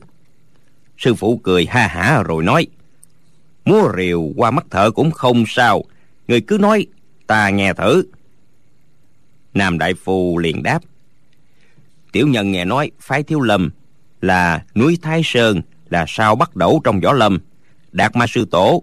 Sư 0.98 1.14
phụ 1.14 1.36
cười 1.36 1.66
ha 1.66 1.86
hả 1.86 2.22
rồi 2.22 2.44
nói 2.44 2.66
múa 3.64 3.92
rìu 3.96 4.32
qua 4.36 4.50
mắt 4.50 4.66
thợ 4.70 4.90
cũng 4.90 5.10
không 5.10 5.44
sao. 5.48 5.84
Người 6.28 6.40
cứ 6.40 6.58
nói, 6.58 6.86
ta 7.26 7.50
nghe 7.50 7.72
thử. 7.74 8.04
Nam 9.54 9.78
đại 9.78 9.94
phu 9.94 10.38
liền 10.38 10.62
đáp. 10.62 10.80
Tiểu 12.12 12.28
nhân 12.28 12.52
nghe 12.52 12.64
nói, 12.64 12.90
phái 13.00 13.22
thiếu 13.22 13.40
lâm 13.40 13.70
là 14.20 14.64
núi 14.74 14.98
thái 15.02 15.20
sơn, 15.24 15.60
là 15.90 16.04
sao 16.08 16.36
bắt 16.36 16.56
đầu 16.56 16.80
trong 16.84 17.00
võ 17.00 17.12
lâm. 17.12 17.38
Đạt 17.92 18.16
ma 18.16 18.26
sư 18.26 18.46
tổ, 18.50 18.82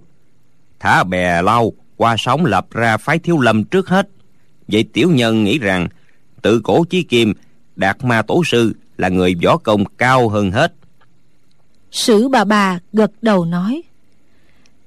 thả 0.79 1.03
bè 1.03 1.41
lau, 1.41 1.73
qua 1.97 2.15
sóng 2.17 2.45
lập 2.45 2.67
ra 2.71 2.97
phái 2.97 3.19
thiếu 3.19 3.39
lâm 3.39 3.63
trước 3.63 3.89
hết. 3.89 4.09
Vậy 4.67 4.83
tiểu 4.93 5.11
nhân 5.11 5.43
nghĩ 5.43 5.59
rằng, 5.59 5.87
tự 6.41 6.61
cổ 6.63 6.85
chí 6.89 7.03
kim, 7.03 7.33
đạt 7.75 8.03
ma 8.03 8.21
tổ 8.21 8.43
sư 8.45 8.73
là 8.97 9.09
người 9.09 9.35
võ 9.43 9.57
công 9.57 9.85
cao 9.85 10.29
hơn 10.29 10.51
hết. 10.51 10.73
Sử 11.91 12.27
bà 12.27 12.43
bà 12.43 12.79
gật 12.93 13.11
đầu 13.21 13.45
nói 13.45 13.81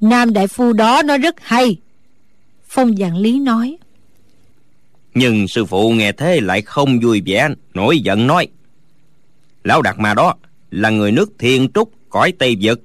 nam 0.00 0.32
đại 0.32 0.46
phu 0.46 0.72
đó 0.72 1.02
nó 1.04 1.18
rất 1.18 1.34
hay. 1.40 1.76
Phong 2.68 2.96
dạng 2.96 3.16
lý 3.16 3.40
nói. 3.40 3.76
Nhưng 5.14 5.48
sư 5.48 5.64
phụ 5.64 5.90
nghe 5.90 6.12
thế 6.12 6.40
lại 6.40 6.62
không 6.62 7.00
vui 7.00 7.22
vẻ, 7.26 7.48
nổi 7.74 7.98
giận 8.00 8.26
nói. 8.26 8.48
Lão 9.64 9.82
đạt 9.82 9.98
ma 9.98 10.14
đó 10.14 10.34
là 10.70 10.90
người 10.90 11.12
nước 11.12 11.32
thiên 11.38 11.68
trúc, 11.74 11.92
cõi 12.10 12.32
tây 12.38 12.56
vực. 12.60 12.82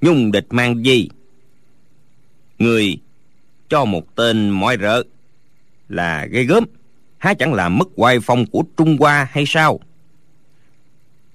Nhung 0.00 0.32
địch 0.32 0.46
mang 0.50 0.84
gì? 0.84 1.08
Người 2.58 2.98
cho 3.68 3.84
một 3.84 4.14
tên 4.14 4.50
mọi 4.50 4.76
rợ 4.80 5.02
là 5.88 6.26
gây 6.26 6.44
gớm. 6.44 6.64
Há 7.18 7.34
chẳng 7.34 7.54
là 7.54 7.68
mất 7.68 7.88
oai 7.96 8.20
phong 8.20 8.46
của 8.46 8.64
trung 8.76 8.96
hoa 9.00 9.28
hay 9.30 9.44
sao? 9.46 9.80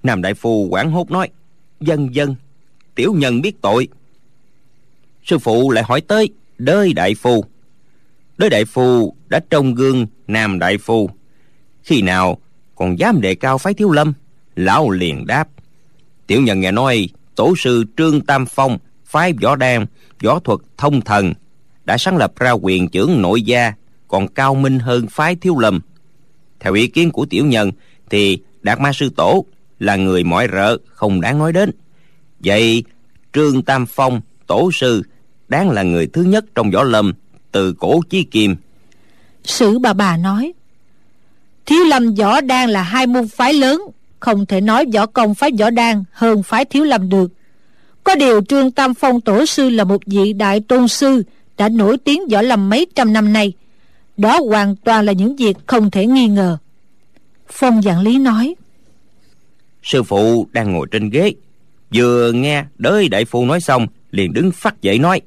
Nam 0.02 0.22
đại 0.22 0.34
phu 0.34 0.68
quảng 0.70 0.90
hốt 0.90 1.10
nói. 1.10 1.28
Dân 1.80 2.14
dân, 2.14 2.34
tiểu 2.94 3.14
nhân 3.14 3.40
biết 3.40 3.62
tội 3.62 3.88
sư 5.28 5.38
phụ 5.38 5.70
lại 5.70 5.84
hỏi 5.84 6.00
tới 6.00 6.28
đới 6.58 6.92
đại 6.92 7.14
phu. 7.14 7.44
Đới 8.38 8.50
đại 8.50 8.64
phu 8.64 9.14
đã 9.28 9.40
trông 9.50 9.74
gương 9.74 10.06
nam 10.26 10.58
đại 10.58 10.78
phu. 10.78 11.10
Khi 11.82 12.02
nào 12.02 12.38
còn 12.74 12.98
dám 12.98 13.20
đề 13.20 13.34
cao 13.34 13.58
phái 13.58 13.74
thiếu 13.74 13.90
lâm? 13.90 14.12
Lão 14.56 14.90
liền 14.90 15.26
đáp. 15.26 15.48
Tiểu 16.26 16.42
nhân 16.42 16.60
nghe 16.60 16.72
nói 16.72 17.08
tổ 17.34 17.54
sư 17.58 17.84
trương 17.96 18.20
tam 18.20 18.46
phong, 18.46 18.78
phái 19.04 19.32
võ 19.32 19.56
đan, 19.56 19.86
võ 20.22 20.38
thuật 20.38 20.60
thông 20.76 21.00
thần, 21.00 21.32
đã 21.84 21.98
sáng 21.98 22.16
lập 22.16 22.32
ra 22.36 22.50
quyền 22.50 22.88
trưởng 22.88 23.22
nội 23.22 23.42
gia, 23.42 23.72
còn 24.08 24.28
cao 24.28 24.54
minh 24.54 24.78
hơn 24.78 25.06
phái 25.10 25.36
thiếu 25.36 25.58
lâm. 25.58 25.80
Theo 26.60 26.74
ý 26.74 26.86
kiến 26.86 27.10
của 27.10 27.26
tiểu 27.26 27.46
nhân 27.46 27.70
thì 28.10 28.38
đạt 28.62 28.80
ma 28.80 28.92
sư 28.92 29.10
tổ 29.16 29.44
là 29.78 29.96
người 29.96 30.24
mọi 30.24 30.48
rợ, 30.52 30.78
không 30.86 31.20
đáng 31.20 31.38
nói 31.38 31.52
đến. 31.52 31.70
Vậy 32.40 32.84
trương 33.32 33.62
tam 33.62 33.86
phong, 33.86 34.20
tổ 34.46 34.70
sư 34.72 35.02
đáng 35.48 35.70
là 35.70 35.82
người 35.82 36.06
thứ 36.06 36.22
nhất 36.22 36.44
trong 36.54 36.70
võ 36.70 36.82
lâm 36.82 37.12
từ 37.52 37.72
cổ 37.72 38.00
chí 38.10 38.24
kim. 38.24 38.56
Sử 39.44 39.78
bà 39.78 39.92
bà 39.92 40.16
nói 40.16 40.52
thiếu 41.66 41.84
lâm 41.84 42.14
võ 42.14 42.40
đan 42.40 42.70
là 42.70 42.82
hai 42.82 43.06
môn 43.06 43.28
phái 43.28 43.52
lớn 43.52 43.82
không 44.20 44.46
thể 44.46 44.60
nói 44.60 44.84
võ 44.94 45.06
công 45.06 45.34
phái 45.34 45.50
võ 45.58 45.70
đan 45.70 46.04
hơn 46.12 46.42
phái 46.42 46.64
thiếu 46.64 46.84
lâm 46.84 47.08
được. 47.08 47.30
Có 48.04 48.14
điều 48.14 48.40
trương 48.44 48.70
tam 48.70 48.94
phong 48.94 49.20
tổ 49.20 49.46
sư 49.46 49.70
là 49.70 49.84
một 49.84 50.02
vị 50.06 50.32
đại 50.32 50.60
tôn 50.60 50.88
sư 50.88 51.22
đã 51.56 51.68
nổi 51.68 51.98
tiếng 51.98 52.28
võ 52.28 52.42
lâm 52.42 52.70
mấy 52.70 52.86
trăm 52.94 53.12
năm 53.12 53.32
nay. 53.32 53.52
Đó 54.16 54.40
hoàn 54.48 54.76
toàn 54.76 55.04
là 55.06 55.12
những 55.12 55.36
việc 55.36 55.56
không 55.66 55.90
thể 55.90 56.06
nghi 56.06 56.28
ngờ. 56.28 56.58
Phong 57.48 57.82
dạng 57.82 58.00
lý 58.00 58.18
nói 58.18 58.54
sư 59.82 60.02
phụ 60.02 60.48
đang 60.52 60.72
ngồi 60.72 60.86
trên 60.90 61.10
ghế 61.10 61.32
vừa 61.94 62.32
nghe 62.32 62.64
đới 62.78 63.08
đại 63.08 63.24
phu 63.24 63.46
nói 63.46 63.60
xong 63.60 63.86
liền 64.10 64.32
đứng 64.32 64.52
phát 64.52 64.82
dậy 64.82 64.98
nói 64.98 65.20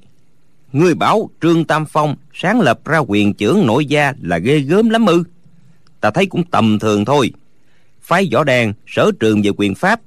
ngươi 0.72 0.94
bảo 0.94 1.30
trương 1.42 1.66
tam 1.66 1.86
phong 1.86 2.16
sáng 2.34 2.62
lập 2.62 2.80
ra 2.86 2.98
quyền 2.98 3.34
trưởng 3.34 3.66
nội 3.66 3.86
gia 3.86 4.14
là 4.22 4.38
ghê 4.38 4.60
gớm 4.60 4.90
lắm 4.90 5.06
ư? 5.06 5.24
Ta 6.00 6.12
thấy 6.12 6.26
cũng 6.26 6.44
tầm 6.44 6.80
thường 6.80 7.06
thôi. 7.06 7.32
Phái 8.02 8.30
võ 8.34 8.44
đàn, 8.44 8.74
sở 8.88 9.12
trường 9.20 9.42
về 9.42 9.52
quyền 9.58 9.76
pháp, 9.76 10.02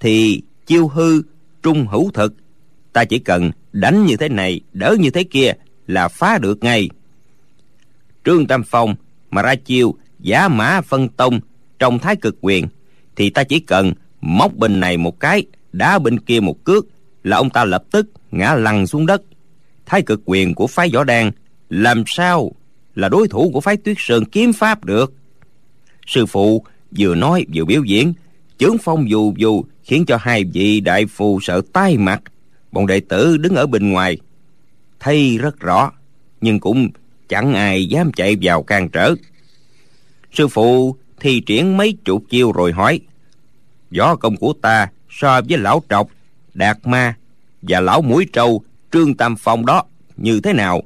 thì 0.00 0.42
chiêu 0.66 0.88
hư, 0.88 1.22
trung 1.62 1.86
hữu 1.86 2.10
thực. 2.14 2.34
Ta 2.92 3.04
chỉ 3.04 3.18
cần 3.18 3.50
đánh 3.72 4.06
như 4.06 4.16
thế 4.16 4.28
này, 4.28 4.60
đỡ 4.72 4.96
như 5.00 5.10
thế 5.10 5.24
kia 5.24 5.52
là 5.86 6.08
phá 6.08 6.38
được 6.38 6.64
ngay. 6.64 6.90
Trương 8.24 8.46
tam 8.46 8.62
phong 8.62 8.94
mà 9.30 9.42
ra 9.42 9.54
chiêu 9.54 9.94
giả 10.20 10.48
mã 10.48 10.80
phân 10.80 11.08
tông 11.08 11.40
trong 11.78 11.98
thái 11.98 12.16
cực 12.16 12.36
quyền, 12.40 12.66
thì 13.16 13.30
ta 13.30 13.44
chỉ 13.44 13.60
cần 13.60 13.92
móc 14.20 14.56
bên 14.56 14.80
này 14.80 14.96
một 14.96 15.20
cái, 15.20 15.44
đá 15.72 15.98
bên 15.98 16.20
kia 16.20 16.40
một 16.40 16.64
cước 16.64 16.86
là 17.22 17.36
ông 17.36 17.50
ta 17.50 17.64
lập 17.64 17.84
tức 17.90 18.06
ngã 18.30 18.54
lăn 18.54 18.86
xuống 18.86 19.06
đất 19.06 19.22
thái 19.90 20.02
cực 20.02 20.20
quyền 20.24 20.54
của 20.54 20.66
phái 20.66 20.90
võ 20.94 21.04
đan, 21.04 21.30
làm 21.70 22.04
sao 22.06 22.52
là 22.94 23.08
đối 23.08 23.28
thủ 23.28 23.50
của 23.52 23.60
phái 23.60 23.76
tuyết 23.76 23.96
sơn 23.98 24.24
kiếm 24.24 24.52
pháp 24.52 24.84
được? 24.84 25.12
Sư 26.06 26.26
phụ 26.26 26.64
vừa 26.98 27.14
nói 27.14 27.46
vừa 27.54 27.64
biểu 27.64 27.84
diễn 27.84 28.12
chướng 28.58 28.78
phong 28.78 29.10
dù 29.10 29.34
dù 29.36 29.64
khiến 29.82 30.04
cho 30.06 30.16
hai 30.20 30.44
vị 30.44 30.80
đại 30.80 31.06
phù 31.06 31.40
sợ 31.42 31.62
tai 31.72 31.96
mặt. 31.96 32.22
Bọn 32.72 32.86
đệ 32.86 33.00
tử 33.00 33.36
đứng 33.36 33.54
ở 33.54 33.66
bên 33.66 33.92
ngoài, 33.92 34.18
thấy 35.00 35.38
rất 35.38 35.60
rõ, 35.60 35.92
nhưng 36.40 36.60
cũng 36.60 36.88
chẳng 37.28 37.54
ai 37.54 37.86
dám 37.86 38.12
chạy 38.12 38.36
vào 38.42 38.62
can 38.62 38.88
trở. 38.88 39.14
Sư 40.32 40.48
phụ 40.48 40.96
thi 41.20 41.40
triển 41.40 41.76
mấy 41.76 41.96
chục 42.04 42.24
chiêu 42.30 42.52
rồi 42.52 42.72
hỏi, 42.72 43.00
võ 43.96 44.16
công 44.16 44.36
của 44.36 44.52
ta 44.62 44.88
so 45.10 45.40
với 45.48 45.58
lão 45.58 45.82
trọc, 45.88 46.08
đạt 46.54 46.78
ma 46.84 47.14
và 47.62 47.80
lão 47.80 48.02
mũi 48.02 48.26
trâu 48.32 48.62
trương 48.92 49.14
tam 49.14 49.36
phong 49.36 49.66
đó, 49.66 49.84
như 50.16 50.40
thế 50.40 50.52
nào? 50.52 50.82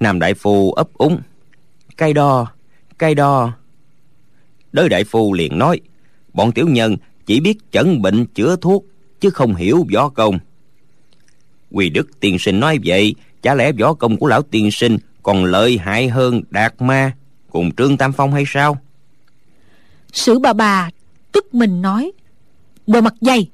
Nam 0.00 0.18
đại 0.18 0.34
phu 0.34 0.72
ấp 0.72 0.88
úng, 0.94 1.20
cay 1.96 2.12
đo 2.12 2.56
cay 2.98 3.14
đo. 3.14 3.52
Đới 4.72 4.88
đại 4.88 5.04
phu 5.04 5.32
liền 5.32 5.58
nói, 5.58 5.80
bọn 6.32 6.52
tiểu 6.52 6.68
nhân 6.68 6.96
chỉ 7.26 7.40
biết 7.40 7.58
chẩn 7.70 8.02
bệnh 8.02 8.26
chữa 8.26 8.56
thuốc, 8.56 8.84
chứ 9.20 9.30
không 9.30 9.54
hiểu 9.54 9.86
võ 9.94 10.08
công. 10.08 10.38
Quỳ 11.70 11.88
đức 11.88 12.20
tiên 12.20 12.38
sinh 12.38 12.60
nói 12.60 12.78
vậy, 12.84 13.14
chả 13.42 13.54
lẽ 13.54 13.72
võ 13.72 13.94
công 13.94 14.16
của 14.16 14.26
lão 14.26 14.42
tiên 14.42 14.70
sinh 14.70 14.98
còn 15.22 15.44
lợi 15.44 15.78
hại 15.78 16.08
hơn 16.08 16.42
đạt 16.50 16.74
ma 16.82 17.12
cùng 17.50 17.74
trương 17.74 17.96
tam 17.96 18.12
phong 18.12 18.32
hay 18.32 18.44
sao? 18.46 18.78
Sử 20.12 20.38
bà 20.38 20.52
bà 20.52 20.90
tức 21.32 21.54
mình 21.54 21.82
nói 21.82 22.12
bờ 22.86 23.00
mặt 23.00 23.14
dày, 23.20 23.50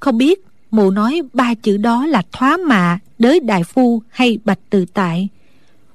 không 0.00 0.18
biết 0.18 0.40
mụ 0.70 0.90
nói 0.90 1.20
ba 1.32 1.54
chữ 1.54 1.76
đó 1.76 2.06
là 2.06 2.22
thoá 2.32 2.56
mạ, 2.56 2.98
đới 3.18 3.40
đại 3.40 3.64
phu 3.64 4.02
hay 4.08 4.38
bạch 4.44 4.58
tự 4.70 4.84
tại. 4.94 5.28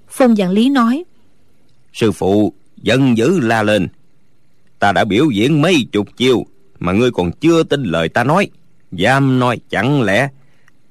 Phong 0.07 0.35
dạng 0.35 0.51
lý 0.51 0.69
nói, 0.69 1.03
sư 1.93 2.11
phụ, 2.11 2.53
giận 2.77 3.17
dữ 3.17 3.39
la 3.39 3.63
lên. 3.63 3.87
Ta 4.79 4.91
đã 4.91 5.05
biểu 5.05 5.29
diễn 5.29 5.61
mấy 5.61 5.87
chục 5.91 6.17
chiêu 6.17 6.45
mà 6.79 6.93
ngươi 6.93 7.11
còn 7.11 7.31
chưa 7.31 7.63
tin 7.63 7.83
lời 7.83 8.09
ta 8.09 8.23
nói. 8.23 8.49
Dám 8.91 9.39
nói 9.39 9.59
chẳng 9.69 10.01
lẽ 10.01 10.29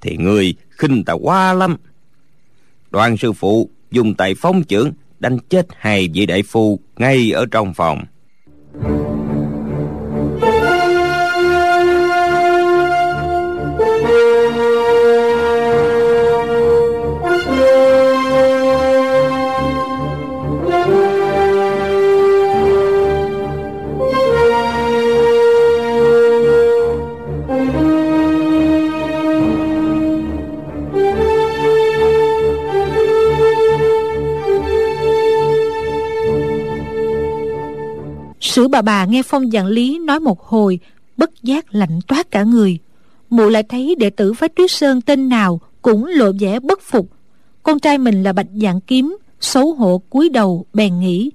thì 0.00 0.16
ngươi 0.16 0.54
khinh 0.70 1.04
ta 1.04 1.12
quá 1.12 1.52
lắm. 1.52 1.76
Đoàn 2.90 3.16
sư 3.16 3.32
phụ 3.32 3.70
dùng 3.90 4.14
tay 4.14 4.34
phóng 4.34 4.62
chưởng 4.68 4.92
đánh 5.20 5.38
chết 5.48 5.66
hai 5.78 6.08
vị 6.14 6.26
đại 6.26 6.42
phu 6.42 6.78
ngay 6.96 7.30
ở 7.32 7.46
trong 7.50 7.74
phòng. 7.74 8.04
Sử 38.54 38.68
bà 38.68 38.82
bà 38.82 39.04
nghe 39.04 39.22
phong 39.22 39.50
dạng 39.50 39.66
lý 39.66 39.98
nói 39.98 40.20
một 40.20 40.40
hồi, 40.40 40.78
bất 41.16 41.42
giác 41.42 41.74
lạnh 41.74 42.00
toát 42.06 42.30
cả 42.30 42.42
người. 42.42 42.78
Mụ 43.30 43.48
lại 43.48 43.62
thấy 43.62 43.94
đệ 43.98 44.10
tử 44.10 44.32
phái 44.32 44.48
tuyết 44.48 44.70
sơn 44.70 45.00
tên 45.00 45.28
nào 45.28 45.60
cũng 45.82 46.06
lộ 46.06 46.32
vẻ 46.40 46.60
bất 46.60 46.82
phục. 46.82 47.10
Con 47.62 47.78
trai 47.78 47.98
mình 47.98 48.22
là 48.22 48.32
bạch 48.32 48.46
dạng 48.54 48.80
kiếm, 48.80 49.16
xấu 49.40 49.72
hổ 49.72 50.02
cúi 50.10 50.28
đầu 50.28 50.66
bèn 50.74 51.00
nghĩ, 51.00 51.30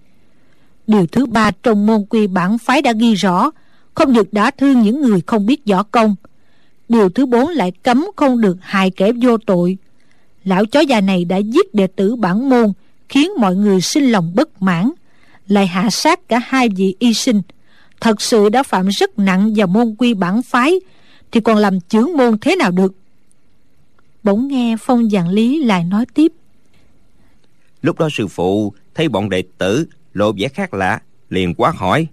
điều 0.88 1.08
thứ 1.08 1.26
ba 1.26 1.52
trong 1.64 1.86
môn 1.86 2.06
quy 2.10 2.28
bản 2.28 2.58
phái 2.58 2.82
đã 2.82 2.94
ghi 3.00 3.14
rõ, 3.14 3.52
không 3.94 4.14
được 4.14 4.34
đả 4.34 4.52
thương 4.52 4.82
những 4.82 5.02
người 5.02 5.22
không 5.26 5.46
biết 5.46 5.62
võ 5.66 5.84
công. 5.84 6.16
Điều 6.90 7.10
thứ 7.10 7.26
bốn 7.26 7.50
lại 7.50 7.72
cấm 7.84 8.06
không 8.16 8.42
được 8.42 8.58
hại 8.62 8.92
kẻ 8.92 9.12
vô 9.22 9.38
tội. 9.38 9.78
Lão 10.44 10.66
chó 10.66 10.80
già 10.80 11.02
này 11.02 11.26
đã 11.26 11.38
giết 11.38 11.74
đệ 11.74 11.88
tử 11.88 12.16
bản 12.16 12.50
môn, 12.50 12.74
khiến 13.10 13.32
mọi 13.40 13.56
người 13.56 13.82
sinh 13.82 14.12
lòng 14.12 14.32
bất 14.36 14.62
mãn 14.62 14.92
lại 15.50 15.68
hạ 15.68 15.90
sát 15.90 16.28
cả 16.30 16.40
hai 16.46 16.70
vị 16.70 16.96
y 17.00 17.14
sinh. 17.14 17.42
Thật 18.02 18.22
sự 18.22 18.50
đã 18.50 18.64
phạm 18.64 18.88
rất 18.88 19.20
nặng 19.20 19.54
vào 19.56 19.68
môn 19.68 19.96
quy 19.98 20.14
bản 20.14 20.42
phái, 20.42 20.80
thì 21.32 21.40
còn 21.40 21.58
làm 21.58 21.82
chướng 21.82 22.18
môn 22.18 22.38
thế 22.42 22.56
nào 22.56 22.72
được? 22.72 22.94
Bỗng 24.24 24.48
nghe 24.48 24.76
phong 24.80 25.10
dạng 25.10 25.30
lý 25.30 25.64
lại 25.64 25.84
nói 25.84 26.06
tiếp. 26.14 26.32
Lúc 27.82 28.00
đó 28.00 28.10
sư 28.12 28.28
phụ 28.28 28.74
thấy 28.96 29.10
bọn 29.10 29.30
đệ 29.30 29.44
tử, 29.58 29.88
lộ 30.14 30.32
vẻ 30.38 30.48
khác 30.48 30.74
lạ, 30.74 31.02
liền 31.30 31.54
quát 31.54 31.76
hỏi. 31.76 32.08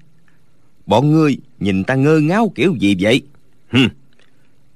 Bọn 0.86 1.12
ngươi 1.12 1.38
nhìn 1.58 1.84
ta 1.84 1.94
ngơ 1.94 2.18
ngáo 2.18 2.52
kiểu 2.54 2.74
gì 2.80 2.96
vậy? 3.00 3.22
Hừm 3.70 3.88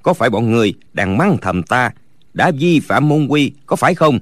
có 0.03 0.15
phải 0.15 0.31
bọn 0.31 0.51
ngươi 0.51 0.75
đang 0.93 1.19
mắng 1.19 1.37
thầm 1.43 1.63
ta 1.63 1.91
đã 2.35 2.51
vi 2.51 2.81
phạm 2.81 3.09
môn 3.09 3.27
quy 3.27 3.53
có 3.67 3.77
phải 3.77 3.95
không? 3.95 4.19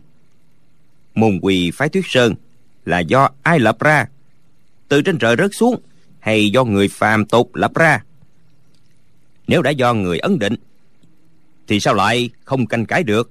Môn 1.15 1.39
quy 1.43 1.71
phái 1.71 1.89
tuyết 1.89 2.05
sơn 2.07 2.35
là 2.85 2.99
do 2.99 3.29
ai 3.43 3.59
lập 3.59 3.81
ra? 3.81 4.07
Từ 4.89 5.03
trên 5.03 5.19
trời 5.19 5.37
rớt 5.39 5.51
xuống, 5.55 5.81
hay 6.19 6.51
do 6.51 6.65
người 6.65 6.89
phàm 6.89 7.25
tục 7.25 7.55
lập 7.55 7.75
ra? 7.75 8.05
Nếu 9.47 9.63
đã 9.63 9.71
do 9.71 9.95
người 9.95 10.19
ấn 10.19 10.39
định, 10.39 10.55
thì 11.67 11.81
sao 11.81 11.95
lại 11.95 12.31
không 12.45 12.67
canh 12.67 12.87
cãi 12.87 13.03
được? 13.03 13.31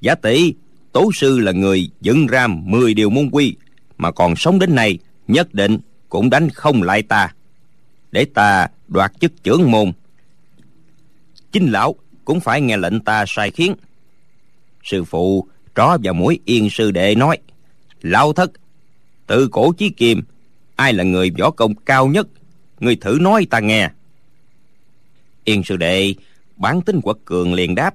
Giả 0.00 0.14
tỷ, 0.14 0.54
tố 0.92 1.10
sư 1.14 1.38
là 1.38 1.52
người 1.52 1.90
dựng 2.00 2.26
ra 2.26 2.46
10 2.46 2.94
điều 2.94 3.10
môn 3.10 3.30
quy, 3.32 3.56
mà 3.98 4.10
còn 4.10 4.36
sống 4.36 4.58
đến 4.58 4.74
nay, 4.74 4.98
nhất 5.28 5.54
định 5.54 5.78
cũng 6.08 6.30
đánh 6.30 6.50
không 6.50 6.82
lại 6.82 7.02
ta. 7.02 7.34
Để 8.12 8.24
ta 8.24 8.68
đoạt 8.88 9.12
chức 9.20 9.42
trưởng 9.42 9.70
môn, 9.70 9.92
chính 11.52 11.66
lão 11.66 11.94
cũng 12.24 12.40
phải 12.40 12.60
nghe 12.60 12.76
lệnh 12.76 13.00
ta 13.00 13.24
sai 13.28 13.50
khiến. 13.50 13.74
Sư 14.84 15.04
phụ 15.04 15.48
tró 15.74 15.96
vào 16.02 16.14
mũi 16.14 16.40
yên 16.44 16.70
sư 16.70 16.90
đệ 16.90 17.14
nói, 17.14 17.38
lão 18.02 18.32
thất 18.32 18.50
tự 19.26 19.48
cổ 19.48 19.72
chí 19.72 19.90
kim 19.90 20.22
ai 20.80 20.92
là 20.92 21.04
người 21.04 21.30
võ 21.38 21.50
công 21.50 21.74
cao 21.74 22.06
nhất? 22.06 22.28
Người 22.80 22.96
thử 22.96 23.18
nói 23.20 23.46
ta 23.50 23.60
nghe. 23.60 23.90
Yên 25.44 25.62
sư 25.64 25.76
đệ 25.76 26.14
bản 26.56 26.80
tính 26.82 27.00
quật 27.00 27.16
cường 27.24 27.54
liền 27.54 27.74
đáp. 27.74 27.94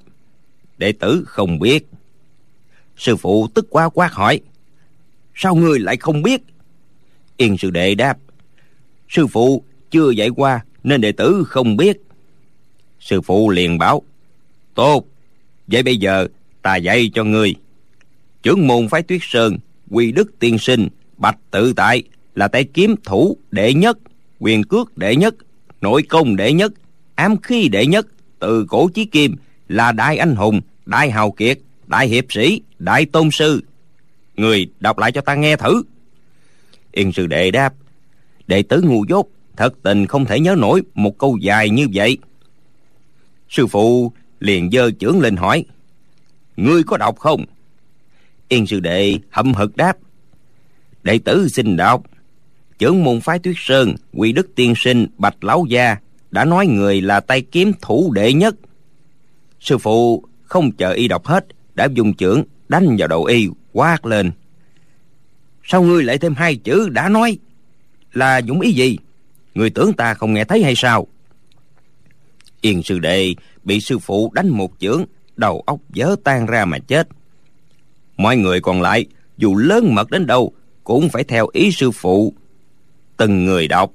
Đệ 0.78 0.92
tử 0.92 1.24
không 1.28 1.60
biết. 1.60 1.86
Sư 2.98 3.16
phụ 3.16 3.48
tức 3.48 3.68
quá 3.70 3.90
quát 3.90 4.14
hỏi. 4.14 4.40
Sao 5.36 5.56
ngươi 5.56 5.80
lại 5.80 5.98
không 5.98 6.22
biết? 6.22 6.42
Yên 7.38 7.58
sư 7.58 7.70
đệ 7.70 7.96
đáp. 7.96 8.18
Sư 9.10 9.28
phụ 9.28 9.64
chưa 9.92 10.12
dạy 10.12 10.30
qua 10.30 10.66
nên 10.84 11.02
đệ 11.02 11.12
tử 11.12 11.44
không 11.48 11.78
biết. 11.78 11.98
Sư 13.00 13.22
phụ 13.22 13.50
liền 13.50 13.78
bảo. 13.78 14.02
Tốt, 14.74 15.06
vậy 15.68 15.84
bây 15.84 15.98
giờ 15.98 16.28
ta 16.62 16.76
dạy 16.76 17.10
cho 17.14 17.24
ngươi 17.24 17.56
trưởng 18.44 18.68
môn 18.68 18.88
phái 18.88 19.04
tuyết 19.04 19.22
sơn, 19.24 19.58
quy 19.92 20.12
đức 20.12 20.40
tiên 20.40 20.58
sinh, 20.58 20.88
bạch 21.18 21.38
tự 21.52 21.74
tại 21.74 22.04
là 22.36 22.48
tay 22.48 22.64
kiếm 22.64 22.96
thủ 23.04 23.38
đệ 23.52 23.74
nhất, 23.74 23.98
quyền 24.40 24.64
cước 24.64 24.98
đệ 24.98 25.16
nhất, 25.16 25.36
nội 25.82 26.04
công 26.04 26.36
đệ 26.36 26.54
nhất, 26.54 26.74
ám 27.16 27.42
khí 27.42 27.68
đệ 27.68 27.86
nhất, 27.86 28.08
từ 28.40 28.66
cổ 28.70 28.90
chí 28.94 29.06
kim 29.06 29.36
là 29.68 29.92
đại 29.92 30.18
anh 30.18 30.36
hùng, 30.36 30.62
đại 30.86 31.12
hào 31.12 31.32
kiệt, 31.32 31.60
đại 31.88 32.08
hiệp 32.08 32.26
sĩ, 32.30 32.62
đại 32.80 33.06
tôn 33.06 33.32
sư. 33.32 33.62
Người 34.36 34.68
đọc 34.80 34.98
lại 34.98 35.12
cho 35.12 35.22
ta 35.22 35.36
nghe 35.36 35.56
thử. 35.56 35.84
Yên 36.92 37.12
sư 37.12 37.28
đệ 37.28 37.52
đáp, 37.52 37.74
đệ 38.48 38.64
tử 38.64 38.82
ngu 38.82 39.06
dốt, 39.10 39.28
thật 39.58 39.74
tình 39.84 40.08
không 40.08 40.26
thể 40.26 40.40
nhớ 40.40 40.56
nổi 40.58 40.82
một 40.94 41.18
câu 41.18 41.38
dài 41.38 41.70
như 41.70 41.88
vậy. 41.94 42.18
Sư 43.50 43.68
phụ 43.68 44.12
liền 44.40 44.72
dơ 44.72 44.92
chưởng 44.92 45.20
lên 45.20 45.36
hỏi, 45.36 45.66
ngươi 46.56 46.84
có 46.84 46.98
đọc 46.98 47.20
không? 47.20 47.46
Yên 48.48 48.68
sư 48.68 48.80
đệ 48.80 49.20
hậm 49.30 49.54
hực 49.54 49.78
đáp, 49.78 49.98
đệ 51.04 51.18
tử 51.18 51.48
xin 51.48 51.78
đọc 51.78 52.04
trưởng 52.80 53.04
môn 53.04 53.22
phái 53.22 53.40
tuyết 53.40 53.56
sơn 53.58 53.96
quy 54.14 54.32
đức 54.32 54.56
tiên 54.56 54.74
sinh, 54.78 55.08
bạch 55.18 55.44
lão 55.44 55.66
gia 55.70 55.98
đã 56.32 56.46
nói 56.46 56.68
người 56.68 57.02
là 57.02 57.20
tay 57.20 57.42
kiếm 57.42 57.72
thủ 57.82 58.12
đệ 58.14 58.34
nhất. 58.34 58.56
Sư 59.60 59.78
phụ 59.78 60.24
không 60.44 60.72
chờ 60.72 60.92
y 60.92 61.08
đọc 61.08 61.26
hết, 61.26 61.46
đã 61.76 61.88
dùng 61.94 62.14
chưởng 62.14 62.44
đánh 62.70 62.96
vào 63.00 63.08
đầu 63.08 63.26
y, 63.26 63.48
quát 63.74 64.06
lên. 64.06 64.32
Sao 65.64 65.84
ngươi 65.84 66.04
lại 66.04 66.18
thêm 66.18 66.36
hai 66.36 66.56
chữ 66.56 66.90
đã 66.90 67.10
nói? 67.10 67.38
Là 68.14 68.42
dũng 68.42 68.62
ý 68.62 68.72
gì? 68.72 68.98
Người 69.56 69.70
tưởng 69.70 69.94
ta 69.94 70.14
không 70.14 70.34
nghe 70.34 70.44
thấy 70.44 70.64
hay 70.64 70.74
sao? 70.76 71.08
Yên 72.62 72.84
sư 72.84 73.00
đệ, 73.00 73.34
bị 73.64 73.80
sư 73.80 74.00
phụ 74.00 74.32
đánh 74.34 74.50
một 74.50 74.72
chưởng, 74.80 75.06
đầu 75.36 75.64
óc 75.66 75.80
vỡ 75.96 76.16
tan 76.24 76.46
ra 76.46 76.66
mà 76.66 76.80
chết. 76.80 77.08
Mọi 78.18 78.38
người 78.38 78.62
còn 78.62 78.82
lại, 78.82 79.06
dù 79.38 79.56
lớn 79.56 79.96
mật 79.96 80.12
đến 80.12 80.28
đâu, 80.28 80.54
cũng 80.84 81.10
phải 81.10 81.24
theo 81.24 81.48
ý 81.54 81.72
sư 81.72 81.92
phụ 81.92 82.34
từng 83.18 83.45
người 83.45 83.68
đọc. 83.68 83.91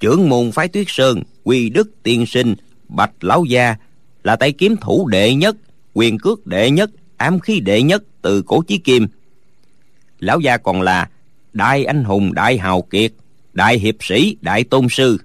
Trưởng 0.00 0.28
môn 0.28 0.52
phái 0.52 0.68
tuyết 0.68 0.86
sơn 0.88 1.22
quy 1.44 1.68
đức 1.68 1.90
tiên 2.02 2.26
sinh 2.26 2.54
bạch 2.88 3.24
lão 3.24 3.44
gia 3.44 3.76
là 4.22 4.36
tay 4.36 4.52
kiếm 4.52 4.76
thủ 4.76 5.08
đệ 5.08 5.34
nhất 5.34 5.56
quyền 5.94 6.18
cước 6.18 6.46
đệ 6.46 6.70
nhất 6.70 6.90
ám 7.16 7.40
khí 7.40 7.60
đệ 7.60 7.82
nhất 7.82 8.02
từ 8.22 8.42
cổ 8.42 8.62
chí 8.62 8.78
kim. 8.78 9.06
Lão 10.18 10.40
gia 10.40 10.56
còn 10.56 10.82
là 10.82 11.08
đại 11.52 11.84
anh 11.84 12.04
hùng 12.04 12.34
đại 12.34 12.58
hào 12.58 12.82
kiệt 12.82 13.12
đại 13.52 13.78
hiệp 13.78 13.94
sĩ 14.00 14.36
đại 14.40 14.64
tôn 14.64 14.86
sư. 14.90 15.18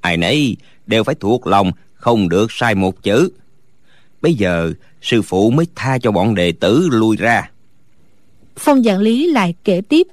Ai 0.00 0.16
nấy 0.16 0.56
đều 0.86 1.04
phải 1.04 1.14
thuộc 1.14 1.46
lòng 1.46 1.72
không 1.94 2.28
được 2.28 2.52
sai 2.52 2.74
một 2.74 3.02
chữ. 3.02 3.30
Bây 4.22 4.34
giờ 4.34 4.72
sư 5.02 5.22
phụ 5.22 5.50
mới 5.50 5.66
tha 5.74 5.98
cho 5.98 6.12
bọn 6.12 6.34
đệ 6.34 6.52
tử 6.52 6.88
lui 6.92 7.16
ra. 7.16 7.50
Phong 8.56 8.82
dạng 8.82 8.98
lý 8.98 9.32
lại 9.32 9.54
kể 9.64 9.80
tiếp. 9.88 10.06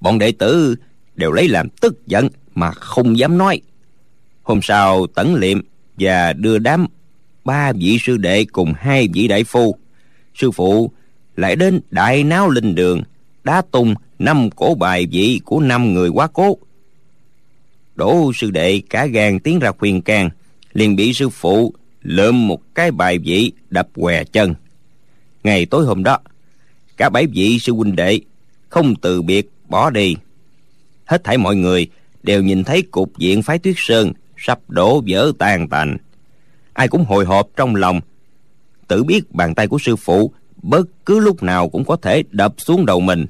Bọn 0.00 0.18
đệ 0.18 0.32
tử 0.32 0.76
đều 1.16 1.32
lấy 1.32 1.48
làm 1.48 1.68
tức 1.68 2.06
giận 2.06 2.28
mà 2.54 2.70
không 2.70 3.18
dám 3.18 3.38
nói. 3.38 3.60
Hôm 4.42 4.60
sau 4.62 5.06
tẩn 5.06 5.34
liệm 5.34 5.60
và 5.98 6.32
đưa 6.32 6.58
đám 6.58 6.86
ba 7.44 7.72
vị 7.72 7.98
sư 8.02 8.16
đệ 8.16 8.44
cùng 8.44 8.72
hai 8.78 9.08
vị 9.12 9.28
đại 9.28 9.44
phu, 9.44 9.76
sư 10.34 10.50
phụ 10.50 10.90
lại 11.36 11.56
đến 11.56 11.80
đại 11.90 12.24
náo 12.24 12.50
linh 12.50 12.74
đường, 12.74 13.02
đá 13.44 13.62
tung 13.70 13.94
năm 14.18 14.50
cổ 14.50 14.74
bài 14.74 15.06
vị 15.10 15.40
của 15.44 15.60
năm 15.60 15.94
người 15.94 16.08
quá 16.08 16.26
cố. 16.26 16.56
Đỗ 17.94 18.32
sư 18.34 18.50
đệ 18.50 18.82
cả 18.90 19.06
gan 19.06 19.40
tiến 19.40 19.58
ra 19.58 19.72
khuyên 19.72 20.02
can, 20.02 20.30
liền 20.72 20.96
bị 20.96 21.12
sư 21.12 21.28
phụ 21.28 21.74
lượm 22.02 22.48
một 22.48 22.74
cái 22.74 22.90
bài 22.90 23.18
vị 23.18 23.52
đập 23.70 23.88
què 23.94 24.24
chân. 24.24 24.54
Ngày 25.44 25.66
tối 25.66 25.84
hôm 25.84 26.04
đó, 26.04 26.18
cả 26.96 27.08
bảy 27.08 27.26
vị 27.26 27.58
sư 27.58 27.72
huynh 27.72 27.96
đệ 27.96 28.20
không 28.68 28.94
từ 28.96 29.22
biệt 29.22 29.48
bỏ 29.68 29.90
đi 29.90 30.16
hết 31.12 31.24
thảy 31.24 31.38
mọi 31.38 31.56
người 31.56 31.88
đều 32.22 32.42
nhìn 32.42 32.64
thấy 32.64 32.82
cục 32.82 33.18
diện 33.18 33.42
phái 33.42 33.58
tuyết 33.58 33.74
sơn 33.78 34.12
sắp 34.36 34.58
đổ 34.68 35.02
vỡ 35.08 35.32
tan 35.38 35.68
tành. 35.68 35.96
Ai 36.72 36.88
cũng 36.88 37.04
hồi 37.04 37.24
hộp 37.24 37.48
trong 37.56 37.76
lòng. 37.76 38.00
Tự 38.88 39.04
biết 39.04 39.32
bàn 39.32 39.54
tay 39.54 39.68
của 39.68 39.78
sư 39.78 39.96
phụ 39.96 40.32
bất 40.62 40.86
cứ 41.06 41.18
lúc 41.20 41.42
nào 41.42 41.68
cũng 41.68 41.84
có 41.84 41.96
thể 41.96 42.22
đập 42.30 42.54
xuống 42.58 42.86
đầu 42.86 43.00
mình. 43.00 43.26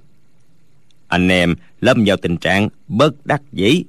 Anh 1.08 1.28
em 1.28 1.54
lâm 1.80 2.04
vào 2.06 2.16
tình 2.16 2.36
trạng 2.36 2.68
bất 2.88 3.26
đắc 3.26 3.42
dĩ. 3.52 3.82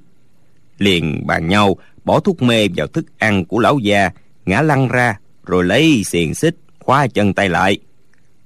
Liền 0.78 1.26
bàn 1.26 1.48
nhau 1.48 1.76
bỏ 2.04 2.20
thuốc 2.20 2.42
mê 2.42 2.68
vào 2.76 2.86
thức 2.86 3.06
ăn 3.18 3.44
của 3.44 3.58
lão 3.58 3.78
già 3.78 4.10
ngã 4.46 4.62
lăn 4.62 4.88
ra, 4.88 5.18
rồi 5.46 5.64
lấy 5.64 6.02
xiềng 6.04 6.34
xích 6.34 6.56
khóa 6.78 7.06
chân 7.06 7.34
tay 7.34 7.48
lại. 7.48 7.78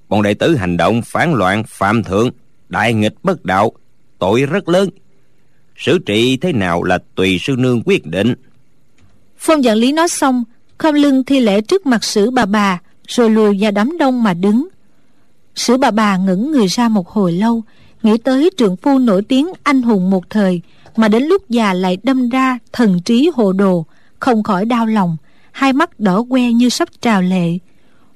Bọn 0.08 0.22
đệ 0.22 0.34
tử 0.34 0.56
hành 0.56 0.76
động 0.76 1.02
phản 1.02 1.34
loạn, 1.34 1.62
phạm 1.66 2.04
thượng, 2.04 2.30
đại 2.68 2.94
nghịch 2.94 3.14
bất 3.22 3.44
đạo, 3.44 3.72
tội 4.18 4.42
rất 4.46 4.68
lớn 4.68 4.88
xử 5.78 5.98
trị 5.98 6.36
thế 6.36 6.52
nào 6.52 6.82
là 6.82 6.98
tùy 7.14 7.38
sư 7.40 7.54
nương 7.58 7.82
quyết 7.84 8.06
định. 8.06 8.34
Phong 9.38 9.60
vạn 9.62 9.76
lý 9.76 9.92
nói 9.92 10.08
xong 10.08 10.44
không 10.78 10.94
lưng 10.94 11.24
thi 11.24 11.40
lễ 11.40 11.60
trước 11.60 11.86
mặt 11.86 12.04
sử 12.04 12.30
bà 12.30 12.46
bà, 12.46 12.80
rồi 13.06 13.30
lùi 13.30 13.56
vào 13.60 13.70
đám 13.70 13.98
đông 13.98 14.22
mà 14.22 14.34
đứng. 14.34 14.68
Sử 15.54 15.76
bà 15.76 15.90
bà 15.90 16.16
ngẩng 16.16 16.52
người 16.52 16.66
ra 16.66 16.88
một 16.88 17.08
hồi 17.08 17.32
lâu, 17.32 17.62
nghĩ 18.02 18.18
tới 18.18 18.50
trượng 18.56 18.76
phu 18.76 18.98
nổi 18.98 19.22
tiếng 19.22 19.48
anh 19.62 19.82
hùng 19.82 20.10
một 20.10 20.30
thời, 20.30 20.60
mà 20.96 21.08
đến 21.08 21.22
lúc 21.22 21.48
già 21.48 21.72
lại 21.72 21.98
đâm 22.02 22.28
ra 22.28 22.58
thần 22.72 23.00
trí 23.04 23.30
hồ 23.34 23.52
đồ, 23.52 23.86
không 24.20 24.42
khỏi 24.42 24.64
đau 24.64 24.86
lòng, 24.86 25.16
hai 25.52 25.72
mắt 25.72 26.00
đỏ 26.00 26.24
que 26.30 26.52
như 26.52 26.68
sắp 26.68 26.88
trào 27.00 27.22
lệ. 27.22 27.58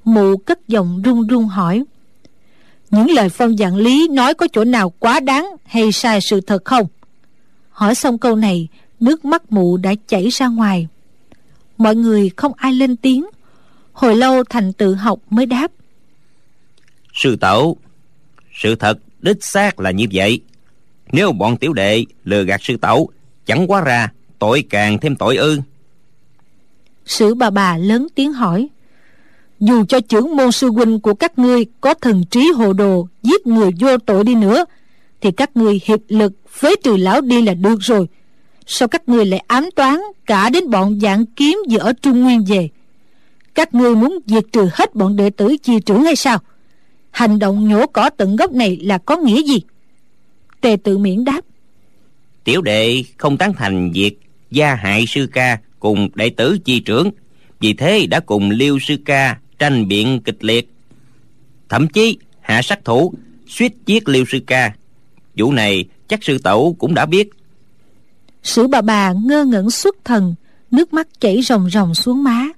Mụ 0.05 0.37
cất 0.37 0.69
giọng 0.69 1.03
run 1.03 1.27
run 1.27 1.49
hỏi, 1.49 1.85
những 2.91 3.11
lời 3.11 3.29
phong 3.29 3.57
dạng 3.57 3.77
lý 3.77 4.09
nói 4.09 4.35
có 4.35 4.47
chỗ 4.53 4.65
nào 4.65 4.91
quá 4.91 5.21
đáng 5.21 5.47
hay 5.65 5.93
sai 5.93 6.21
sự 6.21 6.41
thật 6.41 6.65
không? 6.65 6.87
Hỏi 7.73 7.95
xong 7.95 8.19
câu 8.19 8.37
này 8.37 8.69
nước 9.01 9.25
mắt 9.25 9.53
mụ 9.53 9.77
đã 9.77 9.95
chảy 10.09 10.29
ra 10.29 10.49
ngoài. 10.49 10.89
Mọi 11.79 11.97
người 11.97 12.31
không 12.37 12.53
ai 12.57 12.73
lên 12.73 12.97
tiếng. 12.97 13.27
Hồi 13.93 14.17
lâu 14.17 14.45
thành 14.45 14.73
tự 14.73 14.95
học 14.95 15.19
mới 15.31 15.47
đáp. 15.47 15.71
Sư 17.15 17.37
tẩu 17.37 17.77
sự 18.55 18.75
thật 18.75 18.99
đích 19.23 19.45
xác 19.45 19.81
là 19.81 19.91
như 19.91 20.07
vậy. 20.13 20.41
Nếu 21.13 21.33
bọn 21.33 21.57
tiểu 21.57 21.73
đệ 21.73 22.05
lừa 22.25 22.45
gạt 22.45 22.63
sư 22.63 22.77
tẩu 22.77 23.11
chẳng 23.47 23.71
quá 23.71 23.81
ra 23.81 24.13
tội 24.39 24.65
càng 24.71 24.99
thêm 24.99 25.17
tội 25.17 25.37
ư. 25.37 25.61
Sử 27.07 27.35
bà 27.35 27.51
bà 27.51 27.77
lớn 27.77 28.07
tiếng 28.15 28.33
hỏi. 28.33 28.69
Dù 29.61 29.85
cho 29.85 30.01
trưởng 30.01 30.37
môn 30.37 30.53
sư 30.53 30.71
huynh 30.71 31.01
của 31.01 31.15
các 31.15 31.39
ngươi 31.39 31.65
có 31.81 31.95
thần 31.95 32.25
trí 32.31 32.49
hồ 32.57 32.73
đồ 32.73 33.09
giết 33.23 33.47
người 33.47 33.71
vô 33.81 33.99
tội 33.99 34.25
đi 34.25 34.35
nữa 34.35 34.65
thì 35.23 35.31
các 35.33 35.57
ngươi 35.57 35.81
hiệp 35.85 36.01
lực 36.09 36.33
phế 36.49 36.75
trừ 36.85 36.97
lão 36.97 37.21
đi 37.21 37.43
là 37.43 37.55
được 37.55 37.79
rồi. 37.81 38.07
Sao 38.67 38.89
các 38.89 39.09
ngươi 39.09 39.27
lại 39.27 39.45
ám 39.47 39.69
toán 39.77 40.01
cả 40.27 40.51
đến 40.51 40.71
bọn 40.71 41.01
dạng 41.01 41.27
kiếm 41.27 41.59
vừa 41.71 41.79
ở 41.79 41.93
trung 42.03 42.23
nguyên 42.23 42.45
về? 42.45 42.69
Các 43.55 43.75
ngươi 43.75 43.95
muốn 43.95 44.19
diệt 44.27 44.45
trừ 44.53 44.69
hết 44.73 44.95
bọn 44.95 45.17
đệ 45.17 45.31
tử 45.31 45.57
chi 45.63 45.81
trưởng 45.87 46.05
hay 46.05 46.17
sao? 46.17 46.39
Hành 47.11 47.39
động 47.39 47.69
nhổ 47.69 47.87
cỏ 47.87 48.11
tận 48.11 48.37
gốc 48.37 48.53
này 48.53 48.79
là 48.83 48.99
có 48.99 49.17
nghĩa 49.17 49.43
gì? 49.43 49.61
Tề 50.61 50.77
tự 50.85 50.99
miễn 50.99 51.25
đáp. 51.25 51.41
Tiểu 52.45 52.63
đệ 52.63 53.05
không 53.17 53.37
tán 53.37 53.53
thành 53.53 53.93
việc 53.93 54.21
gia 54.51 54.75
hại 54.75 55.05
sư 55.09 55.29
ca 55.33 55.59
cùng 55.81 56.09
đệ 56.15 56.31
tử 56.31 56.59
chi 56.65 56.81
trưởng. 56.81 57.11
Vì 57.61 57.75
thế 57.75 58.07
đã 58.07 58.21
cùng 58.21 58.51
liêu 58.51 58.79
sư 58.79 58.97
ca 59.05 59.39
tranh 59.59 59.89
biện 59.89 60.21
kịch 60.25 60.45
liệt. 60.45 60.69
Thậm 61.69 61.89
chí 61.89 62.19
hạ 62.41 62.63
sát 62.63 62.85
thủ 62.85 63.15
suýt 63.47 63.73
giết 63.87 64.09
liêu 64.09 64.25
sư 64.29 64.39
ca 64.47 64.73
vụ 65.37 65.53
này 65.53 65.85
chắc 66.09 66.25
sư 66.25 66.39
tẩu 66.39 66.77
cũng 66.79 66.95
đã 66.95 67.07
biết. 67.07 67.31
Sử 68.43 68.67
bà 68.67 68.81
bà 68.81 69.13
ngơ 69.13 69.45
ngẩn 69.45 69.71
xuất 69.71 69.97
thần, 70.05 70.35
nước 70.71 70.93
mắt 70.93 71.09
chảy 71.21 71.43
ròng 71.43 71.71
ròng 71.71 71.95
xuống 71.95 72.25
má. 72.25 72.49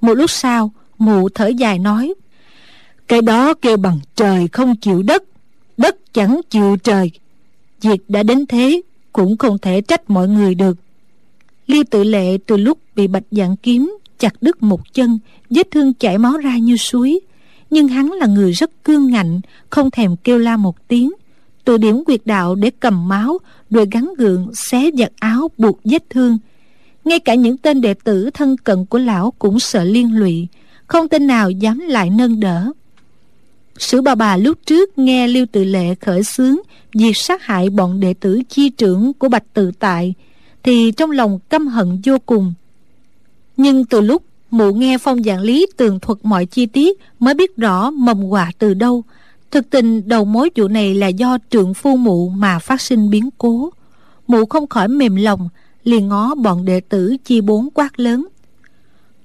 Một 0.00 0.14
lúc 0.14 0.30
sau, 0.30 0.72
mụ 0.98 1.28
thở 1.28 1.46
dài 1.46 1.78
nói, 1.78 2.14
cái 3.08 3.22
đó 3.22 3.54
kêu 3.54 3.76
bằng 3.76 4.00
trời 4.16 4.48
không 4.52 4.76
chịu 4.76 5.02
đất 5.02 5.22
đất 5.76 5.96
chẳng 6.12 6.40
chịu 6.50 6.76
trời. 6.76 7.10
Việc 7.80 8.00
đã 8.08 8.22
đến 8.22 8.46
thế 8.46 8.80
cũng 9.12 9.36
không 9.36 9.58
thể 9.58 9.80
trách 9.80 10.10
mọi 10.10 10.28
người 10.28 10.54
được. 10.54 10.76
Ly 11.66 11.84
tự 11.90 12.04
lệ 12.04 12.38
từ 12.46 12.56
lúc 12.56 12.78
bị 12.96 13.06
bạch 13.06 13.22
dạng 13.30 13.56
kiếm 13.56 13.96
chặt 14.18 14.34
đứt 14.40 14.62
một 14.62 14.94
chân, 14.94 15.18
vết 15.50 15.70
thương 15.70 15.94
chảy 15.94 16.18
máu 16.18 16.36
ra 16.36 16.58
như 16.58 16.76
suối. 16.76 17.20
Nhưng 17.70 17.88
hắn 17.88 18.12
là 18.12 18.26
người 18.26 18.52
rất 18.52 18.84
cương 18.84 19.10
ngạnh, 19.10 19.40
không 19.70 19.90
thèm 19.90 20.16
kêu 20.16 20.38
la 20.38 20.56
một 20.56 20.88
tiếng 20.88 21.12
từ 21.64 21.76
điểm 21.76 22.04
quyệt 22.04 22.20
đạo 22.24 22.54
để 22.54 22.70
cầm 22.80 23.08
máu, 23.08 23.38
rồi 23.70 23.86
gắn 23.90 24.14
gượng, 24.18 24.50
xé 24.54 24.90
giặt 24.98 25.12
áo 25.18 25.50
buộc 25.58 25.80
vết 25.84 26.10
thương. 26.10 26.38
Ngay 27.04 27.20
cả 27.20 27.34
những 27.34 27.56
tên 27.56 27.80
đệ 27.80 27.94
tử 27.94 28.30
thân 28.34 28.56
cận 28.56 28.86
của 28.86 28.98
lão 28.98 29.30
cũng 29.38 29.60
sợ 29.60 29.84
liên 29.84 30.18
lụy, 30.18 30.48
không 30.86 31.08
tên 31.08 31.26
nào 31.26 31.50
dám 31.50 31.78
lại 31.78 32.10
nâng 32.10 32.40
đỡ. 32.40 32.72
Sử 33.78 34.02
bà 34.02 34.14
bà 34.14 34.36
lúc 34.36 34.58
trước 34.66 34.98
nghe 34.98 35.28
lưu 35.28 35.46
tự 35.52 35.64
lệ 35.64 35.94
khởi 35.94 36.22
xướng 36.22 36.56
việc 36.94 37.16
sát 37.16 37.42
hại 37.42 37.70
bọn 37.70 38.00
đệ 38.00 38.14
tử 38.14 38.42
chi 38.48 38.68
trưởng 38.70 39.12
của 39.12 39.28
bạch 39.28 39.44
tự 39.54 39.70
tại, 39.78 40.14
thì 40.62 40.92
trong 40.92 41.10
lòng 41.10 41.38
căm 41.48 41.66
hận 41.66 42.00
vô 42.04 42.18
cùng. 42.26 42.54
Nhưng 43.56 43.84
từ 43.84 44.00
lúc 44.00 44.22
mụ 44.50 44.72
nghe 44.72 44.98
phong 44.98 45.22
dạng 45.22 45.40
lý 45.40 45.66
tường 45.76 46.00
thuật 46.00 46.18
mọi 46.22 46.46
chi 46.46 46.66
tiết 46.66 46.98
mới 47.18 47.34
biết 47.34 47.56
rõ 47.56 47.90
mầm 47.90 48.24
quả 48.24 48.50
từ 48.58 48.74
đâu 48.74 49.02
thực 49.54 49.70
tình, 49.70 50.08
đầu 50.08 50.24
mối 50.24 50.50
vụ 50.56 50.68
này 50.68 50.94
là 50.94 51.06
do 51.06 51.38
trượng 51.50 51.74
phu 51.74 51.96
mụ 51.96 52.28
mà 52.28 52.58
phát 52.58 52.80
sinh 52.80 53.10
biến 53.10 53.28
cố. 53.38 53.70
Mụ 54.26 54.46
không 54.46 54.66
khỏi 54.66 54.88
mềm 54.88 55.16
lòng, 55.16 55.48
liền 55.84 56.08
ngó 56.08 56.34
bọn 56.34 56.64
đệ 56.64 56.80
tử 56.80 57.16
chi 57.24 57.40
bốn 57.40 57.68
quát 57.74 58.00
lớn. 58.00 58.26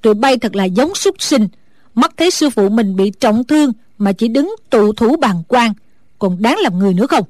Tụi 0.01 0.13
bay 0.13 0.38
thật 0.38 0.55
là 0.55 0.63
giống 0.63 0.95
súc 0.95 1.21
sinh. 1.21 1.47
Mắt 1.95 2.13
thấy 2.17 2.32
sư 2.32 2.49
phụ 2.49 2.69
mình 2.69 2.95
bị 2.95 3.11
trọng 3.19 3.43
thương 3.43 3.73
mà 3.97 4.11
chỉ 4.11 4.27
đứng 4.27 4.55
tụ 4.69 4.93
thủ 4.93 5.15
bàn 5.15 5.43
quan, 5.47 5.73
còn 6.19 6.41
đáng 6.41 6.57
làm 6.57 6.80
người 6.80 6.93
nữa 6.93 7.07
không? 7.07 7.25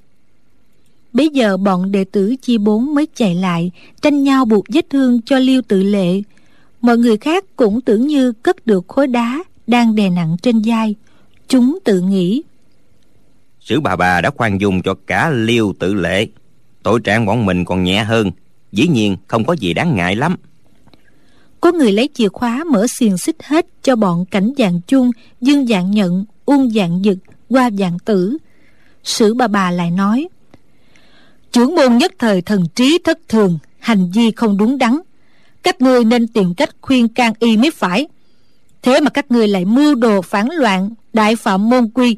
Bây 1.13 1.29
giờ 1.29 1.57
bọn 1.57 1.91
đệ 1.91 2.03
tử 2.03 2.35
chi 2.41 2.57
bốn 2.57 2.95
mới 2.95 3.07
chạy 3.15 3.35
lại, 3.35 3.71
tranh 4.01 4.23
nhau 4.23 4.45
buộc 4.45 4.65
vết 4.73 4.89
thương 4.89 5.21
cho 5.21 5.39
liêu 5.39 5.61
tự 5.67 5.83
lệ. 5.83 6.21
Mọi 6.81 6.97
người 6.97 7.17
khác 7.17 7.45
cũng 7.55 7.81
tưởng 7.81 8.07
như 8.07 8.31
cất 8.31 8.65
được 8.65 8.87
khối 8.87 9.07
đá 9.07 9.43
đang 9.67 9.95
đè 9.95 10.09
nặng 10.09 10.37
trên 10.41 10.61
vai. 10.65 10.95
Chúng 11.47 11.79
tự 11.83 12.01
nghĩ 12.01 12.43
sử 13.60 13.80
bà 13.80 13.95
bà 13.95 14.22
đã 14.22 14.30
khoan 14.30 14.62
dung 14.62 14.82
cho 14.82 14.95
cả 15.07 15.30
liêu 15.30 15.74
tự 15.80 15.93
lệ. 15.93 16.28
Tội 16.84 16.99
trạng 17.03 17.26
bọn 17.26 17.45
mình 17.45 17.66
còn 17.66 17.84
nhẹ 17.84 18.03
hơn. 18.03 18.32
Dĩ 18.72 18.88
nhiên, 18.88 19.18
không 19.28 19.45
có 19.45 19.53
gì 19.53 19.74
đáng 19.74 19.95
ngại 19.95 20.16
lắm. 20.16 20.36
Có 21.62 21.72
người 21.72 21.91
lấy 21.91 22.10
chìa 22.14 22.30
khóa 22.30 22.64
mở 22.64 22.86
xiềng 22.99 23.18
xích 23.18 23.36
hết 23.43 23.66
cho 23.84 23.95
bọn 23.95 24.26
cảnh 24.26 24.53
dạng 24.57 24.82
chung, 24.88 25.12
dương 25.41 25.68
dạng 25.68 25.91
nhận, 25.91 26.26
uông 26.45 26.70
dạng 26.70 27.01
dực 27.03 27.18
qua 27.49 27.70
dạng 27.80 27.99
tử. 27.99 28.38
Sử 29.03 29.34
bà 29.34 29.47
bà 29.47 29.72
lại 29.72 29.91
nói, 29.91 30.28
trưởng 31.51 31.76
môn 31.76 31.97
nhất 31.97 32.12
thời 32.20 32.41
thần 32.41 32.66
trí 32.76 32.99
thất 33.03 33.20
thường, 33.28 33.60
hành 33.80 34.12
vi 34.12 34.32
không 34.32 34.57
đúng 34.57 34.78
đắn. 34.78 34.99
Các 35.64 35.82
ngươi 35.82 36.05
nên 36.05 36.28
tìm 36.28 36.53
cách 36.53 36.70
khuyên 36.82 37.07
can 37.07 37.34
y 37.39 37.57
mới 37.57 37.72
phải. 37.72 38.07
Thế 38.82 38.99
mà 38.99 39.10
các 39.10 39.32
ngươi 39.32 39.47
lại 39.47 39.66
mưu 39.66 39.95
đồ 39.95 40.22
phản 40.22 40.47
loạn, 40.51 40.89
đại 41.14 41.36
phạm 41.36 41.70
môn 41.70 41.89
quy 41.93 42.18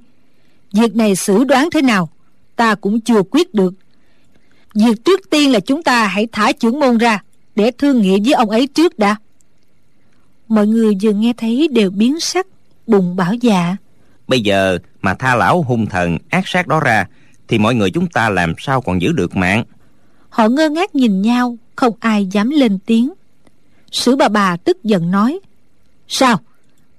việc 0.74 0.96
này 0.96 1.16
xử 1.16 1.44
đoán 1.44 1.70
thế 1.72 1.82
nào? 1.82 2.10
Ta 2.56 2.76
cũng 2.76 3.02
chưa 3.02 3.22
quyết 3.32 3.54
được. 3.54 3.74
Việc 4.76 5.06
trước 5.06 5.30
tiên 5.30 5.52
là 5.52 5.60
chúng 5.60 5.84
ta 5.84 6.08
hãy 6.08 6.28
thả 6.32 6.52
trưởng 6.52 6.80
môn 6.80 6.98
ra 6.98 7.24
để 7.56 7.72
thương 7.72 8.02
nghị 8.02 8.20
với 8.26 8.34
ông 8.34 8.50
ấy 8.50 8.68
trước 8.68 9.00
đã. 9.00 9.16
Mọi 10.48 10.68
người 10.68 10.94
vừa 11.02 11.14
nghe 11.14 11.34
thấy 11.38 11.68
đều 11.72 11.92
biến 11.92 12.20
sắc 12.20 12.48
bùng 12.88 13.16
bảo 13.16 13.34
dạ. 13.34 13.76
Bây 14.28 14.42
giờ 14.42 14.78
mà 15.02 15.14
tha 15.14 15.36
lão 15.36 15.62
hung 15.62 15.86
thần 15.86 16.18
ác 16.30 16.48
sát 16.48 16.68
đó 16.68 16.80
ra 16.80 17.08
thì 17.48 17.58
mọi 17.58 17.76
người 17.76 17.92
chúng 17.92 18.08
ta 18.08 18.30
làm 18.30 18.54
sao 18.58 18.82
còn 18.82 19.02
giữ 19.02 19.12
được 19.12 19.36
mạng? 19.36 19.64
Họ 20.30 20.48
ngơ 20.48 20.70
ngác 20.70 20.96
nhìn 20.96 21.22
nhau 21.22 21.58
không 21.76 21.94
ai 22.00 22.26
dám 22.26 22.50
lên 22.50 22.80
tiếng. 22.86 23.14
Sử 23.92 24.16
bà 24.16 24.30
bà 24.30 24.58
tức 24.58 24.84
giận 24.84 25.12
nói 25.12 25.40
sao? 26.08 26.40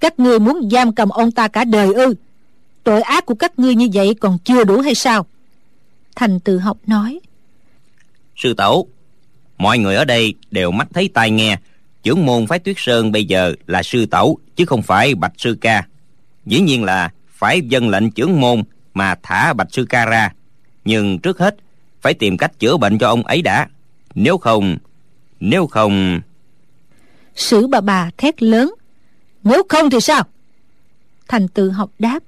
Các 0.01 0.21
ngươi 0.21 0.39
muốn 0.39 0.71
giam 0.71 0.95
cầm 0.95 1.09
ông 1.09 1.31
ta 1.31 1.49
cả 1.49 1.65
đời 1.65 1.95
ư 1.95 2.15
tội 2.85 3.03
ác 3.03 3.27
của 3.27 3.35
các 3.35 3.59
ngươi 3.59 3.75
như 3.75 3.89
vậy 3.95 4.15
còn 4.21 4.39
chưa 4.45 4.65
đủ 4.65 4.81
hay 4.81 4.95
sao? 4.95 5.27
Thành 6.17 6.41
tự 6.41 6.59
học 6.59 6.79
nói. 6.87 7.21
Sư 8.37 8.55
tẩu 8.55 8.89
mọi 9.59 9.79
người 9.79 9.97
ở 9.97 10.05
đây 10.05 10.35
đều 10.51 10.71
mắt 10.71 10.89
thấy 10.95 11.11
tai 11.15 11.31
nghe. 11.31 11.59
Trưởng 12.03 12.27
môn 12.27 12.47
phái 12.47 12.59
tuyết 12.59 12.77
sơn 12.79 13.13
bây 13.13 13.25
giờ 13.25 13.55
là 13.67 13.83
sư 13.83 14.07
tẩu 14.07 14.39
chứ 14.57 14.65
không 14.65 14.83
phải 14.83 15.15
bạch 15.15 15.33
sư 15.39 15.57
ca. 15.61 15.87
Dĩ 16.47 16.61
nhiên 16.61 16.85
là 16.85 17.11
phải 17.29 17.61
dân 17.61 17.89
lệnh 17.89 18.11
trưởng 18.11 18.41
môn 18.41 18.63
mà 18.95 19.15
thả 19.23 19.53
bạch 19.53 19.73
sư 19.73 19.87
ca 19.89 20.07
ra. 20.07 20.33
Nhưng 20.85 21.19
trước 21.19 21.39
hết 21.39 21.57
phải 22.01 22.15
tìm 22.15 22.37
cách 22.37 22.59
chữa 22.59 22.77
bệnh 22.77 22.99
cho 22.99 23.09
ông 23.09 23.23
ấy 23.23 23.43
đã. 23.43 23.69
Nếu 24.15 24.39
không 24.39 24.77
nếu 25.41 25.67
không 25.67 26.21
sử 27.35 27.67
bà 27.67 27.81
bà 27.81 28.11
thét 28.17 28.43
lớn. 28.43 28.75
Nếu 29.45 29.63
không 29.69 29.91
thì 29.91 30.01
sao? 30.01 30.23
Thành 31.29 31.49
tự 31.49 31.71
học 31.71 31.91
đáp 31.99 32.19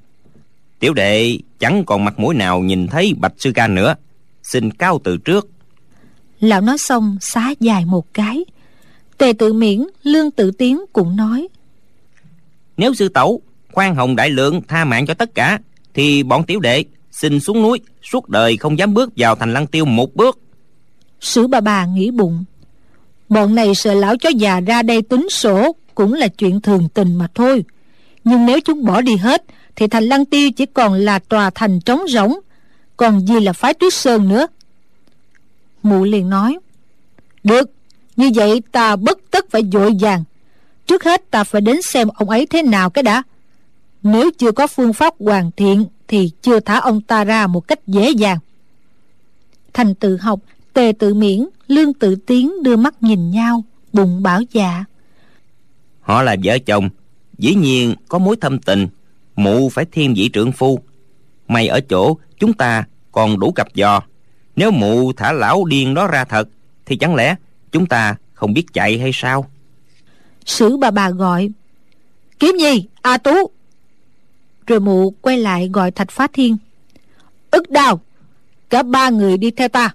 tiểu 0.79 0.95
đệ 0.95 1.39
chẳng 1.59 1.85
còn 1.85 2.05
mặt 2.05 2.19
mũi 2.19 2.35
nào 2.35 2.61
nhìn 2.61 2.87
thấy 2.87 3.15
bạch 3.17 3.33
sư 3.39 3.53
ca 3.55 3.69
nữa. 3.69 3.95
Xin 4.43 4.71
cao 4.71 5.01
từ 5.05 5.17
trước. 5.17 5.49
Lão 6.41 6.61
nói 6.61 6.77
xong 6.79 7.19
xá 7.21 7.55
dài 7.61 7.85
một 7.85 8.15
cái. 8.15 8.45
Tề 9.19 9.33
tự 9.39 9.53
miễn 9.53 9.87
lương 10.03 10.31
tự 10.31 10.51
tiến 10.51 10.85
cũng 10.93 11.17
nói. 11.17 11.49
Nếu 12.77 12.95
sư 12.95 13.09
tẩu 13.09 13.43
khoan 13.73 13.95
hồng 13.95 14.17
đại 14.17 14.31
lượng 14.31 14.63
tha 14.69 14.85
mạng 14.85 15.07
cho 15.07 15.15
tất 15.15 15.35
cả 15.35 15.59
thì 15.95 16.23
bọn 16.23 16.45
tiểu 16.45 16.61
đệ 16.61 16.85
xin 17.11 17.41
xuống 17.41 17.63
núi 17.63 17.81
suốt 18.03 18.29
đời 18.29 18.57
không 18.57 18.79
dám 18.79 18.95
bước 18.95 19.13
vào 19.17 19.35
thành 19.35 19.53
lăng 19.53 19.67
tiêu 19.67 19.85
một 19.85 20.15
bước. 20.15 20.39
Sử 21.21 21.47
bà 21.47 21.61
bà 21.61 21.87
nghĩ 21.87 22.11
bụng. 22.11 22.45
Bọn 23.29 23.55
này 23.55 23.75
sợ 23.75 23.95
lão 23.95 24.17
chó 24.17 24.29
già 24.29 24.61
ra 24.61 24.83
đây 24.83 25.03
tính 25.03 25.29
sổ 25.31 25.73
cũng 25.95 26.13
là 26.13 26.29
chuyện 26.29 26.61
thường 26.61 26.89
tình 26.95 27.15
mà 27.15 27.27
thôi. 27.35 27.65
Nhưng 28.25 28.47
nếu 28.47 28.61
chúng 28.61 28.85
bỏ 28.85 29.01
đi 29.01 29.17
hết 29.17 29.45
thì 29.77 29.87
thành 29.87 30.05
lăng 30.05 30.25
tiêu 30.25 30.51
chỉ 30.51 30.67
còn 30.67 30.93
là 30.95 31.19
tòa 31.19 31.51
thành 31.51 31.81
trống 31.81 32.01
rỗng, 32.09 32.35
còn 32.97 33.27
gì 33.27 33.41
là 33.41 33.53
phái 33.53 33.75
tuyết 33.75 33.95
sơn 33.95 34.29
nữa? 34.29 34.47
Mụ 35.83 36.05
liền 36.05 36.31
nói, 36.31 36.59
được, 37.45 37.71
như 38.17 38.31
vậy 38.35 38.63
ta 38.73 38.97
bất 38.97 39.19
tất 39.31 39.51
phải 39.51 39.63
dội 39.73 39.93
vàng. 40.01 40.25
Trước 40.87 41.05
hết 41.05 41.31
ta 41.31 41.45
phải 41.45 41.61
đến 41.61 41.83
xem 41.83 42.09
ông 42.15 42.31
ấy 42.31 42.47
thế 42.47 42.63
nào 42.63 42.91
cái 42.91 43.03
đã. 43.03 43.23
Nếu 44.03 44.31
chưa 44.39 44.53
có 44.53 44.67
phương 44.67 44.93
pháp 44.93 45.15
hoàn 45.19 45.51
thiện 45.57 45.87
thì 46.09 46.31
chưa 46.43 46.61
thả 46.61 46.79
ông 46.79 47.01
ta 47.01 47.25
ra 47.25 47.47
một 47.47 47.69
cách 47.69 47.87
dễ 47.87 48.11
dàng. 48.11 48.39
Thành 49.73 49.95
tự 49.95 50.17
học, 50.17 50.41
tề 50.73 50.93
tự 50.99 51.15
miễn, 51.15 51.47
lương 51.69 51.95
tự 51.95 52.17
tiến 52.17 52.63
đưa 52.63 52.77
mắt 52.77 53.03
nhìn 53.03 53.31
nhau, 53.31 53.65
bụng 53.93 54.23
bảo 54.23 54.41
dạ. 54.53 54.85
Họ 56.01 56.23
là 56.23 56.37
vợ 56.45 56.59
chồng, 56.67 56.89
dĩ 57.39 57.55
nhiên 57.55 57.95
có 58.09 58.19
mối 58.19 58.37
thâm 58.37 58.59
tình 58.59 58.89
mụ 59.37 59.69
phải 59.69 59.85
thiên 59.93 60.15
vị 60.15 60.31
trượng 60.33 60.53
phu. 60.53 60.79
May 61.49 61.69
ở 61.69 61.81
chỗ 61.81 62.17
chúng 62.39 62.53
ta 62.53 62.85
còn 63.13 63.39
đủ 63.39 63.53
cặp 63.53 63.69
giò. 63.75 64.01
Nếu 64.57 64.71
mụ 64.71 65.13
thả 65.13 65.33
lão 65.33 65.65
điên 65.65 65.95
đó 65.95 66.07
ra 66.07 66.25
thật, 66.25 66.49
thì 66.87 66.97
chẳng 66.97 67.15
lẽ 67.15 67.37
chúng 67.73 67.87
ta 67.87 68.17
không 68.33 68.55
biết 68.55 68.67
chạy 68.73 68.99
hay 68.99 69.11
sao? 69.15 69.51
Sử 70.45 70.77
bà 70.77 70.91
bà 70.91 71.11
gọi, 71.11 71.51
kiếm 72.39 72.57
nhi 72.57 72.87
a 73.03 73.19
tú? 73.19 73.51
Rồi 74.67 74.81
mụ 74.81 75.11
quay 75.11 75.39
lại 75.39 75.71
gọi 75.73 75.91
thạch 75.91 76.11
phá 76.11 76.27
thiên, 76.33 76.57
ức 77.51 77.71
đào, 77.71 78.01
cả 78.71 78.83
ba 78.83 79.11
người 79.11 79.39
đi 79.39 79.51
theo 79.51 79.69
ta. 79.69 79.95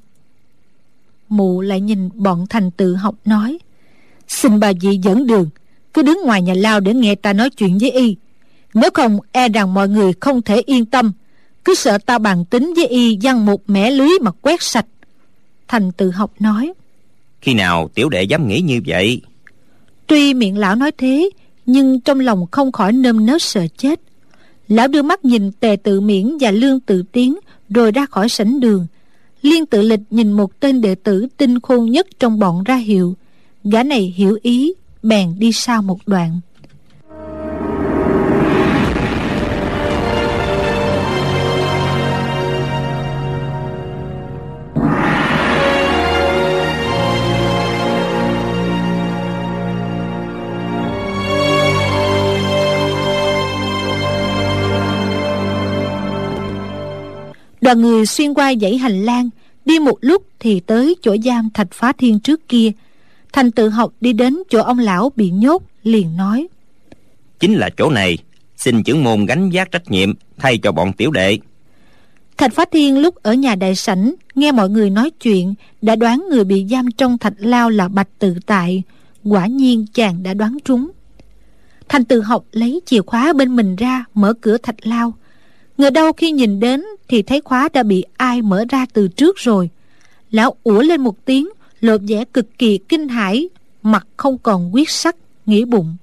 Mụ 1.30 1.62
lại 1.62 1.82
nhìn 1.82 2.10
bọn 2.14 2.46
thành 2.50 2.72
tự 2.72 2.96
học 2.96 3.16
nói, 3.26 3.58
xin 4.28 4.60
bà 4.60 4.74
dì 4.82 4.98
dẫn 4.98 5.28
đường, 5.28 5.50
cứ 5.94 6.02
đứng 6.02 6.22
ngoài 6.26 6.42
nhà 6.42 6.54
lao 6.54 6.80
để 6.80 6.94
nghe 6.94 7.16
ta 7.16 7.34
nói 7.34 7.50
chuyện 7.50 7.78
với 7.78 7.92
y 7.92 8.16
nếu 8.74 8.90
không 8.94 9.20
e 9.32 9.50
rằng 9.50 9.74
mọi 9.74 9.90
người 9.90 10.14
không 10.20 10.42
thể 10.42 10.62
yên 10.66 10.86
tâm. 10.86 11.12
Cứ 11.66 11.76
sợ 11.76 11.98
ta 11.98 12.18
bàn 12.18 12.46
tính 12.46 12.74
với 12.76 12.88
y 12.88 13.18
văng 13.22 13.46
một 13.46 13.70
mẻ 13.70 13.92
lưới 13.92 14.10
mà 14.22 14.32
quét 14.32 14.64
sạch. 14.64 14.86
Thành 15.68 15.92
tự 15.92 16.12
học 16.12 16.32
nói. 16.40 16.74
Khi 17.42 17.54
nào 17.54 17.90
tiểu 17.94 18.10
đệ 18.10 18.24
dám 18.24 18.48
nghĩ 18.48 18.62
như 18.62 18.82
vậy? 18.86 19.22
Tuy 20.08 20.34
miệng 20.34 20.58
lão 20.58 20.76
nói 20.76 20.92
thế 20.98 21.30
nhưng 21.66 22.00
trong 22.00 22.20
lòng 22.20 22.46
không 22.52 22.72
khỏi 22.72 22.94
nơm 22.94 23.26
nớp 23.26 23.42
sợ 23.42 23.68
chết. 23.78 24.00
Lão 24.68 24.88
đưa 24.88 25.02
mắt 25.02 25.26
nhìn 25.26 25.52
tề 25.52 25.78
tự 25.84 26.02
miễn 26.02 26.38
và 26.40 26.52
lương 26.52 26.80
tự 26.80 27.04
tiến 27.12 27.40
rồi 27.70 27.92
ra 27.92 28.06
khỏi 28.06 28.30
sảnh 28.30 28.60
đường. 28.60 28.88
Liên 29.42 29.66
tự 29.66 29.82
lịch 29.82 30.00
nhìn 30.10 30.32
một 30.32 30.60
tên 30.60 30.82
đệ 30.82 30.96
tử 30.96 31.28
tinh 31.38 31.60
khôn 31.60 31.92
nhất 31.92 32.08
trong 32.20 32.40
bọn 32.40 32.64
ra 32.64 32.76
hiệu. 32.76 33.16
Gã 33.64 33.84
này 33.84 34.14
hiểu 34.18 34.38
ý 34.42 34.74
bèn 35.04 35.36
đi 35.40 35.52
sau 35.52 35.82
một 35.82 36.00
đoạn 36.06 36.40
đoàn 57.62 57.82
người 57.82 58.05
xuyên 58.05 58.34
qua 58.34 58.53
dãy 58.62 58.78
hành 58.78 59.05
lang 59.05 59.30
đi 59.66 59.80
một 59.80 59.97
lúc 60.01 60.24
thì 60.39 60.60
tới 60.60 60.95
chỗ 61.01 61.16
giam 61.26 61.49
thạch 61.53 61.68
phá 61.72 61.93
thiên 61.97 62.20
trước 62.20 62.47
kia. 62.47 62.72
Thành 63.34 63.51
tự 63.51 63.70
học 63.70 63.93
đi 64.01 64.14
đến 64.14 64.38
chỗ 64.49 64.62
ông 64.62 64.80
lão 64.80 65.12
bị 65.16 65.30
nhốt 65.30 65.64
liền 65.84 66.18
nói 66.18 66.47
chính 67.39 67.53
là 67.53 67.70
chỗ 67.78 67.89
này 67.89 68.18
xin 68.57 68.84
trưởng 68.84 69.03
môn 69.03 69.26
gánh 69.26 69.49
vác 69.53 69.72
trách 69.72 69.91
nhiệm 69.91 70.14
thay 70.38 70.57
cho 70.57 70.72
bọn 70.72 70.93
tiểu 70.93 71.12
đệ. 71.12 71.38
Thạch 72.38 72.53
phá 72.53 72.66
thiên 72.72 72.97
lúc 72.97 73.16
ở 73.16 73.34
nhà 73.34 73.55
đại 73.55 73.76
sảnh 73.76 74.14
nghe 74.36 74.51
mọi 74.51 74.70
người 74.70 74.89
nói 74.89 75.10
chuyện 75.10 75.53
đã 75.82 75.95
đoán 75.95 76.26
người 76.30 76.43
bị 76.43 76.66
giam 76.72 76.91
trong 76.91 77.18
thạch 77.18 77.34
lao 77.38 77.70
là 77.70 77.88
bạch 77.88 78.07
tự 78.20 78.36
tại. 78.45 78.84
Quả 79.24 79.47
nhiên 79.47 79.86
chàng 79.93 80.24
đã 80.24 80.34
đoán 80.34 80.57
trúng. 80.66 80.91
Thành 81.89 82.05
tự 82.05 82.22
học 82.22 82.45
lấy 82.51 82.82
chìa 82.86 83.01
khóa 83.01 83.34
bên 83.34 83.55
mình 83.55 83.76
ra 83.76 84.05
mở 84.14 84.34
cửa 84.34 84.57
thạch 84.57 84.88
lao 84.88 85.14
ngờ 85.80 85.90
đâu 85.90 86.14
khi 86.14 86.32
nhìn 86.32 86.60
đến 86.60 86.84
thì 87.08 87.22
thấy 87.22 87.42
khóa 87.42 87.70
đã 87.74 87.84
bị 87.84 88.06
ai 88.18 88.42
mở 88.42 88.66
ra 88.70 88.86
từ 88.94 89.08
trước 89.08 89.38
rồi. 89.38 89.70
Lão 90.32 90.56
ủa 90.64 90.82
lên 90.82 91.02
một 91.02 91.26
tiếng 91.26 91.50
lộ 91.80 91.98
vẻ 92.08 92.26
cực 92.34 92.58
kỳ 92.58 92.78
kinh 92.78 93.08
hãi 93.08 93.50
mặt 93.84 94.08
không 94.18 94.38
còn 94.38 94.74
quyết 94.74 94.90
sắc 94.90 95.16
nghĩ 95.46 95.66
bụng. 95.66 95.98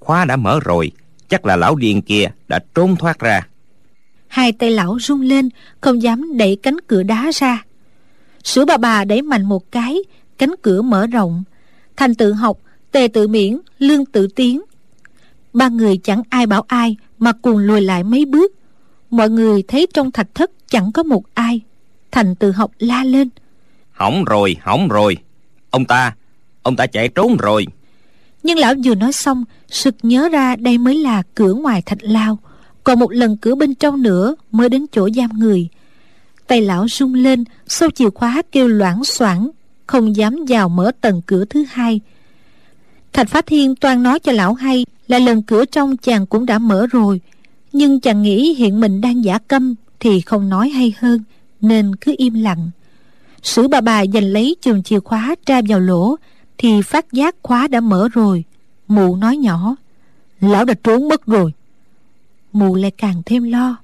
Khóa 0.00 0.24
đã 0.24 0.36
mở 0.36 0.60
rồi 0.64 0.92
chắc 1.28 1.46
là 1.46 1.56
lão 1.56 1.76
điên 1.76 2.02
kia 2.02 2.30
đã 2.48 2.58
trốn 2.74 2.96
thoát 2.96 3.18
ra. 3.18 3.46
Hai 4.28 4.52
tay 4.52 4.70
lão 4.70 4.98
rung 5.00 5.20
lên 5.20 5.48
không 5.80 6.02
dám 6.02 6.36
đẩy 6.36 6.56
cánh 6.56 6.80
cửa 6.86 7.02
đá 7.02 7.30
ra. 7.34 7.64
Sữa 8.44 8.64
bà 8.64 8.76
bà 8.76 9.04
đẩy 9.04 9.22
mạnh 9.22 9.44
một 9.44 9.72
cái 9.72 9.98
cánh 10.38 10.54
cửa 10.62 10.82
mở 10.82 11.06
rộng. 11.06 11.44
Thành 11.96 12.14
tự 12.14 12.32
học 12.32 12.58
tề 12.92 13.08
tự 13.12 13.28
miễn 13.28 13.58
lương 13.78 14.04
tự 14.04 14.26
tiến. 14.26 14.62
Ba 15.52 15.68
người 15.68 15.96
chẳng 15.96 16.22
ai 16.28 16.46
bảo 16.46 16.64
ai 16.68 16.96
mà 17.18 17.32
cùng 17.32 17.58
lùi 17.58 17.80
lại 17.80 18.04
mấy 18.04 18.24
bước 18.24 18.52
mọi 19.16 19.30
người 19.30 19.62
thấy 19.62 19.86
trong 19.94 20.10
thạch 20.10 20.34
thất 20.34 20.50
chẳng 20.68 20.92
có 20.92 21.02
một 21.02 21.22
ai. 21.34 21.60
Thành 22.10 22.34
tự 22.34 22.52
học 22.52 22.70
la 22.78 23.04
lên. 23.04 23.28
Hỏng 23.92 24.24
rồi 24.24 24.56
hỏng 24.60 24.88
rồi. 24.88 25.16
Ông 25.70 25.84
ta 25.84 26.14
ông 26.62 26.76
ta 26.76 26.86
chạy 26.86 27.08
trốn 27.08 27.36
rồi. 27.36 27.66
Nhưng 28.42 28.58
lão 28.58 28.74
vừa 28.84 28.94
nói 28.94 29.12
xong 29.12 29.44
sực 29.68 29.94
nhớ 30.02 30.28
ra 30.28 30.56
đây 30.56 30.78
mới 30.78 30.94
là 30.94 31.22
cửa 31.34 31.54
ngoài 31.54 31.82
thạch 31.82 32.02
lao. 32.02 32.38
Còn 32.84 32.98
một 32.98 33.12
lần 33.12 33.36
cửa 33.36 33.54
bên 33.54 33.74
trong 33.74 34.02
nữa 34.02 34.34
mới 34.50 34.68
đến 34.68 34.86
chỗ 34.92 35.08
giam 35.16 35.30
người. 35.38 35.68
Tay 36.46 36.60
lão 36.60 36.86
rung 36.88 37.14
lên 37.14 37.44
sau 37.66 37.90
chìa 37.90 38.10
khóa 38.10 38.42
kêu 38.52 38.68
loảng 38.68 39.04
xoảng 39.04 39.50
không 39.86 40.16
dám 40.16 40.44
vào 40.48 40.68
mở 40.68 40.92
tầng 41.00 41.22
cửa 41.26 41.44
thứ 41.44 41.64
hai. 41.70 42.00
Thạch 43.12 43.28
phá 43.28 43.40
thiên 43.40 43.74
toan 43.74 44.02
nói 44.02 44.18
cho 44.18 44.32
lão 44.32 44.54
hay 44.54 44.86
là 45.08 45.18
lần 45.18 45.42
cửa 45.42 45.64
trong 45.64 45.96
chàng 45.96 46.26
cũng 46.26 46.46
đã 46.46 46.58
mở 46.58 46.86
rồi 46.86 47.20
nhưng 47.76 48.00
chàng 48.00 48.22
nghĩ 48.22 48.54
hiện 48.54 48.80
mình 48.80 49.00
đang 49.00 49.24
giả 49.24 49.38
câm 49.38 49.74
thì 50.00 50.20
không 50.20 50.48
nói 50.48 50.68
hay 50.68 50.94
hơn, 50.98 51.22
nên 51.60 51.96
cứ 51.96 52.14
im 52.18 52.34
lặng. 52.34 52.70
Sử 53.42 53.68
bà 53.68 53.80
bà 53.80 54.06
giành 54.06 54.24
lấy 54.24 54.56
chùm 54.60 54.82
chìa 54.82 55.00
khóa 55.00 55.34
tra 55.46 55.60
vào 55.68 55.80
lỗ, 55.80 56.16
thì 56.58 56.82
phát 56.82 57.12
giác 57.12 57.36
khóa 57.42 57.68
đã 57.68 57.80
mở 57.80 58.08
rồi. 58.12 58.44
Mụ 58.88 59.16
nói 59.16 59.36
nhỏ, 59.36 59.76
lão 60.40 60.64
đã 60.64 60.74
trốn 60.84 61.08
mất 61.08 61.26
rồi. 61.26 61.52
Mụ 62.52 62.74
lại 62.74 62.90
càng 62.90 63.22
thêm 63.26 63.42
lo, 63.42 63.76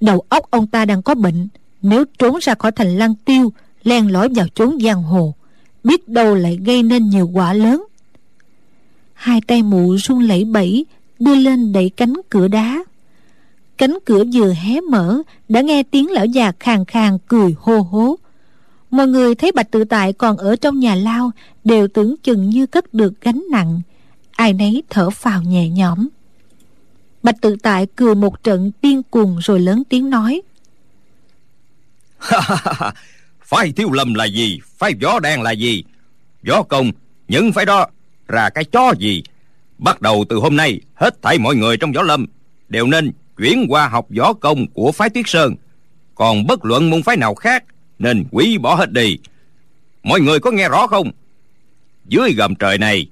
đầu 0.00 0.24
óc 0.28 0.50
ông 0.50 0.66
ta 0.66 0.84
đang 0.84 1.02
có 1.02 1.14
bệnh, 1.14 1.48
nếu 1.82 2.04
trốn 2.18 2.38
ra 2.40 2.54
khỏi 2.54 2.72
thành 2.72 2.98
lăng 2.98 3.14
tiêu, 3.14 3.52
len 3.82 4.12
lỏi 4.12 4.28
vào 4.28 4.46
chốn 4.54 4.78
giang 4.80 5.02
hồ, 5.02 5.34
biết 5.84 6.08
đâu 6.08 6.34
lại 6.34 6.58
gây 6.64 6.82
nên 6.82 7.08
nhiều 7.08 7.30
quả 7.32 7.52
lớn. 7.52 7.84
Hai 9.14 9.40
tay 9.46 9.62
mụ 9.62 9.96
run 9.96 10.20
lẩy 10.20 10.44
bẩy, 10.44 10.86
đưa 11.18 11.34
lên 11.34 11.72
đẩy 11.72 11.90
cánh 11.96 12.14
cửa 12.30 12.48
đá 12.48 12.84
cánh 13.78 13.98
cửa 14.04 14.24
vừa 14.32 14.52
hé 14.52 14.80
mở, 14.80 15.22
đã 15.48 15.60
nghe 15.60 15.82
tiếng 15.82 16.10
lão 16.10 16.26
già 16.26 16.52
khàn 16.60 16.84
khàn 16.84 17.18
cười 17.28 17.54
hô 17.58 17.80
hố. 17.80 18.16
Mọi 18.90 19.08
người 19.08 19.34
thấy 19.34 19.52
bạch 19.52 19.70
tự 19.70 19.84
tại 19.84 20.12
còn 20.12 20.36
ở 20.36 20.56
trong 20.56 20.78
nhà 20.78 20.94
lao, 20.94 21.30
đều 21.64 21.88
tưởng 21.88 22.14
chừng 22.22 22.50
như 22.50 22.66
cất 22.66 22.94
được 22.94 23.20
gánh 23.20 23.42
nặng. 23.50 23.80
Ai 24.32 24.52
nấy 24.52 24.82
thở 24.90 25.10
phào 25.10 25.42
nhẹ 25.42 25.68
nhõm. 25.68 26.08
Bạch 27.22 27.40
tự 27.40 27.56
tại 27.62 27.86
cười 27.96 28.14
một 28.14 28.44
trận 28.44 28.70
điên 28.82 29.02
cuồng 29.02 29.38
rồi 29.38 29.60
lớn 29.60 29.82
tiếng 29.88 30.10
nói. 30.10 30.42
Phái 33.42 33.72
thiếu 33.72 33.92
lâm 33.92 34.14
là 34.14 34.24
gì? 34.24 34.60
Phái 34.78 34.92
gió 35.00 35.18
đen 35.20 35.42
là 35.42 35.50
gì? 35.50 35.84
Gió 36.42 36.62
công, 36.62 36.90
những 37.28 37.52
phái 37.52 37.66
đó 37.66 37.86
ra 38.28 38.50
cái 38.50 38.64
chó 38.64 38.92
gì? 38.98 39.22
Bắt 39.78 40.00
đầu 40.00 40.24
từ 40.28 40.36
hôm 40.36 40.56
nay, 40.56 40.80
hết 40.94 41.22
thảy 41.22 41.38
mọi 41.38 41.54
người 41.56 41.76
trong 41.76 41.92
võ 41.92 42.02
lâm 42.02 42.26
đều 42.68 42.86
nên 42.86 43.12
chuyển 43.38 43.66
qua 43.68 43.88
học 43.88 44.06
võ 44.18 44.32
công 44.32 44.66
của 44.66 44.92
phái 44.92 45.10
tuyết 45.10 45.24
sơn. 45.28 45.54
Còn 46.14 46.46
bất 46.46 46.64
luận 46.64 46.90
môn 46.90 47.02
phái 47.02 47.16
nào 47.16 47.34
khác, 47.34 47.64
nên 47.98 48.24
quý 48.30 48.58
bỏ 48.58 48.74
hết 48.74 48.92
đi. 48.92 49.18
Mọi 50.02 50.20
người 50.20 50.40
có 50.40 50.50
nghe 50.50 50.68
rõ 50.68 50.86
không? 50.86 51.10
Dưới 52.04 52.32
gầm 52.32 52.54
trời 52.54 52.78
này, 52.78 53.06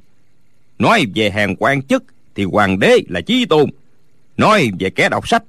nói 0.79 1.07
về 1.15 1.31
hàng 1.31 1.57
quan 1.59 1.83
chức 1.83 2.05
thì 2.35 2.45
hoàng 2.45 2.79
đế 2.79 2.99
là 3.09 3.21
chí 3.21 3.45
tôn. 3.45 3.71
Nói 4.37 4.71
về 4.79 4.91
kẻ 4.91 5.09
đọc 5.09 5.29
sách 5.29 5.43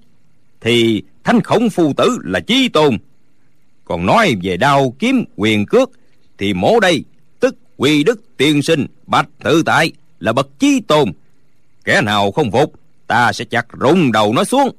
thì 0.61 1.03
thánh 1.23 1.41
khổng 1.41 1.69
phu 1.69 1.93
tử 1.93 2.17
là 2.23 2.39
chí 2.39 2.69
tôn. 2.69 2.97
Còn 3.85 4.05
nói 4.05 4.35
về 4.43 4.57
đao 4.57 4.95
kiếm 4.99 5.23
quyền 5.35 5.65
cước 5.65 5.89
thì 6.37 6.53
mổ 6.53 6.79
đây, 6.79 7.03
tức 7.39 7.55
quy 7.77 8.03
đức 8.03 8.37
tiên 8.37 8.61
sinh 8.61 8.85
bạch 9.07 9.29
tự 9.43 9.63
tại 9.65 9.91
là 10.19 10.33
bậc 10.33 10.59
chí 10.59 10.81
tôn. 10.87 11.11
Kẻ 11.83 12.01
nào 12.01 12.31
không 12.31 12.51
phục 12.51 12.73
ta 13.07 13.33
sẽ 13.33 13.45
chặt 13.45 13.65
rụng 13.79 14.11
đầu 14.11 14.33
nó 14.33 14.43
xuống. 14.43 14.71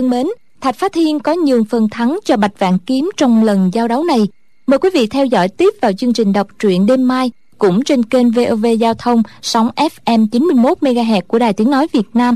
Thân 0.00 0.10
mến, 0.10 0.26
Thạch 0.60 0.76
Phá 0.76 0.88
Thiên 0.92 1.20
có 1.20 1.34
nhường 1.34 1.64
phần 1.64 1.88
thắng 1.88 2.18
cho 2.24 2.36
Bạch 2.36 2.58
Vạn 2.58 2.78
Kiếm 2.78 3.10
trong 3.16 3.44
lần 3.44 3.70
giao 3.74 3.88
đấu 3.88 4.04
này. 4.04 4.28
Mời 4.66 4.78
quý 4.78 4.90
vị 4.94 5.06
theo 5.06 5.26
dõi 5.26 5.48
tiếp 5.48 5.74
vào 5.80 5.92
chương 5.92 6.12
trình 6.12 6.32
đọc 6.32 6.46
truyện 6.58 6.86
đêm 6.86 7.08
mai 7.08 7.30
cũng 7.58 7.84
trên 7.84 8.02
kênh 8.02 8.30
VOV 8.30 8.66
Giao 8.78 8.94
thông 8.94 9.22
sóng 9.42 9.70
FM 9.76 10.26
91 10.32 10.78
MHz 10.80 11.22
của 11.28 11.38
Đài 11.38 11.52
Tiếng 11.52 11.70
nói 11.70 11.86
Việt 11.92 12.08
Nam. 12.14 12.34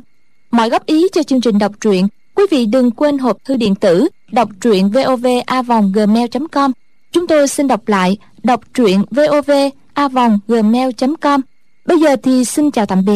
Mọi 0.51 0.71
góp 0.71 0.87
ý 0.87 1.07
cho 1.13 1.23
chương 1.23 1.41
trình 1.41 1.59
đọc 1.59 1.73
truyện, 1.81 2.09
quý 2.35 2.45
vị 2.51 2.67
đừng 2.67 2.91
quên 2.91 3.19
hộp 3.19 3.37
thư 3.45 3.57
điện 3.57 3.75
tử 3.75 4.09
đọc 4.33 4.49
truyện 4.61 4.91
vovavonggmail.com. 4.91 6.73
Chúng 7.13 7.27
tôi 7.27 7.49
xin 7.49 7.69
đọc 7.69 7.89
lại 7.89 8.17
đọc 8.43 8.61
truyện 8.75 9.05
vovavonggmail.com. 9.11 11.41
Bây 11.87 12.01
giờ 12.01 12.17
thì 12.23 12.45
xin 12.45 12.71
chào 12.71 12.87
tạm 12.87 13.05
biệt 13.05 13.13